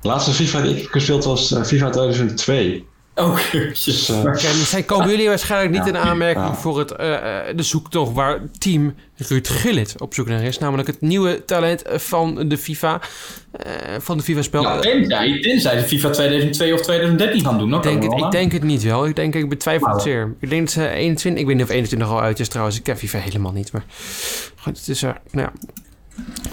De 0.00 0.08
laatste 0.08 0.30
FIFA 0.30 0.60
die 0.60 0.76
ik 0.76 0.88
gespeeld 0.88 1.24
was 1.24 1.52
eh, 1.52 1.62
FIFA 1.62 1.90
2002. 1.90 2.84
Oh, 3.20 3.36
Dus, 3.52 3.84
jezus. 3.84 4.08
eh, 4.08 4.24
En 4.24 4.66
zij 4.66 4.82
komen 4.82 5.08
jullie 5.10 5.28
waarschijnlijk 5.28 5.70
niet 5.72 5.82
Ja, 5.94 6.00
in 6.00 6.08
aanmerking 6.08 6.46
ja. 6.46 6.54
voor 6.54 6.78
het, 6.78 6.90
eh, 6.90 7.48
eh, 7.48 7.56
de 7.56 7.62
zoektocht 7.62 8.12
waar 8.12 8.40
team 8.58 8.94
Ruud 9.16 9.48
Gillit 9.48 9.94
op 10.00 10.14
zoek 10.14 10.28
naar 10.28 10.42
is. 10.42 10.58
Namelijk 10.58 10.88
het 10.88 11.00
nieuwe 11.00 11.44
talent 11.44 11.82
van 11.86 12.48
de 12.48 12.58
FIFA. 12.58 13.00
eh, 13.52 13.72
van 13.98 14.16
de 14.16 14.22
FIFA-spel. 14.22 14.62
Nou, 14.62 14.80
tenzij, 14.82 15.40
tenzij 15.40 15.76
de 15.76 15.82
FIFA 15.82 16.10
2002 16.10 16.74
of 16.74 16.80
2013 16.80 17.44
gaan 17.44 17.58
doen. 17.58 17.74
Ik, 17.74 17.82
denk 17.82 18.02
het, 18.02 18.12
ik 18.12 18.30
denk 18.30 18.52
het 18.52 18.62
niet 18.62 18.82
wel. 18.82 19.06
Ik 19.06 19.16
denk, 19.16 19.34
ik 19.34 19.48
betwijfel 19.48 19.86
het 19.86 19.96
Nou. 19.96 20.08
zeer. 20.08 20.34
Ik 20.40 20.48
denk 20.50 20.60
dat 20.62 20.70
ze 20.70 20.88
21... 20.88 21.40
Ik 21.40 21.46
weet 21.46 21.56
niet 21.56 21.64
of 21.64 21.70
21 21.70 22.08
al 22.08 22.20
uit 22.20 22.40
is 22.40 22.48
trouwens. 22.48 22.76
Ik 22.76 22.82
ken 22.82 22.96
FIFA 22.98 23.18
helemaal 23.18 23.52
niet. 23.52 23.72
Maar 23.72 23.84
goed, 24.56 24.78
het 24.78 24.88
is... 24.88 25.02
eh, 25.02 25.10
nou 25.30 25.46
ja. 25.46 25.68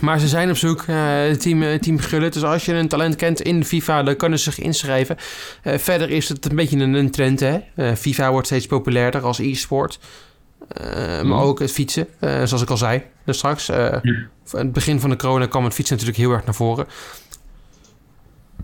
Maar 0.01 0.19
ze 0.19 0.27
zijn 0.27 0.49
op 0.49 0.57
zoek, 0.57 0.81
eh, 0.81 1.29
team, 1.31 1.79
team 1.79 1.99
Gullit. 1.99 2.33
Dus 2.33 2.43
als 2.43 2.65
je 2.65 2.73
een 2.73 2.87
talent 2.87 3.15
kent 3.15 3.41
in 3.41 3.65
FIFA, 3.65 4.03
dan 4.03 4.15
kunnen 4.15 4.39
ze 4.39 4.51
zich 4.51 4.63
inschrijven. 4.63 5.17
Eh, 5.63 5.77
verder 5.77 6.09
is 6.09 6.29
het 6.29 6.49
een 6.49 6.55
beetje 6.55 6.77
een, 6.77 6.93
een 6.93 7.11
trend, 7.11 7.39
hè. 7.39 7.57
Eh, 7.75 7.93
FIFA 7.93 8.31
wordt 8.31 8.47
steeds 8.47 8.65
populairder 8.67 9.21
als 9.21 9.39
e-sport. 9.39 9.99
Maar 10.83 11.25
Mhm. 11.25 11.33
ook 11.33 11.59
het 11.59 11.71
fietsen, 11.71 12.07
zoals 12.19 12.61
ik 12.61 12.69
al 12.69 12.77
zei 12.77 13.03
dus 13.25 13.37
straks. 13.37 13.65
Ja. 13.65 14.01
Aan 14.01 14.01
het 14.51 14.71
begin 14.73 14.99
van 14.99 15.09
de 15.09 15.15
corona 15.15 15.45
kwam 15.45 15.63
het 15.63 15.73
fietsen 15.73 15.95
natuurlijk 15.95 16.23
heel 16.23 16.33
erg 16.35 16.45
naar 16.45 16.55
voren. 16.55 16.85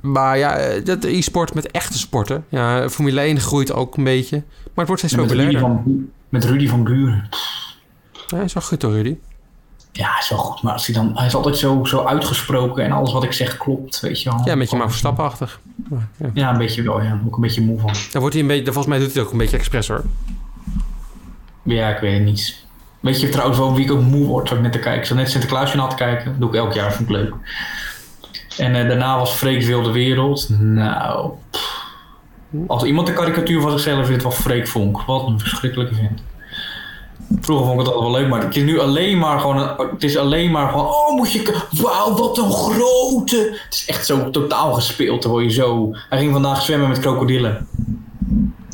Maar 0.02 0.38
ja, 0.38 0.80
dat 0.80 1.04
e-sport 1.04 1.54
met 1.54 1.72
echte 1.72 1.98
sporten. 1.98 2.46
Ja, 2.50 2.90
Formule 2.90 3.22
1 3.22 3.40
groeit 3.40 3.74
ook 3.74 3.98
een 3.98 4.04
beetje. 4.04 4.36
Maar 4.64 4.86
het 4.86 4.88
wordt 4.88 5.02
steeds 5.02 5.16
met, 5.16 5.32
Rudy 5.32 5.44
populairder. 5.44 5.84
van, 5.84 6.10
met 6.30 6.46
Rudy 6.46 6.68
van 6.68 6.84
Buren. 6.84 7.30
Ja, 8.28 8.42
is 8.42 8.54
wel 8.54 8.64
goed 8.64 8.82
hoor, 8.82 8.92
Rudy. 8.94 9.16
Ja, 9.96 10.20
is 10.20 10.30
wel 10.30 10.40
goed. 10.40 10.62
Maar 10.62 10.74
als 10.74 10.86
hij, 10.86 10.96
dan, 10.96 11.12
hij 11.18 11.26
is 11.26 11.36
altijd 11.36 11.58
zo, 11.58 11.84
zo 11.84 12.04
uitgesproken 12.04 12.84
en 12.84 12.92
alles 12.92 13.14
wat 13.14 13.24
ik 13.24 13.34
zeg 13.34 13.58
klopt, 13.58 14.00
weet 14.00 14.22
je 14.22 14.30
wel. 14.30 14.42
Ja, 14.46 14.52
een 14.52 14.60
beetje 14.60 14.78
maar 14.78 14.90
Verstappen-achtig. 14.90 15.60
Ja. 15.90 16.30
Ja, 16.34 16.52
een 16.52 16.58
beetje 16.58 16.82
wel, 16.82 17.02
ja. 17.02 17.20
Ook 17.26 17.36
een 17.36 17.42
beetje 17.42 17.62
moe 17.62 17.80
van. 17.80 17.94
Daar 18.12 18.22
wordt 18.22 18.34
hij 18.34 18.42
een 18.44 18.50
beetje, 18.50 18.64
volgens 18.64 18.86
mij 18.86 18.98
doet 18.98 19.08
hij 19.08 19.16
het 19.16 19.26
ook 19.26 19.32
een 19.32 19.38
beetje 19.38 19.58
expres 19.58 19.88
hoor. 19.88 20.04
Ja, 21.64 21.90
ik 21.90 22.00
weet 22.00 22.14
het 22.14 22.24
niet. 22.24 22.66
Weet 23.00 23.22
je 23.22 23.30
trouwens 23.30 23.58
wel 23.58 23.76
wie 23.76 23.86
ik 23.86 23.92
ook 23.92 24.02
moe 24.02 24.26
word? 24.26 24.52
Ik 24.52 24.62
net 24.62 24.72
te 24.72 24.80
kijken. 24.80 25.02
Ik 25.02 25.08
zat 25.08 25.18
net 25.18 25.30
Sinterklaasjournaal 25.30 25.90
te 25.90 25.96
kijken. 25.96 26.26
Dat 26.26 26.40
doe 26.40 26.50
ik 26.50 26.56
elk 26.56 26.74
jaar, 26.74 26.94
vind 26.94 27.10
ik 27.10 27.16
leuk. 27.16 27.34
En 28.58 28.76
eh, 28.76 28.88
daarna 28.88 29.18
was 29.18 29.32
Freek 29.32 29.64
Wilde 29.64 29.92
Wereld. 29.92 30.50
Nou, 30.60 31.32
pff. 31.50 31.86
als 32.68 32.84
iemand 32.84 33.08
de 33.08 33.14
karikatuur 33.14 33.62
van 33.62 33.72
zichzelf 33.72 34.08
vindt, 34.08 34.24
was 34.24 34.36
Freek 34.36 34.68
Vonk. 34.68 35.02
Wat 35.02 35.28
een 35.28 35.40
verschrikkelijke 35.40 35.96
vent. 35.96 36.24
Vroeger 37.42 37.66
vond 37.66 37.80
ik 37.80 37.86
het 37.86 37.96
altijd 37.96 38.12
wel 38.12 38.22
leuk, 38.22 38.30
maar 38.30 38.42
het 38.42 38.56
is 38.56 38.64
nu 38.64 38.80
alleen 38.80 39.18
maar 39.18 39.40
gewoon, 39.40 39.58
een- 39.58 39.88
het 39.92 40.04
is 40.04 40.18
alleen 40.18 40.52
maar 40.52 40.70
gewoon, 40.70 40.86
oh 40.86 41.16
moet 41.16 41.32
je, 41.32 41.42
k- 41.42 41.68
wauw 41.82 42.16
wat 42.16 42.38
een 42.38 42.52
grote. 42.52 43.58
Het 43.66 43.74
is 43.74 43.86
echt 43.86 44.06
zo 44.06 44.30
totaal 44.30 44.74
gespeeld, 44.74 45.22
dan 45.22 45.32
word 45.32 45.44
je 45.44 45.52
zo. 45.52 45.90
Hij 46.10 46.20
ging 46.20 46.32
vandaag 46.32 46.62
zwemmen 46.62 46.90
met 46.90 47.00
krokodillen. 47.00 47.68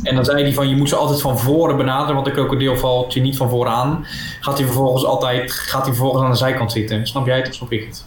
En 0.04 0.16
dan 0.16 0.26
zei 0.26 0.42
hij 0.44 0.54
van, 0.54 0.70
je 0.70 0.76
moet 0.76 0.90
ze 0.90 0.96
altijd 0.96 1.22
van 1.22 1.40
voren 1.40 1.78
benaderen, 1.78 2.14
want 2.14 2.26
de 2.26 2.32
krokodil 2.32 2.78
valt 2.78 3.14
je 3.14 3.22
niet 3.22 3.38
van 3.38 3.50
vooraan. 3.50 4.06
Gaat 4.40 4.58
hij 4.58 4.66
vervolgens 4.66 5.06
altijd, 5.06 5.52
gaat 5.52 5.82
hij 5.86 5.94
vervolgens 5.94 6.24
aan 6.24 6.32
de 6.32 6.38
zijkant 6.38 6.72
zitten. 6.72 7.08
Snap 7.08 7.26
jij 7.26 7.38
het 7.38 7.48
of 7.48 7.54
snap 7.54 7.72
ik 7.72 7.86
het? 7.86 8.06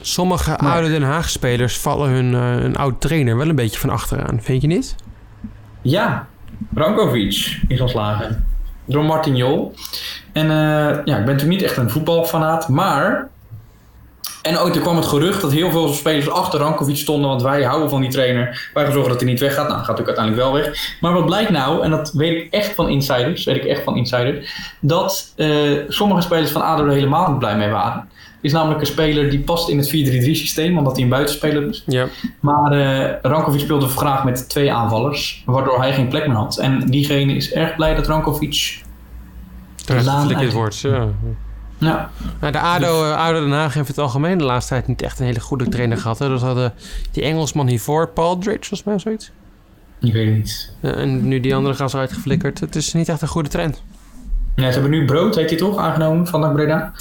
Sommige 0.00 0.56
oude 0.58 0.88
Den 0.88 1.02
Haag-spelers 1.02 1.78
vallen 1.78 2.10
hun, 2.10 2.34
eh, 2.34 2.64
een 2.64 2.76
oud 2.76 3.00
trainer 3.00 3.36
wel 3.36 3.48
een 3.48 3.54
beetje 3.54 3.78
van 3.80 3.90
achteraan. 3.90 4.38
Vind 4.42 4.62
je 4.62 4.68
niet? 4.68 4.94
Ja, 5.82 6.26
Rankovic 6.74 7.60
is 7.68 7.80
ontslagen. 7.80 8.46
Door 8.84 9.04
Martin 9.04 9.36
Jol. 9.36 9.74
En 10.32 10.50
eh, 10.50 10.56
ja, 11.04 11.16
ik 11.18 11.24
ben 11.24 11.34
natuurlijk 11.34 11.46
niet 11.46 11.62
echt 11.62 11.76
een 11.76 11.90
voetbalfanaat, 11.90 12.68
maar... 12.68 13.28
En 14.42 14.58
ook 14.58 14.74
er 14.74 14.80
kwam 14.80 14.96
het 14.96 15.06
gerucht 15.06 15.40
dat 15.40 15.52
heel 15.52 15.70
veel 15.70 15.88
spelers 15.88 16.30
achter 16.30 16.60
Rankovic 16.60 16.96
stonden, 16.96 17.28
want 17.28 17.42
wij 17.42 17.62
houden 17.62 17.90
van 17.90 18.00
die 18.00 18.10
trainer. 18.10 18.70
Wij 18.74 18.92
zorgen 18.92 19.10
dat 19.10 19.20
hij 19.20 19.30
niet 19.30 19.40
weggaat. 19.40 19.68
Nou, 19.68 19.78
gaat 19.78 19.88
natuurlijk 19.88 20.18
uiteindelijk 20.18 20.46
wel 20.46 20.62
weg. 20.62 20.96
Maar 21.00 21.12
wat 21.12 21.26
blijkt 21.26 21.50
nou, 21.50 21.82
en 21.82 21.90
dat 21.90 22.12
weet 22.12 22.42
ik 22.42 22.52
echt 22.52 22.74
van 22.74 22.88
insiders, 22.88 23.44
weet 23.44 23.56
ik 23.56 23.64
echt 23.64 23.82
van 23.82 23.96
insiders, 23.96 24.52
dat 24.80 25.32
eh, 25.36 25.78
sommige 25.88 26.20
spelers 26.20 26.50
van 26.50 26.62
ADO 26.62 26.84
er 26.84 26.92
helemaal 26.92 27.28
niet 27.28 27.38
blij 27.38 27.56
mee 27.56 27.70
waren. 27.70 28.08
Is 28.44 28.52
namelijk 28.52 28.80
een 28.80 28.86
speler 28.86 29.30
die 29.30 29.40
past 29.40 29.68
in 29.68 29.78
het 29.78 29.86
4-3-3 29.86 29.90
systeem, 29.90 30.78
omdat 30.78 30.92
hij 30.92 31.02
een 31.02 31.08
buitenspeler 31.08 31.68
is. 31.68 31.82
Ja. 31.86 32.06
Maar 32.40 32.72
eh 32.72 33.14
Rankovic 33.22 33.60
speelde 33.60 33.88
graag 33.88 34.24
met 34.24 34.48
twee 34.48 34.72
aanvallers, 34.72 35.42
waardoor 35.46 35.78
hij 35.78 35.92
geen 35.92 36.08
plek 36.08 36.26
meer 36.26 36.36
had. 36.36 36.58
En 36.58 36.86
diegene 36.86 37.34
is 37.34 37.52
erg 37.52 37.76
blij 37.76 37.94
dat 37.94 38.06
Rankovic. 38.06 38.82
Uit. 40.36 40.52
wordt. 40.52 40.78
Ja. 40.80 41.08
Ja, 41.78 42.10
Nou, 42.40 42.52
de 42.52 42.58
ADO, 42.60 43.04
eh, 43.04 43.16
ADO 43.16 43.40
Den 43.40 43.50
Haag 43.50 43.74
heeft 43.74 43.88
het 43.88 43.98
algemeen 43.98 44.38
de 44.38 44.44
laatste 44.44 44.72
tijd 44.72 44.86
niet 44.86 45.02
echt 45.02 45.18
een 45.18 45.26
hele 45.26 45.40
goede 45.40 45.68
trainer 45.68 45.96
gehad. 45.98 46.18
Hè. 46.18 46.28
Dus 46.28 46.40
hadden 46.40 46.72
die 47.10 47.22
Engelsman 47.22 47.66
hiervoor, 47.66 48.08
Paul 48.08 48.38
Dridge, 48.38 48.58
volgens 48.58 48.84
mij 48.84 48.94
of 48.94 49.00
zoiets. 49.00 49.30
ik 50.00 50.12
weet 50.12 50.26
het 50.26 50.36
niet. 50.36 50.72
Eh, 50.80 50.96
en 50.96 51.28
nu 51.28 51.40
die 51.40 51.54
andere 51.54 51.74
gast 51.74 51.94
eruit 51.94 52.12
geflikkerd. 52.12 52.60
Het 52.60 52.76
is 52.76 52.92
niet 52.92 53.08
echt 53.08 53.22
een 53.22 53.28
goede 53.28 53.48
trend. 53.48 53.82
Ja, 54.56 54.66
ze 54.66 54.72
hebben 54.80 54.90
nu 54.90 55.04
Brood, 55.04 55.34
heet 55.34 55.48
hij 55.50 55.58
toch, 55.58 55.78
aangenomen 55.78 56.26
van 56.26 56.40
NAC 56.40 56.52
Breda. 56.54 56.92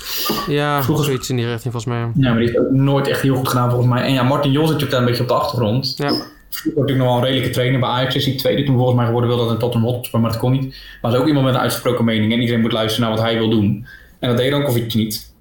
Ja, 0.47 0.83
Vroeger- 0.83 1.05
zoiets 1.05 1.29
in 1.29 1.35
die 1.35 1.45
richting 1.45 1.73
volgens 1.73 1.93
mij. 1.93 1.99
Ja, 2.23 2.29
maar 2.29 2.37
die 2.39 2.47
heeft 2.47 2.59
ook 2.59 2.71
nooit 2.71 3.07
echt 3.07 3.21
heel 3.21 3.35
goed 3.35 3.47
gedaan 3.47 3.69
volgens 3.69 3.89
mij. 3.91 4.03
En 4.03 4.13
ja, 4.13 4.23
Martin 4.23 4.51
Jos 4.51 4.61
zit 4.69 4.71
natuurlijk 4.73 4.91
daar 4.91 4.99
een 4.99 5.05
beetje 5.05 5.21
op 5.21 5.27
de 5.27 5.33
achtergrond. 5.35 5.93
Ja. 5.97 6.07
Vroeger 6.49 6.81
natuurlijk 6.81 6.97
nog 6.97 7.07
wel 7.07 7.17
een 7.17 7.23
redelijke 7.23 7.49
trainer. 7.49 7.79
Bij 7.79 7.89
Ajax 7.89 8.15
is 8.15 8.25
hij 8.25 8.35
tweede 8.35 8.63
toen 8.63 8.75
volgens 8.75 8.95
mij 8.95 9.05
geworden. 9.05 9.29
Wilde 9.29 9.43
dat 9.43 9.53
een 9.53 9.59
Tottenham 9.59 9.89
Hotspur, 9.93 10.19
maar 10.19 10.31
dat 10.31 10.39
kon 10.39 10.51
niet. 10.51 10.61
Maar 11.01 11.11
hij 11.11 11.13
is 11.13 11.17
ook 11.19 11.27
iemand 11.27 11.45
met 11.45 11.55
een 11.55 11.61
uitgesproken 11.61 12.05
mening. 12.05 12.33
En 12.33 12.39
iedereen 12.39 12.61
moet 12.61 12.71
luisteren 12.71 13.07
naar 13.09 13.17
wat 13.17 13.25
hij 13.27 13.37
wil 13.37 13.49
doen. 13.49 13.85
En 14.19 14.29
dat 14.29 14.37
deed 14.37 14.51
Rankovic 14.51 14.93
niet. 14.93 15.31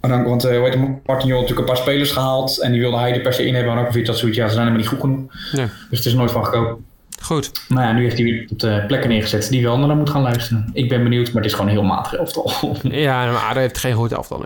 Rank- 0.00 0.26
Want 0.26 0.44
eh, 0.44 0.56
hoe 0.56 0.64
heet 0.68 0.74
het, 0.74 1.06
Martin 1.06 1.28
Jol 1.28 1.38
had 1.38 1.48
natuurlijk 1.48 1.58
een 1.68 1.74
paar 1.74 1.76
spelers 1.84 2.10
gehaald. 2.12 2.60
En 2.60 2.72
die 2.72 2.80
wilde 2.80 2.96
hij 2.98 3.14
er 3.14 3.20
per 3.20 3.32
se 3.32 3.46
in 3.46 3.54
hebben. 3.54 3.72
En 3.72 3.78
Rankovic 3.78 4.06
had 4.06 4.18
zoiets, 4.18 4.36
ja, 4.38 4.46
ze 4.48 4.54
zijn 4.54 4.66
helemaal 4.66 4.84
niet 4.90 5.00
goed 5.00 5.00
genoeg. 5.10 5.32
Ja. 5.52 5.64
Dus 5.90 5.98
het 5.98 6.06
is 6.06 6.12
er 6.12 6.18
nooit 6.18 6.30
van 6.30 6.44
gekomen. 6.44 6.84
Goed. 7.22 7.50
Maar 7.68 7.84
ja, 7.86 7.92
nu 7.92 8.02
heeft 8.02 8.18
hij 8.18 8.46
op 8.50 8.58
de 8.58 8.84
plekken 8.86 9.08
neergezet 9.08 9.48
die 9.48 9.62
wel 9.62 9.78
naar 9.78 9.96
moet 9.96 10.10
gaan 10.10 10.22
luisteren. 10.22 10.70
Ik 10.72 10.88
ben 10.88 11.02
benieuwd, 11.02 11.26
maar 11.26 11.42
het 11.42 11.50
is 11.50 11.52
gewoon 11.52 11.66
een 11.70 11.76
heel 11.76 11.86
matig 11.86 12.14
elftal. 12.14 12.52
Ja, 12.82 13.32
maar 13.32 13.42
ADO 13.42 13.60
heeft 13.60 13.78
geen 13.78 13.94
goed 13.94 14.12
elftal. 14.12 14.44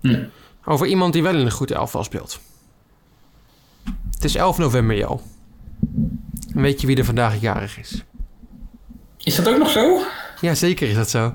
Nee. 0.00 0.26
Over 0.64 0.86
iemand 0.86 1.12
die 1.12 1.22
wel 1.22 1.34
in 1.34 1.40
een 1.40 1.50
goed 1.50 1.70
elftal 1.70 2.04
speelt. 2.04 2.40
Het 4.10 4.24
is 4.24 4.34
11 4.34 4.58
november, 4.58 4.96
Jo. 4.96 5.20
En 6.54 6.62
weet 6.62 6.80
je 6.80 6.86
wie 6.86 6.96
er 6.96 7.04
vandaag 7.04 7.40
jarig 7.40 7.78
is? 7.78 8.04
Is 9.18 9.36
dat 9.36 9.48
ook 9.48 9.58
nog 9.58 9.70
zo? 9.70 10.00
Ja, 10.40 10.54
zeker 10.54 10.88
is 10.88 10.94
dat 10.94 11.10
zo. 11.10 11.34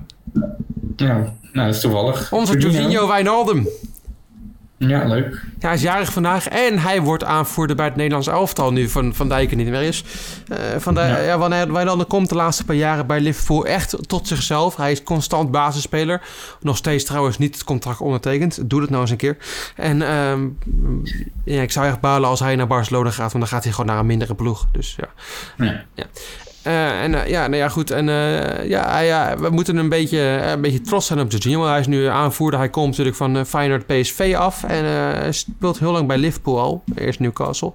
Ja, 0.96 1.14
nou, 1.52 1.66
dat 1.66 1.76
is 1.76 1.82
toevallig. 1.82 2.32
Onze 2.32 2.58
Jorginho 2.58 3.08
Wijnaldum. 3.08 3.68
Ja, 4.88 5.06
leuk. 5.06 5.44
Ja, 5.60 5.68
hij 5.68 5.74
is 5.74 5.82
jarig 5.82 6.14
vandaag 6.14 6.48
en 6.48 6.80
hij 6.80 7.02
wordt 7.02 7.24
aanvoerder 7.24 7.76
bij 7.76 7.86
het 7.86 7.96
Nederlands 7.96 8.28
elftal 8.28 8.72
nu 8.72 8.90
Van, 8.90 9.14
van 9.14 9.30
Dijk 9.30 9.52
er 9.52 9.58
niet 9.58 9.68
meer 9.68 9.82
is. 9.82 10.04
Eh 10.48 10.58
van 10.78 10.94
Ja. 10.96 11.18
ja. 11.18 11.38
wanneer 11.38 11.74
Wijnaldum 11.74 12.08
komt 12.08 12.30
de 12.30 12.36
laatste 12.36 12.66
paar 12.66 12.76
jaren 12.76 13.08
bij 13.08 13.20
Liverpool 13.20 13.66
echt 13.66 14.08
tot 14.08 14.28
zichzelf. 14.28 14.76
Hij 14.76 14.92
is 14.92 15.04
constant 15.04 15.52
basisspeler. 15.52 16.22
Nog 16.60 16.78
steeds 16.78 17.04
trouwens 17.04 17.38
niet 17.38 17.54
het 17.54 17.64
contract 17.64 18.02
ondertekend. 18.02 18.70
Doe 18.70 18.80
dat 18.80 18.90
nou 18.90 19.02
eens 19.02 19.12
een 19.12 19.18
keer. 19.18 19.38
En 19.76 20.02
ehm, 20.02 20.48
ja, 21.44 21.62
ik 21.62 21.72
zou 21.72 21.86
echt 21.88 22.00
balen 22.00 22.30
als 22.30 22.40
hij 22.40 22.56
naar 22.56 22.68
Barcelona 22.68 23.10
gaat, 23.10 23.32
want 23.32 23.44
dan 23.44 23.48
gaat 23.48 23.64
hij 23.64 23.72
gewoon 23.72 23.90
naar 23.90 24.00
een 24.00 24.06
mindere 24.06 24.36
ploeg. 24.36 24.66
Dus 24.72 24.98
ja. 24.98 25.08
Ja. 25.66 26.06
Eh, 26.66 27.04
en 27.04 27.24
eh, 27.24 27.30
ja, 27.30 27.48
nou 27.48 27.56
ja, 27.56 27.70
goed. 27.70 27.92
En 27.92 28.10
eh, 28.10 28.70
ja, 28.70 29.00
ja, 29.00 29.38
we 29.38 29.50
moeten 29.50 29.78
een 29.78 29.90
beetje, 29.90 30.20
een 30.20 30.62
beetje 30.62 30.82
trots 30.82 31.08
zijn 31.08 31.20
op 31.20 31.32
Jorginho. 31.32 31.66
Hij 31.66 31.80
is 31.80 31.88
nu 31.88 32.06
aanvoerder. 32.06 32.60
Hij 32.60 32.70
komt 32.70 32.88
natuurlijk 32.88 33.16
van 33.16 33.46
Feyenoord 33.46 33.86
PSV 33.86 34.36
af. 34.38 34.64
En 34.64 35.34
speelt 35.34 35.80
heel 35.80 35.92
lang 35.92 36.08
bij 36.08 36.18
Liverpool 36.18 36.60
al. 36.60 36.84
Eerst 36.96 37.20
Newcastle. 37.20 37.74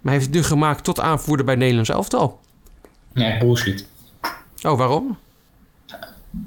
Maar 0.00 0.12
heeft 0.12 0.24
het 0.24 0.34
nu 0.34 0.42
gemaakt 0.42 0.84
tot 0.84 1.00
aanvoerder 1.00 1.44
bij 1.44 1.54
het 1.54 1.62
Nederlands 1.62 1.90
elftal. 1.90 2.40
Nee, 3.12 3.38
bullshit. 3.38 3.86
Oh, 4.62 4.78
waarom? 4.78 5.18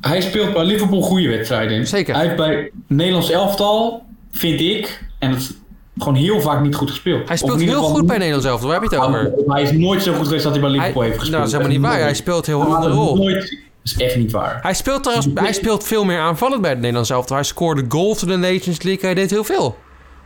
Hij 0.01 0.21
speelt 0.21 0.53
bij 0.53 0.63
Liverpool 0.63 1.01
goede 1.01 1.29
wedstrijden. 1.29 1.87
Zeker. 1.87 2.15
Hij 2.15 2.23
heeft 2.23 2.37
bij 2.37 2.71
Nederlands 2.87 3.29
elftal, 3.29 4.05
vind 4.31 4.59
ik, 4.59 5.07
en 5.19 5.35
is 5.35 5.53
gewoon 5.97 6.15
heel 6.15 6.41
vaak 6.41 6.61
niet 6.61 6.75
goed 6.75 6.89
gespeeld. 6.89 7.27
Hij 7.27 7.37
speelt 7.37 7.61
heel 7.61 7.81
goed 7.81 8.05
bij 8.05 8.17
Nederlands 8.17 8.47
elftal. 8.47 8.69
Waar 8.69 8.81
heb 8.81 8.89
je 8.89 8.95
het 8.95 9.05
over? 9.05 9.33
Hij 9.47 9.61
is 9.61 9.71
nooit 9.71 10.03
zo 10.03 10.13
goed 10.13 10.25
geweest 10.25 10.43
dat 10.43 10.51
hij 10.51 10.61
bij 10.61 10.69
Liverpool 10.69 11.01
nou, 11.01 11.05
heeft 11.05 11.19
gespeeld. 11.19 11.39
dat 11.39 11.47
is 11.47 11.57
helemaal 11.57 11.77
niet 11.77 11.87
waar. 11.87 11.99
Hij 11.99 12.13
speelt 12.13 12.45
heel 12.45 12.61
een 12.61 12.67
Maar 12.67 12.75
andere 12.75 12.93
rol. 12.93 13.15
Nooit. 13.15 13.35
Dat 13.83 13.93
is 13.93 13.97
echt 13.97 14.15
niet 14.15 14.31
waar. 14.31 14.59
Hij 14.61 14.73
speelt, 14.73 15.03
trouwens, 15.03 15.27
hij 15.33 15.53
speelt 15.53 15.83
veel 15.83 16.03
meer 16.03 16.19
aanvallend 16.19 16.61
bij 16.61 16.69
het 16.69 16.79
Nederlands 16.79 17.09
elftal. 17.09 17.35
Hij 17.35 17.45
scoorde 17.45 17.85
goals 17.87 18.21
in 18.21 18.27
de 18.27 18.35
Nations 18.35 18.81
League. 18.81 19.05
Hij 19.05 19.13
deed 19.13 19.29
heel 19.29 19.43
veel. 19.43 19.75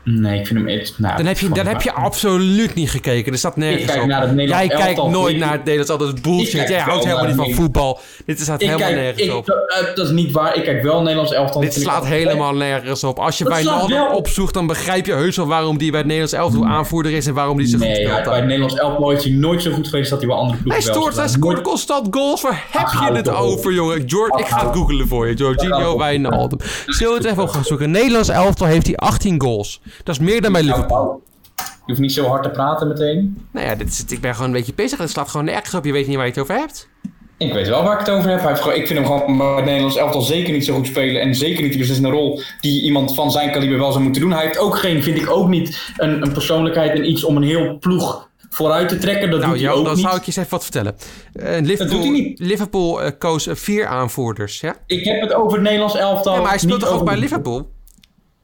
Nee, 0.10 0.40
ik 0.40 0.48
vind 0.48 0.60
hem 0.60 0.68
echt... 0.68 0.94
Nou, 1.00 1.18
Dan 1.18 1.26
heb 1.26 1.40
je, 1.40 1.50
dan 1.50 1.66
heb 1.66 1.82
je 1.82 1.94
absoluut 1.94 2.74
niet 2.74 2.90
gekeken. 2.90 3.32
Er 3.32 3.38
staat 3.38 3.56
nergens 3.56 3.96
op. 3.96 4.06
naar 4.06 4.22
het 4.22 4.36
Nederlands 4.36 4.68
Jij 4.74 4.78
kijkt 4.78 5.04
nooit 5.10 5.38
naar 5.38 5.52
het 5.52 5.64
Nederlands 5.64 5.90
elftal. 5.90 6.08
Dat 6.08 6.16
is 6.16 6.22
bullshit. 6.22 6.70
Jij 6.70 6.80
houdt 6.80 7.04
helemaal 7.04 7.26
niet 7.26 7.36
van 7.36 7.52
voetbal. 7.52 8.00
Dit 8.26 8.40
staat 8.40 8.62
Ik 8.62 8.68
helemaal 8.68 8.88
kijk, 8.90 9.02
nergens 9.02 9.24
ik, 9.24 9.34
op. 9.34 9.50
eh, 9.50 9.96
dat 9.96 10.06
is 10.06 10.12
niet 10.12 10.32
waar. 10.32 10.56
Ik 10.56 10.64
kijk 10.64 10.84
wel 10.84 11.00
Nederlands 11.02 11.32
elftal. 11.34 11.62
Dit 11.62 11.74
slaat 11.74 12.06
helemaal 12.06 12.54
nergens 12.56 13.04
op. 13.04 13.20
Als 13.20 13.38
je 13.38 13.44
Dat 13.44 13.54
bij 13.64 14.00
op. 14.00 14.14
opzoekt, 14.14 14.54
dan 14.54 14.68
begrijp 14.68 15.06
je 15.06 15.14
heus 15.14 15.36
wel 15.36 15.48
waarom 15.48 15.78
die 15.78 15.90
bij 15.92 16.00
het 16.00 16.08
Nederlands 16.08 16.38
elftal 16.38 16.66
aanvoerder 16.66 17.12
is 17.12 17.28
en 17.28 17.34
waarom 17.34 17.58
die 17.58 17.68
zo 17.68 17.78
goed 17.78 17.86
Nee, 17.88 17.96
speelt. 17.96 18.12
hij- 18.16 18.24
bij 18.24 18.36
het 18.36 18.44
Nederlands 18.44 18.76
elftal 18.76 19.12
is 19.12 19.24
hij 19.24 19.34
nooit 19.34 19.62
zo 19.62 19.72
goed 19.72 19.88
geweest 19.88 20.10
dat 20.10 20.20
hij 20.20 20.28
bij 20.28 20.38
andere 20.38 20.54
Hij 20.58 20.64
ploegen 20.64 20.86
wel 20.86 21.02
stoort, 21.02 21.16
hij 21.18 21.28
scoort 21.28 21.62
constant 21.62 22.08
goals. 22.12 22.42
Waar 22.42 22.66
heb 22.72 22.88
je 23.10 23.16
het 23.16 23.30
over, 23.30 23.74
jongen? 23.74 24.04
George, 24.06 24.40
ik 24.40 24.46
ga 24.46 24.56
het 24.56 24.64
hou 24.64 24.76
googlen 24.76 25.08
voor 25.08 25.28
je. 25.28 25.34
Jorginho. 25.34 25.98
Wijnaldum. 25.98 26.60
Zullen 26.86 27.14
we 27.14 27.20
het 27.20 27.28
even 27.32 27.44
op 27.44 27.50
gaan 27.50 27.64
zoeken? 27.66 27.92
Nederlands 27.92 28.30
elftal 28.30 28.68
heeft 28.68 28.86
hij 28.86 28.96
18 28.96 29.42
goals. 29.42 29.80
Dat 30.04 30.16
is 30.16 30.22
meer 30.22 30.42
dan 30.42 30.52
bij 30.52 30.64
Liverpool. 30.64 31.22
Je 31.56 31.94
hoeft 31.94 32.00
niet 32.00 32.14
zo 32.14 32.26
hard 32.26 32.44
te 32.44 32.50
praten 32.50 32.88
meteen. 32.88 33.48
Nou 33.52 33.66
ja, 33.66 33.76
dit 33.76 33.88
is, 33.88 34.06
ik 34.06 34.22
ben 34.22 34.34
gewoon 34.34 34.48
een 34.48 34.56
beetje 34.56 34.74
bezig. 34.74 34.98
Het 34.98 35.10
slaat 35.10 35.30
gewoon 35.30 35.46
nergens 35.46 35.74
op. 35.74 35.86
Je 35.86 35.92
weet 35.92 36.08
niet 36.08 36.16
waar 36.16 36.26
je 36.26 36.32
het 36.32 36.42
over 36.42 36.56
hebt. 36.56 36.90
Ik 37.38 37.54
weet 37.54 37.68
wel 37.68 37.84
waar 37.84 37.94
ik 37.94 38.06
het 38.06 38.10
over 38.10 38.30
heb. 38.30 38.40
Hij 38.40 38.50
heeft 38.50 38.62
gewoon, 38.62 38.78
ik 38.78 38.88
vind 38.88 39.00
hem 39.00 39.08
gewoon 39.08 39.38
bij 39.38 39.56
het 39.56 39.66
Nederlands 39.66 39.96
elftal 39.96 40.22
zeker 40.22 40.54
niet 40.54 40.66
zo 40.66 40.76
goed 40.76 40.88
spelen. 40.88 41.22
En 41.22 41.36
zeker 41.36 41.64
niet 41.64 41.78
dus 41.78 41.90
is 41.90 41.98
een 41.98 42.10
rol 42.10 42.42
die 42.62 42.82
iemand 42.82 43.14
van 43.16 43.32
zijn 43.32 43.52
kaliber 43.52 43.78
wel 43.78 43.92
zou 43.92 44.04
moeten 44.04 44.22
doen. 44.22 44.32
Hij 44.32 44.46
heeft 44.46 44.58
ook 44.58 44.78
geen, 44.78 45.04
vind 45.04 45.18
ik 45.18 45.30
ook 45.30 45.48
niet, 45.48 45.92
een, 45.98 46.22
een 46.22 46.34
persoonlijkheid 46.34 46.92
en 46.92 47.10
iets 47.10 47.24
om 47.24 47.38
een 47.38 47.44
heel 47.44 47.78
ploeg 47.78 48.30
vooruit 48.50 48.90
te 48.90 48.98
trekken. 48.98 49.30
Dat 49.30 49.40
nou, 49.40 49.52
doet 49.52 49.62
hij 49.62 49.72
ook 49.72 49.86
dan 49.86 49.96
niet. 49.96 50.04
zou 50.04 50.16
ik 50.16 50.22
je 50.22 50.28
eens 50.28 50.38
even 50.38 50.50
wat 50.50 50.64
vertellen. 50.64 50.96
Eh, 51.34 51.58
doet 51.58 51.68
Liverpool, 51.68 52.00
hij 52.00 52.10
niet. 52.10 52.40
Liverpool 52.40 53.02
eh, 53.02 53.12
koos 53.18 53.48
vier 53.52 53.86
aanvoerders, 53.86 54.60
ja? 54.60 54.76
Ik 54.86 55.04
heb 55.04 55.22
het 55.22 55.34
over 55.34 55.54
het 55.54 55.62
Nederlands 55.62 55.96
elftal. 55.96 56.34
ja 56.34 56.40
maar 56.40 56.50
hij 56.50 56.60
speelt 56.60 56.80
toch 56.80 56.90
ook 56.90 57.06
bij 57.06 57.18
Liverpool? 57.18 57.76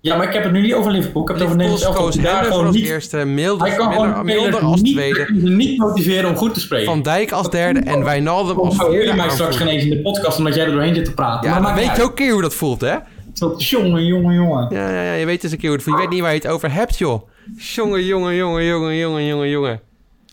Ja, 0.04 0.16
maar 0.16 0.28
ik 0.28 0.34
heb 0.34 0.44
het 0.44 0.52
nu 0.52 0.62
niet 0.62 0.74
over 0.74 0.92
Liverpool. 0.92 1.22
Ik 1.22 1.28
heb 1.28 1.38
het 1.38 1.48
over 1.48 1.62
elftal. 1.62 1.94
koos 1.94 2.16
daar 2.16 2.44
gewoon 2.44 2.66
als 2.66 2.76
niet, 2.76 2.86
eerste, 2.86 3.26
Milder, 3.26 3.68
hij 3.68 3.76
kan 3.76 3.90
Milder, 3.90 4.26
Milder 4.26 4.60
als 4.60 4.82
niet, 4.82 4.96
tweede, 4.96 5.28
niet 5.34 5.78
motiveren 5.78 6.30
om 6.30 6.36
goed 6.36 6.54
te 6.54 6.60
spreken. 6.60 6.86
Van 6.86 7.02
Dijk 7.02 7.32
als 7.32 7.50
derde 7.50 7.80
en 7.80 8.04
Wijnaldum 8.04 8.58
als 8.58 8.78
hoor 8.78 8.90
vierde 8.90 9.08
je 9.08 9.14
mij 9.14 9.30
straks 9.30 9.56
geen 9.56 9.68
eens 9.68 9.84
in 9.84 9.90
de 9.90 10.02
podcast 10.02 10.38
omdat 10.38 10.56
jij 10.56 10.66
er 10.66 10.72
doorheen 10.72 10.96
zit 10.96 11.06
te 11.06 11.14
praten. 11.14 11.50
Ja, 11.50 11.60
maar 11.60 11.76
weet 11.76 11.96
je 11.96 12.04
ook 12.04 12.10
een 12.10 12.16
keer 12.16 12.32
hoe 12.32 12.42
dat 12.42 12.54
voelt, 12.54 12.82
hè? 12.82 12.96
Zo, 13.34 13.56
Jongen, 13.58 14.06
jongen, 14.06 14.34
jongen. 14.36 14.68
Ja, 14.70 14.90
ja, 14.90 15.04
ja, 15.04 15.14
je 15.14 15.26
weet 15.26 15.42
dus 15.42 15.52
een 15.52 15.58
keer 15.58 15.68
hoe 15.68 15.78
het 15.78 15.86
voelt. 15.86 15.98
Je 15.98 16.04
weet 16.04 16.14
niet 16.14 16.22
waar 16.22 16.34
je 16.34 16.40
het 16.40 16.48
over 16.48 16.74
hebt, 16.74 16.98
joh. 16.98 17.30
Jongen, 17.58 18.06
jongen, 18.06 18.36
jongen, 18.36 18.66
jongen, 18.66 18.96
jongen, 18.96 19.26
jongen, 19.26 19.50
jongen. 19.50 19.80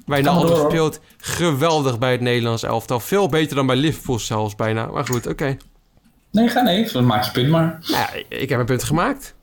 Wijnaldum 0.06 0.70
speelt 0.70 1.00
geweldig 1.16 1.98
bij 1.98 2.12
het 2.12 2.20
Nederlands 2.20 2.62
elftal. 2.62 3.00
Veel 3.00 3.28
beter 3.28 3.56
dan 3.56 3.66
bij 3.66 3.76
Liverpool 3.76 4.18
zelfs 4.18 4.54
bijna. 4.54 4.86
Maar 4.86 5.06
goed, 5.06 5.26
oké. 5.26 5.56
Nee, 6.32 6.48
ga 6.48 6.62
nee. 6.62 6.88
Dan 6.92 7.06
maak 7.06 7.24
je 7.24 7.30
punt 7.30 7.48
maar. 7.48 7.78
Ja, 7.80 8.08
ik 8.28 8.48
heb 8.48 8.58
een 8.58 8.66
punt 8.66 8.82
gemaakt. 8.84 9.34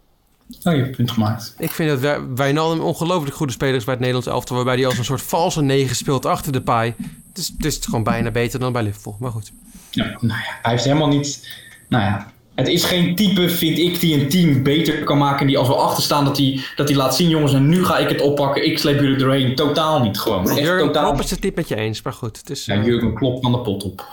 Oh, 0.64 0.74
je 0.74 0.80
hebt 0.82 0.96
punt 0.96 1.12
gemaakt. 1.12 1.56
Ik 1.58 1.72
vind 1.72 1.90
dat 1.90 2.00
Wij- 2.00 2.20
Wijnaldum 2.36 2.80
een 2.80 2.86
ongelooflijk 2.86 3.36
goede 3.36 3.54
speler 3.54 3.76
is 3.76 3.84
bij 3.84 3.94
het 3.94 4.04
Nederlands 4.04 4.30
elftal. 4.30 4.56
Waarbij 4.56 4.76
hij 4.76 4.86
als 4.86 4.98
een 4.98 5.06
soort 5.06 5.22
valse 5.22 5.62
negen 5.62 5.96
speelt 5.96 6.26
achter 6.26 6.52
de 6.52 6.62
paai. 6.62 6.94
Dus, 7.34 7.48
dus 7.58 7.74
het 7.74 7.84
is 7.84 7.86
gewoon 7.90 8.04
bijna 8.04 8.32
beter 8.32 8.60
dan 8.60 8.72
bij 8.74 8.84
Liverpool. 8.84 9.16
Maar 9.20 9.32
goed. 9.32 9.52
Ja, 9.92 10.06
nou 10.06 10.28
ja, 10.28 10.60
hij 10.62 10.72
heeft 10.72 10.84
helemaal 10.84 11.08
niet... 11.08 11.48
Nou 11.90 12.04
ja, 12.04 12.32
het 12.56 12.68
is 12.68 12.84
geen 12.84 13.16
type, 13.16 13.50
vind 13.50 13.78
ik, 13.78 14.00
die 14.00 14.22
een 14.22 14.30
team 14.30 14.64
beter 14.64 15.04
kan 15.04 15.18
maken. 15.18 15.48
Die 15.48 15.58
als 15.58 15.68
we 15.68 15.76
achter 15.76 16.04
staan, 16.04 16.26
dat 16.26 16.38
hij 16.38 16.60
dat 16.76 16.88
die 16.88 16.96
laat 16.96 17.16
zien, 17.16 17.30
jongens, 17.30 17.54
en 17.54 17.68
nu 17.70 17.86
ga 17.86 17.98
ik 17.98 18.10
het 18.10 18.22
oppakken. 18.22 18.66
Ik 18.66 18.80
sleep 18.80 19.00
jullie 19.00 19.18
doorheen. 19.18 19.56
Totaal 19.56 20.02
niet 20.02 20.20
gewoon. 20.20 20.50
Echt 20.50 20.60
Jurgen 20.60 20.86
totaal 20.88 21.04
Klopp 21.04 21.20
is 21.24 21.30
het 21.30 21.56
met 21.56 21.68
je 21.68 21.76
eens. 21.76 22.02
Maar 22.02 22.14
goed, 22.14 22.38
het 22.38 22.50
is... 22.50 22.66
Ja, 22.66 22.76
eh, 22.76 22.86
Jurgen 22.86 23.14
Klopp 23.14 23.44
van 23.44 23.52
de 23.52 23.60
pot 23.60 23.84
op. 23.84 24.06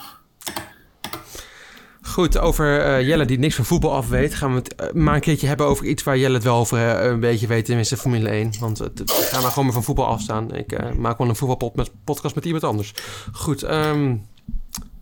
Goed, 2.15 2.39
over 2.39 2.81
eh, 2.81 3.07
Jelle 3.07 3.25
die 3.25 3.39
niks 3.39 3.55
van 3.55 3.65
voetbal 3.65 3.93
af 3.93 4.09
weet, 4.09 4.35
gaan 4.35 4.51
we 4.51 4.57
het 4.57 4.75
eh, 4.75 4.93
maar 4.93 5.15
een 5.15 5.21
keertje 5.21 5.47
hebben 5.47 5.67
over 5.67 5.87
iets 5.87 6.03
waar 6.03 6.19
Jelle 6.19 6.35
het 6.35 6.43
wel 6.45 6.57
over 6.57 6.79
eh, 6.79 7.11
een 7.11 7.21
beetje 7.21 7.47
weet, 7.47 7.65
tenminste 7.65 7.97
Formule 7.97 8.29
1. 8.29 8.51
Want 8.61 8.79
het, 8.79 8.99
het- 8.99 9.11
ik 9.11 9.17
ga 9.17 9.41
maar 9.41 9.49
gewoon 9.51 9.65
maar 9.65 9.73
van 9.75 9.83
voetbal 9.85 10.07
afstaan. 10.07 10.55
Ik 10.55 10.95
maak 10.97 11.19
wel 11.19 11.29
een 11.29 11.37
voetbalpodcast 11.37 12.35
met 12.35 12.45
iemand 12.45 12.65
anders. 12.65 12.95
Goed, 13.33 13.63
ehm 13.63 14.15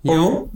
Jo, 0.00 0.26
Oh, 0.26 0.52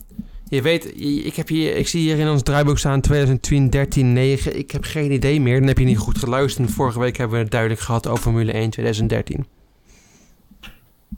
je 0.48 0.62
weet, 0.62 1.00
ik, 1.26 1.36
heb 1.36 1.48
hier, 1.48 1.76
ik 1.76 1.88
zie 1.88 2.00
hier 2.00 2.18
in 2.18 2.28
ons 2.28 2.42
draaiboek 2.42 2.78
staan 2.78 3.00
2010, 3.00 3.70
13, 3.70 4.12
9. 4.12 4.58
Ik 4.58 4.70
heb 4.70 4.84
geen 4.84 5.12
idee 5.12 5.40
meer, 5.40 5.58
dan 5.58 5.68
heb 5.68 5.78
je 5.78 5.84
niet 5.84 5.98
goed 5.98 6.18
geluisterd. 6.18 6.70
Vorige 6.70 6.98
week 6.98 7.16
hebben 7.16 7.36
we 7.36 7.42
het 7.42 7.52
duidelijk 7.52 7.80
gehad 7.80 8.06
over 8.06 8.22
Formule 8.22 8.52
1 8.52 8.70
2013. 8.70 9.46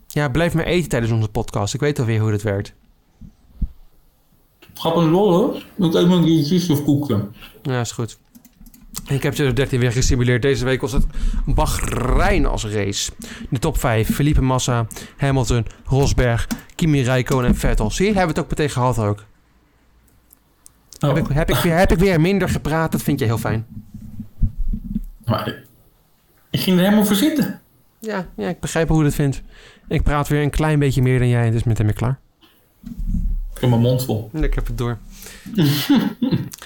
Ja, 0.06 0.28
blijf 0.28 0.54
maar 0.54 0.64
eten 0.64 0.88
tijdens 0.88 1.12
onze 1.12 1.28
podcast. 1.28 1.74
Ik 1.74 1.80
weet 1.80 1.98
alweer 1.98 2.20
hoe 2.20 2.30
dat 2.30 2.42
werkt. 2.42 2.74
Grappig 4.78 5.04
lol 5.04 5.32
hoor. 5.32 5.56
Ik 5.56 5.94
eet 5.94 6.08
maar 6.08 6.16
een 6.16 6.24
keertje 6.24 6.72
of 6.72 6.84
koekje. 6.84 7.28
Ja, 7.62 7.80
is 7.80 7.92
goed. 7.92 8.18
Ik 8.90 9.22
heb 9.22 9.32
2013 9.32 9.80
weer 9.80 9.92
gesimuleerd. 9.92 10.42
Deze 10.42 10.64
week 10.64 10.80
was 10.80 10.92
het 10.92 11.06
Bahrein 11.46 12.46
als 12.46 12.64
race. 12.64 13.12
De 13.50 13.58
top 13.58 13.78
5. 13.78 14.14
Felipe 14.14 14.42
Massa, 14.42 14.86
Hamilton, 15.16 15.66
Rosberg, 15.84 16.46
Kimi 16.74 17.02
Räikkönen 17.02 17.46
en 17.46 17.56
Vettel. 17.56 17.90
Zie 17.90 18.06
je, 18.06 18.12
hebben 18.12 18.34
we 18.34 18.40
het 18.40 18.50
ook 18.50 18.58
meteen 18.58 18.70
gehad 18.70 18.98
ook. 18.98 19.24
Oh. 21.00 21.14
Heb, 21.14 21.16
ik, 21.16 21.34
heb, 21.36 21.50
ik 21.50 21.56
weer, 21.56 21.76
heb 21.76 21.92
ik 21.92 21.98
weer 21.98 22.20
minder 22.20 22.48
gepraat? 22.48 22.92
Dat 22.92 23.02
vind 23.02 23.18
je 23.18 23.24
heel 23.24 23.38
fijn. 23.38 23.66
Maar 25.24 25.62
ik 26.50 26.60
ging 26.60 26.76
er 26.76 26.84
helemaal 26.84 27.04
voor 27.04 27.16
zitten. 27.16 27.60
Ja, 28.00 28.26
ja, 28.36 28.48
ik 28.48 28.60
begrijp 28.60 28.88
hoe 28.88 28.98
je 28.98 29.04
het 29.04 29.14
vindt. 29.14 29.42
Ik 29.88 30.02
praat 30.02 30.28
weer 30.28 30.42
een 30.42 30.50
klein 30.50 30.78
beetje 30.78 31.02
meer 31.02 31.18
dan 31.18 31.28
jij, 31.28 31.50
dus 31.50 31.64
met 31.64 31.78
hem 31.78 31.86
weer 31.86 31.96
klaar. 31.96 32.20
Heb 33.60 33.70
mijn 33.70 33.82
mond 33.82 34.04
vol. 34.04 34.30
Ik 34.32 34.54
heb 34.54 34.66
het 34.66 34.78
door. 34.78 34.98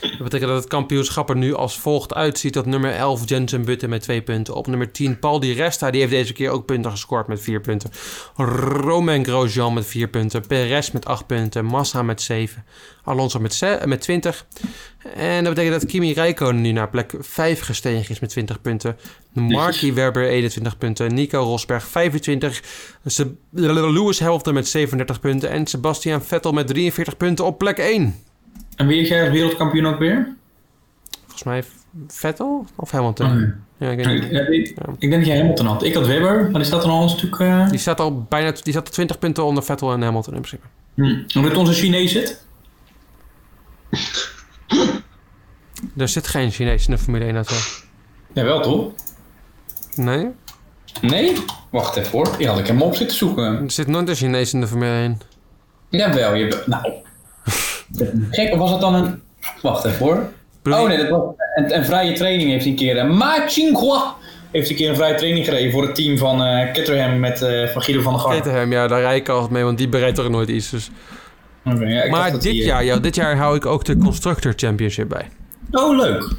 Dat 0.01 0.23
betekent 0.23 0.51
dat 0.51 0.61
het 0.61 0.69
kampioenschap 0.69 1.29
er 1.29 1.37
nu 1.37 1.55
als 1.55 1.79
volgt 1.79 2.15
uitziet. 2.15 2.55
Dat 2.55 2.67
nummer 2.67 2.93
11 2.95 3.29
Jensen 3.29 3.65
Button 3.65 3.89
met 3.89 4.03
twee 4.03 4.23
punten. 4.23 4.55
Op 4.55 4.67
nummer 4.67 4.93
10 4.93 5.19
Paul 5.19 5.41
Di 5.41 5.53
Resta. 5.53 5.91
Die 5.91 6.01
heeft 6.01 6.13
deze 6.13 6.33
keer 6.33 6.51
ook 6.51 6.67
punten 6.67 6.91
gescoord 6.91 7.27
met 7.27 7.41
vier 7.41 7.61
punten. 7.61 7.91
Romain 8.37 9.25
Grosjean 9.25 9.75
met 9.75 9.87
vier 9.87 10.09
punten. 10.09 10.47
Perez 10.47 10.91
met 10.91 11.05
acht 11.07 11.27
punten. 11.27 11.65
Massa 11.65 12.03
met 12.03 12.23
7. 12.23 12.65
Alonso 13.05 13.39
met, 13.39 13.81
met 13.85 14.01
20. 14.01 14.47
En 15.15 15.45
dat 15.45 15.55
betekent 15.55 15.81
dat 15.81 15.91
Kimi 15.91 16.13
Räikkönen 16.13 16.61
nu 16.61 16.73
naar 16.73 16.89
plek 16.89 17.15
5 17.21 17.61
gestegen 17.61 18.11
is 18.11 18.21
met 18.21 18.31
20 18.31 18.61
punten. 18.61 18.97
Marky 19.33 19.93
Webber 19.93 20.29
21 20.29 20.79
punten. 20.79 21.15
Nico 21.15 21.43
Rosberg 21.43 21.87
25. 21.87 22.63
Se- 23.05 23.35
Lewis 23.51 24.21
Hamilton 24.21 24.55
met 24.55 24.69
37 24.69 25.21
punten. 25.21 25.51
En 25.51 25.67
Sebastian 25.67 26.23
Vettel 26.23 26.53
met 26.53 26.67
43 26.67 27.17
punten 27.17 27.45
op 27.45 27.59
plek 27.59 27.79
1. 27.79 28.15
En 28.77 28.87
wie 28.87 29.01
is 29.01 29.09
jij 29.09 29.21
als 29.23 29.31
wereldkampioen 29.31 29.87
ook 29.87 29.99
weer? 29.99 30.35
Volgens 31.21 31.43
mij 31.43 31.65
Vettel 32.09 32.67
of 32.77 32.91
Hamilton. 32.91 33.27
Oh, 33.27 33.33
nee. 33.33 33.51
Ja, 33.79 33.91
ik, 33.91 33.97
niet. 34.07 34.25
Ik, 34.25 34.49
ik- 34.49 34.67
Ja. 34.77 34.93
ik 34.99 35.11
denk 35.11 35.13
dat 35.13 35.27
jij 35.27 35.37
Hamilton 35.37 35.67
had. 35.67 35.83
Ik 35.83 35.95
had 35.95 36.07
Webber, 36.07 36.43
maar 36.43 36.53
die 36.61 36.65
staat 36.65 36.85
er 36.85 36.91
al 36.91 37.03
een 37.03 37.09
stuk... 37.09 37.37
eh 37.39 37.69
Die 37.69 37.79
staat 37.79 38.01
al 38.01 38.23
bijna 38.23 38.51
die 38.51 38.73
staat 38.73 38.87
al 38.87 38.93
20 38.93 39.19
punten 39.19 39.45
onder 39.45 39.63
Vettel 39.63 39.93
en 39.93 40.03
Hamilton 40.03 40.35
in 40.35 40.41
principe. 40.41 40.67
hm. 40.95 41.39
Omdat 41.39 41.57
onze 41.57 41.73
Chinees 41.73 42.13
zit? 42.13 42.45
Er 45.97 46.09
zit 46.09 46.27
geen 46.29 46.51
Chinees 46.51 46.87
in 46.87 46.93
de 46.95 46.99
Formule 46.99 47.25
1 47.25 47.35
auto. 47.35 47.55
Jawel 48.33 48.61
toch? 48.61 48.93
Nee, 49.95 50.29
Nee? 51.01 51.33
Wacht 51.71 51.97
even 51.97 52.11
hoor. 52.11 52.37
Die 52.39 52.47
had 52.49 52.59
ik 52.59 52.67
hem 52.67 52.83
op 52.83 52.95
zitten 52.97 53.17
zoeken. 53.17 53.45
er 53.65 53.71
zit 53.71 53.87
nooit 53.87 54.09
een 54.09 54.15
Chinees 54.15 54.53
in 54.53 54.61
de 54.61 54.67
Formule 54.67 54.91
1. 54.93 55.21
Jawel, 55.89 56.35
je... 56.35 56.63
Nou. 56.67 56.93
Gek, 58.30 58.53
of 58.53 58.59
was 58.59 58.70
het 58.70 58.80
dan 58.80 58.95
een... 58.95 59.20
Wacht 59.62 59.84
even 59.84 59.99
hoor. 59.99 60.30
Oh 60.64 60.88
nee, 60.88 60.97
dat 60.97 61.09
was 61.09 61.22
een, 61.55 61.76
een 61.76 61.84
vrije 61.84 62.12
training 62.12 62.51
heeft 62.51 62.62
hij 62.62 62.70
een 62.70 62.78
keer. 62.78 62.97
Uh, 62.97 63.11
Ma 63.11 63.49
Chinghua 63.49 64.14
heeft 64.51 64.70
een 64.70 64.76
keer 64.76 64.88
een 64.88 64.97
vrije 64.97 65.14
training 65.14 65.45
gereden 65.45 65.72
voor 65.72 65.82
het 65.82 65.95
team 65.95 66.18
van 66.18 66.43
eh 66.43 66.72
Caterham 66.72 67.20
met 67.20 67.43
eh, 67.43 67.68
van 67.68 67.82
Guido 67.82 68.03
van 68.03 68.12
der 68.12 68.22
Garde. 68.22 68.36
Caterham, 68.36 68.72
ja, 68.72 68.86
daar 68.86 69.01
rijd 69.01 69.20
ik 69.20 69.28
altijd 69.28 69.51
mee, 69.51 69.64
want 69.64 69.78
die 69.78 69.88
bereidt 69.88 70.16
toch 70.16 70.28
nooit 70.28 70.49
iets. 70.49 70.70
Dus. 70.70 70.90
Ja, 71.64 72.09
Maar 72.11 72.32
dit 72.32 72.45
eh, 72.45 72.64
jaar, 72.64 72.84
ja, 72.84 72.99
dit 72.99 73.14
jaar 73.14 73.36
hou 73.36 73.57
ik 73.57 73.66
ook 73.66 73.84
de 73.84 73.97
Constructor 73.97 74.53
Championship 74.57 75.09
bij. 75.09 75.28
Oh, 75.71 75.97
leuk. 75.97 76.31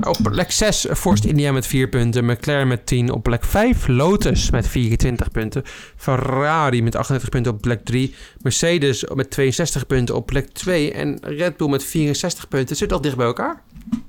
Op 0.00 0.18
plek 0.22 0.50
6 0.50 0.86
Force 0.94 1.28
India 1.28 1.52
met 1.52 1.66
4 1.66 1.88
punten. 1.88 2.24
McLaren 2.24 2.68
met 2.68 2.86
10 2.86 3.12
op 3.12 3.22
plek 3.22 3.44
5. 3.44 3.86
Lotus 3.86 4.50
met 4.50 4.68
24 4.68 5.30
punten. 5.30 5.62
Ferrari 5.96 6.82
met 6.82 6.96
38 6.96 7.28
punten 7.28 7.52
op 7.52 7.60
plek 7.60 7.84
3. 7.84 8.14
Mercedes 8.42 9.04
met 9.14 9.30
62 9.30 9.86
punten 9.86 10.14
op 10.14 10.26
plek 10.26 10.52
2. 10.52 10.92
En 10.92 11.18
Red 11.22 11.56
Bull 11.56 11.68
met 11.68 11.84
64 11.84 12.48
punten. 12.48 12.76
Zit 12.76 12.92
al 12.92 13.00
dicht 13.00 13.16
bij 13.16 13.26
elkaar. 13.26 13.62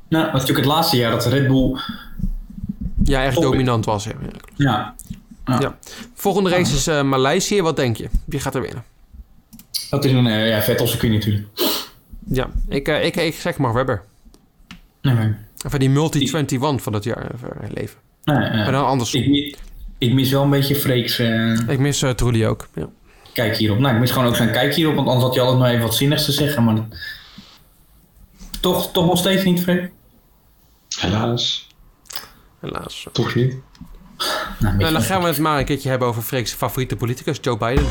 Nou, 0.09 0.25
dat 0.25 0.33
is 0.33 0.39
natuurlijk 0.39 0.65
het 0.65 0.75
laatste 0.75 0.97
jaar 0.97 1.11
dat 1.11 1.25
Red 1.25 1.47
Bull... 1.47 1.77
Ja, 3.03 3.23
echt 3.23 3.41
dominant 3.41 3.85
was. 3.85 4.03
Ja. 4.03 4.13
Ja, 4.55 4.95
Ja. 5.59 5.77
Volgende 6.13 6.49
race 6.49 6.75
is 6.75 6.87
eh 6.87 7.03
Maleisië. 7.03 7.61
Wat 7.61 7.75
denk 7.75 7.97
je? 7.97 8.09
Wie 8.25 8.39
gaat 8.39 8.55
er 8.55 8.61
winnen? 8.61 8.83
dat 9.89 10.05
is 10.05 10.11
een 10.11 10.27
eh, 10.27 10.49
ja, 10.49 10.61
Vettel 10.61 10.87
circuit 10.87 11.13
natuurlijk. 11.13 11.47
Ja, 12.27 12.49
ik, 12.67 12.87
eh, 12.87 13.05
ik, 13.05 13.15
ik 13.15 13.33
zeg 13.33 13.57
maar 13.57 13.73
Webber. 13.73 14.03
Nee, 15.03 15.33
die 15.77 15.89
multi-21 15.89 16.57
van 16.83 16.91
dat 16.91 17.03
jaar 17.03 17.31
leven. 17.73 17.97
nee, 18.23 18.37
nee. 18.37 18.49
Maar 18.51 18.71
dan 18.71 18.85
andersom. 18.85 19.21
ik, 19.21 19.29
mis- 19.29 19.55
ik 19.97 20.13
mis 20.13 20.31
wel 20.31 20.43
een 20.43 20.49
beetje 20.49 20.75
Freeks 20.75 21.19
eh, 21.19 21.51
Ik 21.67 21.79
mis 21.79 22.01
uh, 22.01 22.09
Trulli 22.09 22.47
ook. 22.47 22.67
Ja. 22.73 22.89
kijk 23.33 23.55
hierop. 23.57 23.79
Nou, 23.79 23.93
ik 23.93 23.99
mis 23.99 24.11
gewoon 24.11 24.27
ook 24.27 24.35
zijn 24.35 24.51
kijk 24.51 24.73
hierop, 24.75 24.95
want 24.95 25.07
anders 25.07 25.25
had 25.25 25.35
hij 25.35 25.43
altijd 25.43 25.61
nog 25.61 25.71
even 25.71 25.81
wat 25.87 25.95
zinnigs 25.95 26.25
te 26.25 26.31
zeggen. 26.31 26.63
Maar 26.63 26.77
toch, 28.59 28.91
toch 28.91 29.05
nog 29.05 29.17
steeds 29.17 29.43
niet, 29.43 29.61
Freek? 29.61 29.91
Helaas. 30.99 31.67
Helaas. 32.59 33.07
Toch 33.11 33.35
niet. 33.35 33.55
Nou, 34.59 34.77
Nou, 34.77 34.93
dan 34.93 35.01
gaan 35.01 35.21
we 35.21 35.27
het 35.27 35.37
maar 35.37 35.59
een 35.59 35.65
keertje 35.65 35.89
hebben 35.89 36.07
over 36.07 36.21
Freek's 36.21 36.53
favoriete 36.53 36.95
politicus, 36.95 37.37
Joe 37.41 37.57
Biden. 37.57 37.85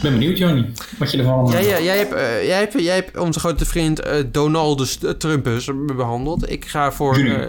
Ik 0.00 0.10
ben 0.10 0.18
benieuwd, 0.18 0.38
Joni, 0.38 0.72
wat 0.98 1.10
je 1.10 1.18
ervan... 1.18 1.46
Jij, 1.50 1.64
jij, 1.64 1.84
jij, 1.84 1.96
hebt, 1.98 2.12
eh, 2.12 2.46
jij, 2.46 2.58
hebt, 2.58 2.72
jij 2.72 2.94
hebt 2.94 3.18
onze 3.18 3.38
grote 3.38 3.64
vriend 3.64 4.00
eh 4.00 4.24
Donaldus 4.32 4.98
Trumpus 5.18 5.70
behandeld. 5.96 6.50
Ik 6.50 6.64
ga 6.64 6.92
voor... 6.92 7.16
Eh, 7.16 7.46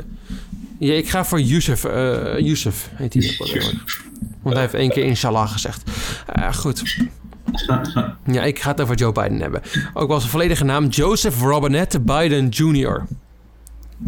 ja, 0.79 0.93
ik 0.93 1.09
ga 1.09 1.25
voor 1.25 1.41
Yusuf. 1.41 1.83
Yusuf 2.37 2.89
heet 2.93 3.13
hij. 3.13 3.37
Want 4.41 4.55
hij 4.55 4.63
heeft 4.63 4.73
één 4.73 4.89
keer 4.89 5.03
inshallah 5.03 5.51
gezegd. 5.51 5.91
Goed. 6.53 6.97
Ja, 8.25 8.43
ik 8.43 8.59
ga 8.59 8.71
het 8.71 8.81
over 8.81 8.95
Joe 8.95 9.11
Biden 9.11 9.41
hebben. 9.41 9.61
Ook 9.93 10.07
wel 10.07 10.19
zijn 10.19 10.31
volledige 10.31 10.63
naam 10.63 10.87
Joseph 10.87 11.41
Robinette 11.41 11.99
Biden 11.99 12.49
Jr. 12.49 13.05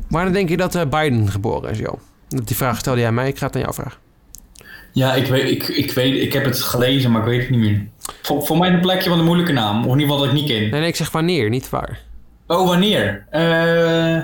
Wanneer 0.09 0.33
denk 0.33 0.49
je 0.49 0.57
dat 0.57 0.89
Biden 0.89 1.31
geboren 1.31 1.71
is, 1.71 1.77
joh? 1.77 1.99
Die 2.27 2.55
vraag 2.55 2.77
stelde 2.77 2.99
jij 2.99 3.11
mij, 3.11 3.27
ik 3.27 3.37
ga 3.37 3.45
het 3.45 3.55
aan 3.55 3.61
jou 3.61 3.73
vragen. 3.73 4.02
Ja, 4.93 5.13
ik, 5.13 5.25
weet, 5.27 5.49
ik, 5.49 5.67
ik, 5.67 5.91
weet, 5.91 6.21
ik 6.21 6.33
heb 6.33 6.45
het 6.45 6.61
gelezen, 6.61 7.11
maar 7.11 7.21
ik 7.21 7.27
weet 7.27 7.41
het 7.41 7.49
niet 7.49 7.59
meer. 7.59 7.87
Voor, 8.21 8.45
voor 8.45 8.57
mij 8.57 8.69
een 8.69 8.79
plekje 8.81 9.09
van 9.09 9.19
een 9.19 9.25
moeilijke 9.25 9.51
naam. 9.51 9.77
Of 9.77 9.93
in 9.93 9.99
ieder 9.99 10.01
geval 10.01 10.17
dat 10.17 10.27
ik 10.27 10.33
niet 10.33 10.51
ken. 10.51 10.61
Nee, 10.61 10.69
nee, 10.69 10.87
ik 10.87 10.95
zeg 10.95 11.11
wanneer, 11.11 11.49
niet 11.49 11.69
waar. 11.69 11.99
Oh, 12.47 12.67
wanneer? 12.67 13.25
Eh 13.29 14.21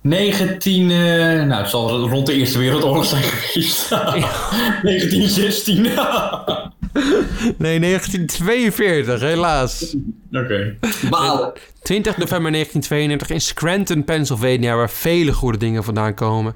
19... 0.00 0.90
eh, 0.90 0.96
nou, 0.96 1.52
het 1.52 1.70
zal 1.70 2.08
rond 2.08 2.26
de 2.26 2.32
Eerste 2.32 2.58
Wereldoorlog 2.58 3.04
zijn 3.04 3.22
geweest. 3.32 3.88
1916. 3.88 5.86
Nee, 7.58 7.80
1942, 7.80 9.20
helaas. 9.20 9.96
Oké. 10.32 10.76
Balen. 11.10 11.52
20 11.82 12.16
november 12.16 12.52
1932 12.52 13.30
in 13.30 13.40
Scranton, 13.40 14.04
Pennsylvania, 14.04 14.76
waar 14.76 14.90
vele 14.90 15.32
goede 15.32 15.58
dingen 15.58 15.84
vandaan 15.84 16.14
komen. 16.14 16.54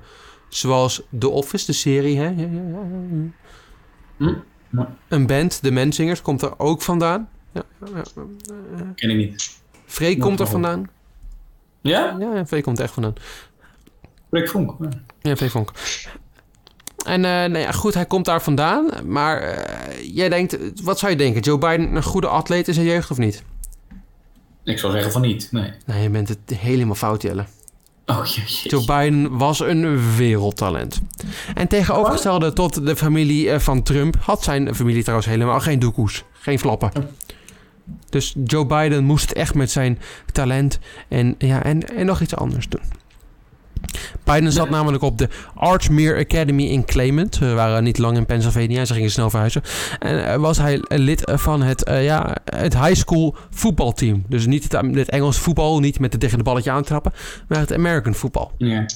Zoals 0.48 1.02
The 1.18 1.28
Office, 1.28 1.66
de 1.66 1.72
serie. 1.72 2.18
Hè? 2.18 2.32
Hm? 4.16 4.34
Ja. 4.70 4.96
Een 5.08 5.26
band, 5.26 5.62
de 5.62 5.70
Menzingers, 5.70 6.22
komt 6.22 6.42
er 6.42 6.58
ook 6.58 6.82
vandaan. 6.82 7.28
Ja, 7.52 7.62
ja, 7.80 8.02
ja. 8.14 8.92
Ken 8.94 9.10
ik 9.10 9.16
niet. 9.16 9.50
Free 9.86 10.16
Nog 10.16 10.26
komt 10.26 10.40
er 10.40 10.46
vandaan. 10.46 10.88
Ja? 11.80 12.16
Ja, 12.18 12.46
Free 12.46 12.62
komt 12.62 12.78
er 12.78 12.84
echt 12.84 12.92
vandaan. 12.92 13.14
Rick 14.30 14.48
Vonk. 14.48 14.74
Ja. 14.80 14.88
Ja, 15.20 15.36
Free 15.36 15.50
Vonk. 15.50 15.72
En 17.04 17.24
eh, 17.24 17.30
nou 17.30 17.58
ja, 17.58 17.72
goed, 17.72 17.94
hij 17.94 18.06
komt 18.06 18.24
daar 18.24 18.42
vandaan. 18.42 18.90
Maar 19.06 19.40
eh, 19.40 20.14
jij 20.14 20.28
denkt, 20.28 20.82
wat 20.82 20.98
zou 20.98 21.12
je 21.12 21.18
denken? 21.18 21.40
Joe 21.40 21.58
Biden 21.58 21.96
een 21.96 22.02
goede 22.02 22.28
atleet 22.28 22.68
in 22.68 22.74
zijn 22.74 22.86
jeugd 22.86 23.10
of 23.10 23.18
niet? 23.18 23.42
Ik 24.64 24.78
zou 24.78 24.92
zeggen 24.92 25.12
van 25.12 25.20
niet. 25.20 25.48
Nee. 25.52 25.72
Nee, 25.86 26.02
je 26.02 26.10
bent 26.10 26.28
het 26.28 26.38
helemaal 26.54 26.94
fout, 26.94 27.22
Jelle. 27.22 27.44
Oh. 28.10 28.24
Joe 28.62 28.84
Biden 28.84 29.36
was 29.38 29.60
een 29.60 30.16
wereldtalent. 30.16 31.00
En 31.54 31.68
tegenovergestelde 31.68 32.52
tot 32.52 32.86
de 32.86 32.96
familie 32.96 33.50
eh, 33.50 33.58
van 33.58 33.82
Trump 33.82 34.16
had 34.20 34.42
zijn 34.42 34.74
familie 34.74 35.02
trouwens 35.02 35.28
helemaal 35.28 35.60
geen 35.60 35.78
doekoes. 35.78 36.24
Geen 36.32 36.58
flappen. 36.58 36.92
Dus 38.08 38.34
Joe 38.44 38.66
Biden 38.66 39.04
moest 39.04 39.30
echt 39.30 39.54
met 39.54 39.70
zijn 39.70 39.98
talent 40.32 40.78
en, 41.08 41.34
ja, 41.38 41.62
en, 41.62 41.96
en 41.96 42.06
nog 42.06 42.20
iets 42.20 42.36
anders 42.36 42.68
doen. 42.68 42.97
Biden 44.24 44.52
zat 44.52 44.70
namelijk 44.70 45.02
op 45.02 45.18
de 45.18 45.28
Archmere 45.54 46.18
Academy 46.20 46.62
in 46.64 46.84
Claymont. 46.84 47.38
We 47.38 47.52
waren 47.52 47.84
niet 47.84 47.98
lang 47.98 48.16
in 48.16 48.26
Pennsylvania, 48.26 48.84
ze 48.84 48.94
gingen 48.94 49.10
snel 49.10 49.30
verhuizen. 49.30 49.62
En 49.98 50.26
eh, 50.26 50.36
was 50.36 50.58
hij 50.58 50.80
lid 50.88 51.22
van 51.34 51.62
het, 51.62 51.84
eh, 51.84 52.04
ja, 52.04 52.36
het 52.44 52.78
high 52.78 52.94
school 52.94 53.36
voetbalteam. 53.50 54.24
Dus 54.28 54.46
niet 54.46 54.62
het, 54.72 54.94
het 54.94 55.10
Engels 55.10 55.38
voetbal, 55.38 55.80
niet 55.80 55.98
met 56.00 56.12
het 56.12 56.20
tegen 56.20 56.38
de 56.38 56.44
balletje 56.44 56.70
aantrappen, 56.70 57.12
maar 57.48 57.58
het 57.58 57.72
American 57.72 58.14
voetbal. 58.14 58.52
Ja. 58.58 58.86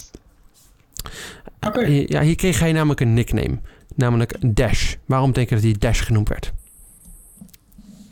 Oké. 1.61 1.81
Eh, 1.81 2.07
Ja, 2.07 2.21
hier 2.21 2.37
kreeg 2.37 2.59
hij 2.59 2.73
namelijk 2.73 3.01
een 3.01 3.15
nickname. 3.15 3.59
Namelijk 3.95 4.35
Dash. 4.41 4.95
Waarom 5.07 5.33
denk 5.33 5.49
je 5.49 5.55
dat 5.55 5.65
hij 5.65 5.75
Dash 5.79 6.05
genoemd 6.05 6.29
werd? 6.29 6.53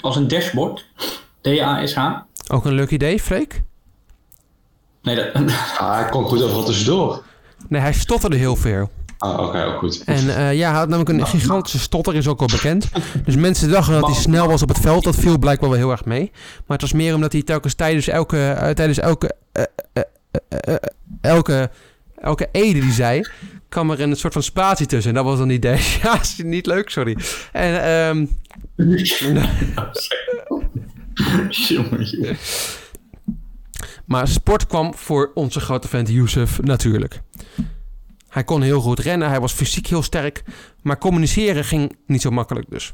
Als 0.00 0.16
een 0.16 0.28
dashboard. 0.28 0.86
D-A-S-H. 1.40 2.16
Ook 2.48 2.64
een 2.64 2.72
leuk 2.72 2.90
idee, 2.90 3.20
Freek? 3.20 3.62
Nee, 5.02 5.16
dat... 5.16 5.26
Ah, 5.78 5.94
hij 5.94 6.08
kon 6.10 6.24
goed 6.24 6.42
overal 6.42 6.64
tussendoor. 6.64 7.22
Nee, 7.68 7.80
hij 7.80 7.92
stotterde 7.92 8.36
heel 8.36 8.56
veel. 8.56 8.90
Ah, 9.18 9.46
oké, 9.46 9.64
ook 9.64 9.78
goed. 9.78 10.02
En 10.04 10.36
eh, 10.36 10.54
ja, 10.54 10.68
hij 10.70 10.78
had 10.78 10.88
namelijk 10.88 11.18
een 11.18 11.26
gigantische 11.26 11.78
stotter, 11.78 12.14
is 12.14 12.28
ook 12.28 12.38
wel 12.38 12.48
bekend. 12.48 12.88
Dus 13.24 13.36
mensen 13.36 13.70
dachten 13.70 13.94
dat 13.94 14.06
hij 14.06 14.14
snel 14.14 14.48
was 14.48 14.62
op 14.62 14.68
het 14.68 14.78
veld. 14.80 15.04
Dat 15.04 15.16
viel 15.16 15.38
blijkbaar 15.38 15.68
wel 15.68 15.78
heel 15.78 15.90
erg 15.90 16.04
mee. 16.04 16.30
Maar 16.32 16.78
het 16.78 16.80
was 16.80 16.92
meer 16.92 17.14
omdat 17.14 17.32
hij 17.32 17.42
telkens 17.42 17.74
tijdens 17.74 18.08
elke, 18.08 18.50
eh, 18.50 18.70
tijdens 18.70 18.98
elke, 18.98 19.34
eh, 19.52 20.74
elke, 21.20 21.70
elke 22.20 22.48
ede 22.52 22.80
die 22.80 22.92
zei, 22.92 23.28
kwam 23.68 23.90
er 23.90 24.00
een 24.00 24.16
soort 24.16 24.32
van 24.32 24.42
spatie 24.42 24.86
tussen. 24.86 25.10
En 25.10 25.16
dat 25.16 25.24
was 25.24 25.38
dan 25.38 25.48
die 25.48 25.58
dash. 25.68 26.02
Ja, 26.02 26.20
is 26.20 26.36
niet 26.44 26.66
leuk, 26.66 26.90
sorry. 26.90 27.16
En 27.52 27.82
ehm 27.82 28.26
Jongen, 31.50 32.04
jongen. 32.04 32.36
Maar 34.10 34.28
sport 34.28 34.66
kwam 34.66 34.94
voor 34.94 35.30
onze 35.34 35.60
grote 35.60 35.88
vent 35.88 36.08
Youssef 36.08 36.62
natuurlijk. 36.62 37.22
Hij 38.28 38.44
kon 38.44 38.62
heel 38.62 38.80
goed 38.80 38.98
rennen, 38.98 39.28
hij 39.28 39.40
was 39.40 39.52
fysiek 39.52 39.86
heel 39.86 40.02
sterk, 40.02 40.44
maar 40.82 40.98
communiceren 40.98 41.64
ging 41.64 41.96
niet 42.06 42.20
zo 42.20 42.30
makkelijk 42.30 42.70
dus. 42.70 42.92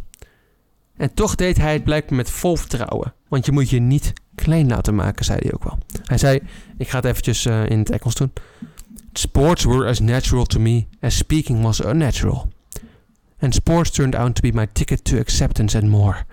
En 0.97 1.15
toch 1.15 1.35
deed 1.35 1.57
hij 1.57 1.73
het 1.73 1.85
blijkbaar 1.85 2.17
met 2.17 2.31
vol 2.31 2.57
vertrouwen, 2.57 3.15
want 3.29 3.47
je 3.47 3.53
moet 3.53 3.71
je 3.71 3.81
niet 3.81 4.13
klein 4.35 4.69
laten 4.69 4.95
maken, 4.95 5.25
zei 5.25 5.39
hij 5.43 5.53
ook 5.55 5.65
wel. 5.65 5.79
Hij 6.03 6.19
zei, 6.19 6.41
ik 6.79 6.89
ga 6.89 6.97
het 6.97 7.05
eventjes 7.05 7.47
eh, 7.47 7.71
in 7.71 7.79
het 7.79 7.91
Engels 7.91 8.15
doen. 8.15 8.33
Sports 9.13 9.65
were 9.65 9.89
as 9.89 10.01
natural 10.01 10.45
to 10.45 10.61
me 10.61 10.87
as 11.01 11.17
speaking 11.17 11.63
was 11.63 11.85
unnatural. 11.85 12.49
And 13.41 13.55
sports 13.55 13.91
turned 13.91 14.15
out 14.15 14.35
to 14.35 14.41
be 14.41 14.53
my 14.53 14.67
ticket 14.73 15.05
to 15.05 15.19
acceptance 15.19 15.79
and 15.79 15.89
more. 15.89 16.25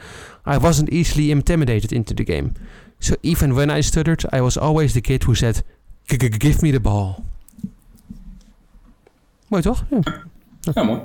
I 0.46 0.58
wasn't 0.58 0.90
easily 0.90 1.30
intimidated 1.30 1.92
into 1.92 2.14
the 2.14 2.26
game. 2.26 2.52
So 3.04 3.14
even 3.22 3.54
when 3.54 3.70
I 3.78 3.82
stuttered, 3.82 4.34
I 4.34 4.40
was 4.42 4.58
always 4.58 4.92
the 4.94 5.02
kid 5.02 5.24
who 5.24 5.34
said, 5.34 5.64
"G- 6.06 6.16
g- 6.18 6.36
give 6.38 6.58
me 6.62 6.72
the 6.72 6.80
ball. 6.80 7.16
Mooi 9.48 9.64
toch? 9.64 9.84
Ja. 9.90 10.00
Ja, 10.74 10.84
mooi. 10.84 11.00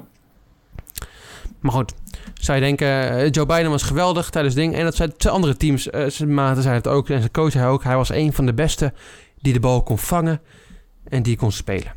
Maar 1.61 1.73
goed, 1.73 1.95
zou 2.35 2.59
je 2.59 2.65
denken, 2.65 3.11
eh, 3.11 3.31
Joe 3.31 3.47
Biden 3.47 3.71
was 3.71 3.83
geweldig 3.83 4.31
tijdens 4.31 4.55
het 4.55 4.63
ding. 4.65 4.75
En 4.75 4.85
dat 4.85 4.95
zijn 4.97 5.13
zijn 5.17 5.35
andere 5.35 5.57
teams, 5.57 5.83
zijn 6.07 6.35
maten 6.35 6.63
zijn 6.63 6.75
het 6.75 6.87
ook. 6.87 7.09
En 7.09 7.19
zijn 7.19 7.31
coach 7.31 7.57
ook, 7.65 7.85
hij 7.85 7.97
was 7.97 8.09
een 8.11 8.33
van 8.33 8.47
de 8.47 8.55
beste 8.55 8.93
die 9.41 9.53
de 9.53 9.61
bal 9.61 9.83
kon 9.83 9.99
vangen 9.99 10.41
en 11.09 11.23
die 11.23 11.37
kon 11.37 11.53
spelen. 11.53 11.93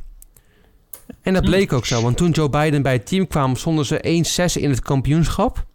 En 1.22 1.34
dat 1.34 1.44
bleek 1.44 1.74
ook 1.74 1.86
zo, 1.86 2.02
want 2.02 2.18
toen 2.18 2.32
Joe 2.32 2.50
Biden 2.50 2.82
bij 2.82 2.94
het 2.94 3.06
team 3.06 3.28
kwam, 3.28 3.56
stonden 3.56 3.86
ze 3.86 4.00
1-6 4.08 4.58
in 4.58 4.70
het 4.70 4.80
kampioenschap. 4.82 5.66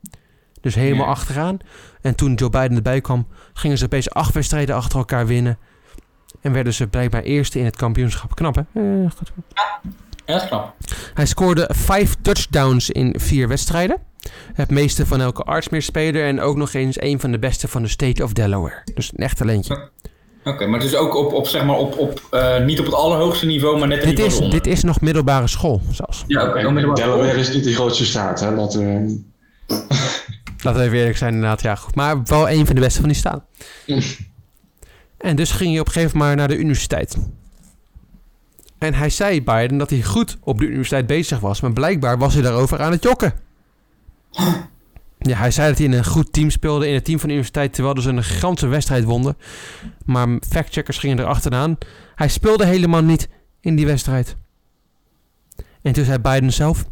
Dus 0.67 0.75
helemaal 0.75 1.05
Ja. 1.05 1.11
achteraan. 1.11 1.59
En 2.01 2.15
toen 2.15 2.35
Joe 2.35 2.51
Biden 2.51 2.77
erbij 2.77 3.01
kwam, 3.01 3.27
gingen 3.53 3.79
ze 3.79 3.85
opeens 3.85 4.11
acht 4.11 4.35
wedstrijden 4.35 4.75
achter 4.75 4.99
elkaar 4.99 5.27
winnen. 5.27 5.59
En 6.41 6.53
werden 6.53 6.75
ze 6.75 6.87
blijkbaar 6.87 7.23
eerste 7.23 7.59
in 7.59 7.65
het 7.65 7.77
kampioenschap. 7.77 8.35
Knap, 8.35 8.55
hè? 8.55 8.63
Eh, 8.75 9.11
goed. 9.17 9.31
Erg 10.25 10.47
knap. 10.49 10.75
Hij 11.15 11.27
scoorde 11.27 11.71
vijf 11.75 12.17
touchdowns 12.23 12.91
in 12.91 13.15
vier 13.19 13.49
wedstrijden. 13.49 13.97
Het 14.55 14.71
meeste 14.71 15.07
van 15.07 15.21
elke 15.21 15.43
Archmere-speler. 15.43 16.27
En 16.27 16.41
ook 16.41 16.57
nog 16.57 16.73
eens 16.73 17.01
een 17.01 17.21
van 17.21 17.31
de 17.31 17.39
beste 17.39 17.69
van 17.69 17.83
de 17.83 17.89
State 17.89 18.23
of 18.25 18.33
Delaware. 18.33 18.83
Dus 18.95 19.11
een 19.15 19.25
echt 19.25 19.37
talentje. 19.37 19.91
Oké, 20.45 20.67
maar 20.67 20.81
het 20.81 20.89
is 20.89 20.97
ook 20.97 21.15
op, 21.15 21.33
op 21.33 21.47
zeg 21.47 21.65
maar, 21.65 21.77
op, 21.77 21.99
op 21.99 22.21
eh, 22.31 22.65
niet 22.65 22.79
op 22.81 22.85
het 22.87 22.95
allerhoogste 22.95 23.47
niveau, 23.47 23.79
maar 23.79 23.89
net 23.89 24.03
een 24.03 24.09
Dit 24.15 24.19
niveau 24.19 24.45
is, 24.45 24.51
dit 24.51 24.67
is 24.67 24.83
nog 24.83 25.01
middelbare 25.01 25.47
school 25.47 25.81
zelfs. 25.91 26.25
Ja, 26.27 26.49
oké. 26.49 26.93
Delaware 26.95 27.39
is 27.39 27.53
niet 27.55 27.65
de 27.65 27.75
grootste 27.75 28.05
staat, 28.05 28.41
hè? 28.41 28.55
Want, 28.55 28.75
eh, 28.81 29.01
Laten 30.63 30.81
we 30.81 30.87
even 30.87 30.99
eerlijk 30.99 31.17
zijn 31.17 31.35
inderdaad. 31.35 31.63
Ja, 31.63 31.75
goed. 31.75 31.95
Maar 31.95 32.23
wel 32.23 32.51
een 32.51 32.67
van 32.67 32.75
de 32.75 32.81
beste 32.81 33.01
van 33.01 33.09
die 33.09 33.19
staan. 33.19 33.45
En 35.17 35.37
dus 35.37 35.51
ging 35.51 35.71
hij 35.71 35.81
op 35.81 35.87
een 35.87 35.93
gegeven 35.93 36.19
moment 36.19 36.37
naar 36.37 36.49
de 36.49 36.57
universiteit. 36.57 37.17
En 38.79 38.95
hij 38.95 39.11
zei 39.11 39.43
Biden 39.43 39.79
dat 39.79 39.91
hij 39.91 40.03
goed 40.03 40.37
op 40.41 40.59
de 40.59 40.67
universiteit 40.67 41.07
bezig 41.07 41.41
was. 41.41 41.61
Maar 41.61 41.73
blijkbaar 41.73 42.19
was 42.19 42.35
hij 42.35 42.43
daarover 42.43 42.81
aan 42.81 42.91
het 42.93 43.03
jokken. 43.03 43.35
Ja, 45.19 45.37
hij 45.37 45.51
zei 45.51 45.69
dat 45.69 45.79
hij 45.79 45.87
in 45.87 45.93
een 45.93 46.05
goed 46.05 46.33
team 46.33 46.51
speelde 46.51 46.89
in 46.89 46.95
het 46.95 47.05
team 47.05 47.19
van 47.19 47.29
de 47.29 47.35
universiteit. 47.35 47.75
Terwijl 47.75 48.01
ze 48.01 48.09
een 48.09 48.25
gigantische 48.25 48.69
wedstrijd 48.69 49.05
wonnen. 49.05 49.37
Maar 50.05 50.29
factcheckers 50.49 50.99
gingen 50.99 51.19
er 51.19 51.25
achteraan. 51.25 51.79
Hij 52.15 52.29
speelde 52.29 52.67
helemaal 52.67 53.03
niet 53.03 53.29
in 53.61 53.77
die 53.77 53.87
wedstrijd. 53.87 54.37
En 55.83 55.93
toen 55.93 56.05
zei 56.05 56.19
Biden 56.19 56.53
zelf... 56.53 56.85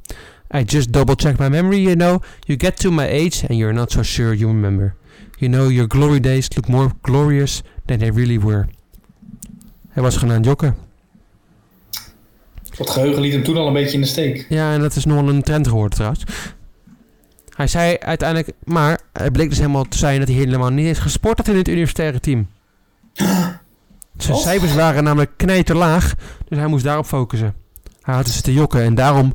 I 0.55 0.63
just 0.67 0.91
double-checked 0.91 1.39
my 1.39 1.49
memory, 1.49 1.81
you 1.81 1.95
know. 1.95 2.21
You 2.41 2.59
get 2.59 2.77
to 2.77 2.91
my 2.91 3.07
age 3.07 3.45
and 3.49 3.59
you're 3.59 3.73
not 3.73 3.91
so 3.91 4.03
sure 4.03 4.35
you 4.35 4.49
remember. 4.49 4.95
You 5.39 5.51
know, 5.51 5.71
your 5.71 5.87
glory 5.89 6.21
days 6.21 6.49
look 6.55 6.69
more 6.69 6.91
glorious 7.03 7.63
than 7.87 7.99
they 7.99 8.11
really 8.11 8.41
were. 8.41 8.67
Hij 9.89 10.03
was 10.03 10.17
gewoon 10.17 10.31
aan 10.31 10.37
het 10.37 10.47
jokken. 10.47 10.77
Het 12.77 12.91
geheugen 12.91 13.21
liet 13.23 13.33
hem 13.33 13.43
toen 13.43 13.57
al 13.57 13.67
een 13.67 13.73
beetje 13.73 13.95
in 13.95 14.01
de 14.01 14.07
steek. 14.07 14.47
Ja, 14.49 14.73
en 14.73 14.81
dat 14.81 14.97
is 14.97 15.05
nog 15.05 15.21
wel 15.21 15.29
een 15.29 15.43
trend 15.43 15.69
geworden 15.69 15.95
trouwens. 15.95 16.25
Hij 17.57 17.67
zei 17.67 17.97
uiteindelijk, 17.99 18.53
maar 18.65 19.01
het 19.13 19.33
bleek 19.33 19.49
dus 19.49 19.59
helemaal 19.59 19.89
te 19.89 19.99
zijn 19.99 20.19
dat 20.19 20.29
hij 20.29 20.37
helemaal 20.37 20.71
niet 20.71 20.87
eens 20.87 20.99
gesport 20.99 21.39
had 21.39 21.49
in 21.49 21.57
het 21.57 21.69
universitaire 21.69 22.21
team. 22.21 22.49
Zijn 24.17 24.37
cijfers 24.37 24.75
waren 24.75 25.05
namelijk 25.05 25.31
knijterlaag, 25.37 26.15
dus 26.49 26.59
hij 26.59 26.67
moest 26.67 26.85
daarop 26.85 27.07
focussen. 27.07 27.55
Hij 28.01 28.15
had 28.15 28.25
dus 28.25 28.41
te 28.41 28.53
jokken 28.53 28.83
en 28.83 28.95
daarom 28.95 29.35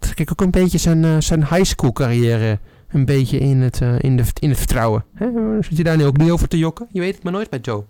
trek 0.00 0.20
ik 0.20 0.30
ook 0.32 0.40
een 0.40 0.50
beetje 0.50 0.78
zijn, 0.78 1.04
eh, 1.04 1.16
zijn 1.18 1.40
high 1.46 1.64
school 1.64 1.92
carrière 1.92 2.58
een 2.88 3.04
beetje 3.04 3.38
in 3.38 3.60
het, 3.60 3.80
eh, 3.80 3.98
in 3.98 4.16
de, 4.16 4.24
in 4.38 4.48
het 4.48 4.58
vertrouwen. 4.58 5.04
Hè? 5.14 5.26
Zit 5.62 5.76
je 5.76 5.84
daar 5.84 5.96
nu 5.96 6.04
ook 6.04 6.16
niet 6.16 6.30
over 6.30 6.48
te 6.48 6.58
jokken? 6.58 6.88
Je 6.92 7.00
weet 7.00 7.14
het 7.14 7.22
maar 7.22 7.32
nooit 7.32 7.50
met 7.50 7.64
Joe. 7.64 7.84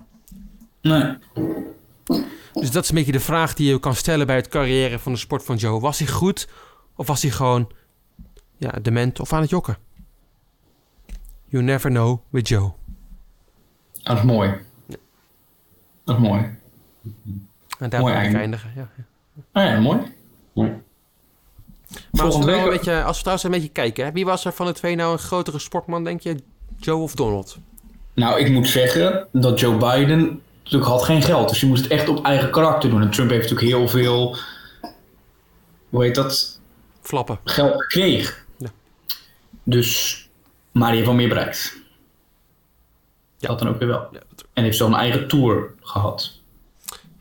Nee. 0.83 1.17
Dus 2.53 2.71
dat 2.71 2.83
is 2.83 2.89
een 2.89 2.95
beetje 2.95 3.13
de 3.13 3.21
vraag 3.21 3.55
die 3.55 3.69
je 3.69 3.81
kan 3.81 3.95
stellen 3.95 4.27
bij 4.27 4.37
het 4.37 4.49
carrière 4.49 4.99
van 4.99 5.13
de 5.13 5.19
sport 5.19 5.45
van 5.45 5.57
Joe. 5.57 5.81
Was 5.81 5.99
hij 5.99 6.09
goed 6.09 6.49
of 6.97 7.07
was 7.07 7.23
hij 7.23 7.31
gewoon 7.31 7.71
ja, 8.57 8.71
dement 8.83 9.21
of 9.21 9.33
aan 9.33 9.41
het 9.41 9.51
jokken? 9.51 9.77
You 11.47 11.63
never 11.65 11.91
know 11.91 12.19
with 12.29 12.49
Joe. 12.49 12.73
Dat 14.03 14.17
is 14.17 14.23
mooi. 14.23 14.55
Dat 16.05 16.17
is 16.17 16.23
mooi. 16.29 16.59
En 17.79 17.91
daar 17.91 18.01
Mooi 18.01 18.15
ik 18.15 18.21
einde. 18.21 18.39
eindigen. 18.39 18.71
Ja. 18.77 18.89
Ah 19.53 19.65
ja, 19.65 19.81
mooi. 19.81 19.99
Nee. 20.53 20.73
Maar 22.11 22.25
als 22.25 22.37
we, 22.37 22.43
Volgende 22.43 22.53
een 22.65 22.71
beetje, 22.77 23.03
als 23.03 23.17
we 23.17 23.21
trouwens 23.23 23.45
een 23.45 23.51
beetje 23.51 23.69
kijken, 23.69 24.05
hè, 24.05 24.13
wie 24.13 24.25
was 24.25 24.45
er 24.45 24.53
van 24.53 24.67
de 24.67 24.73
twee 24.73 24.95
nou 24.97 25.13
een 25.13 25.19
grotere 25.19 25.59
sportman, 25.59 26.05
denk 26.05 26.21
je? 26.21 26.37
Joe 26.79 27.03
of 27.03 27.15
Donald? 27.15 27.59
Nou, 28.15 28.41
ik 28.41 28.51
moet 28.51 28.69
zeggen 28.69 29.27
dat 29.33 29.61
Joe 29.61 29.77
Biden 29.77 30.41
natuurlijk 30.63 30.91
had 30.91 31.03
geen 31.03 31.23
geld. 31.23 31.49
Dus 31.49 31.61
je 31.61 31.67
moest 31.67 31.83
het 31.83 31.93
echt 31.93 32.09
op 32.09 32.25
eigen 32.25 32.51
karakter 32.51 32.91
doen. 32.91 33.03
En 33.03 33.11
Trump 33.11 33.31
heeft 33.31 33.51
natuurlijk 33.51 33.71
heel 33.71 33.89
veel, 33.89 34.37
hoe 35.89 36.03
heet 36.05 36.15
dat, 36.15 36.61
Flappen. 37.03 37.39
geld 37.45 37.83
gekregen. 37.83 38.35
Ja. 38.59 38.69
Dus, 39.65 40.19
maar 40.73 40.87
die 40.87 40.95
heeft 40.97 41.07
wel 41.07 41.17
meer 41.19 41.29
bereikt. 41.29 41.77
Ja. 43.39 43.49
Dat 43.49 43.59
dan 43.59 43.69
ook 43.69 43.79
weer 43.79 43.89
wel. 43.89 44.09
Ja, 44.13 44.21
dat- 44.35 44.45
En 44.53 44.63
heeft 44.65 44.77
zo 44.77 44.87
een 44.87 44.95
eigen 44.95 45.29
tour 45.29 45.71
gehad. 45.81 46.39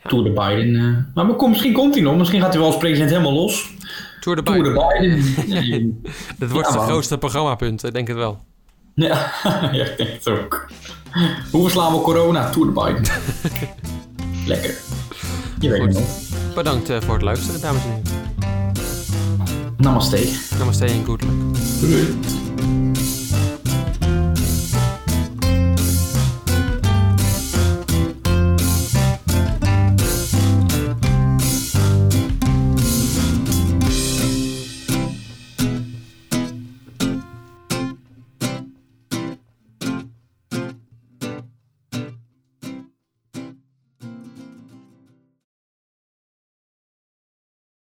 Tour 0.04 0.24
de 0.24 0.30
Biden. 0.32 0.76
eh. 0.76 1.16
maar, 1.16 1.26
maar 1.26 1.36
kom, 1.36 1.50
misschien 1.50 1.74
komt 1.74 1.94
hij 1.94 2.04
nog. 2.04 2.18
Misschien 2.18 2.42
gaat 2.42 2.50
hij 2.54 2.60
wel 2.62 2.70
als 2.72 2.78
president 2.80 3.10
helemaal 3.10 3.34
los. 3.34 3.74
Tour 4.20 4.36
de 4.36 4.44
Tour 4.44 4.62
Biden. 4.62 4.74
de 4.74 4.98
Biden. 5.00 5.24
Nee. 5.70 6.02
Dat 6.38 6.50
wordt 6.52 6.70
Ja, 6.70 6.76
man. 6.76 6.86
grootste 6.86 7.18
programmapunt, 7.18 7.84
ik 7.84 7.94
denk 7.94 8.08
het 8.08 8.18
wel. 8.18 8.40
ja, 8.96 9.32
ja, 9.72 9.86
ik 9.86 9.98
denk 9.98 10.10
het 10.10 10.28
ook. 10.30 10.68
Hoe 11.52 11.62
verslaan 11.62 11.94
we 11.94 12.02
corona? 12.02 12.50
Tour 12.50 12.74
de 12.74 12.82
Biden. 12.82 13.04
Lekker. 14.46 14.78
Je 15.60 15.70
weet 15.70 15.96
het. 15.98 16.30
Bedankt 16.56 16.90
eh, 16.90 17.02
voor 17.02 17.14
het 17.14 17.24
luisteren, 17.24 17.62
dames 17.62 17.82
en 17.84 17.90
heren. 17.90 18.04
Namaste. 19.78 20.30
Namaste 20.58 20.86
en 20.86 21.06
good 21.06 21.24
luck. 21.24 21.32
Doei. 21.80 22.18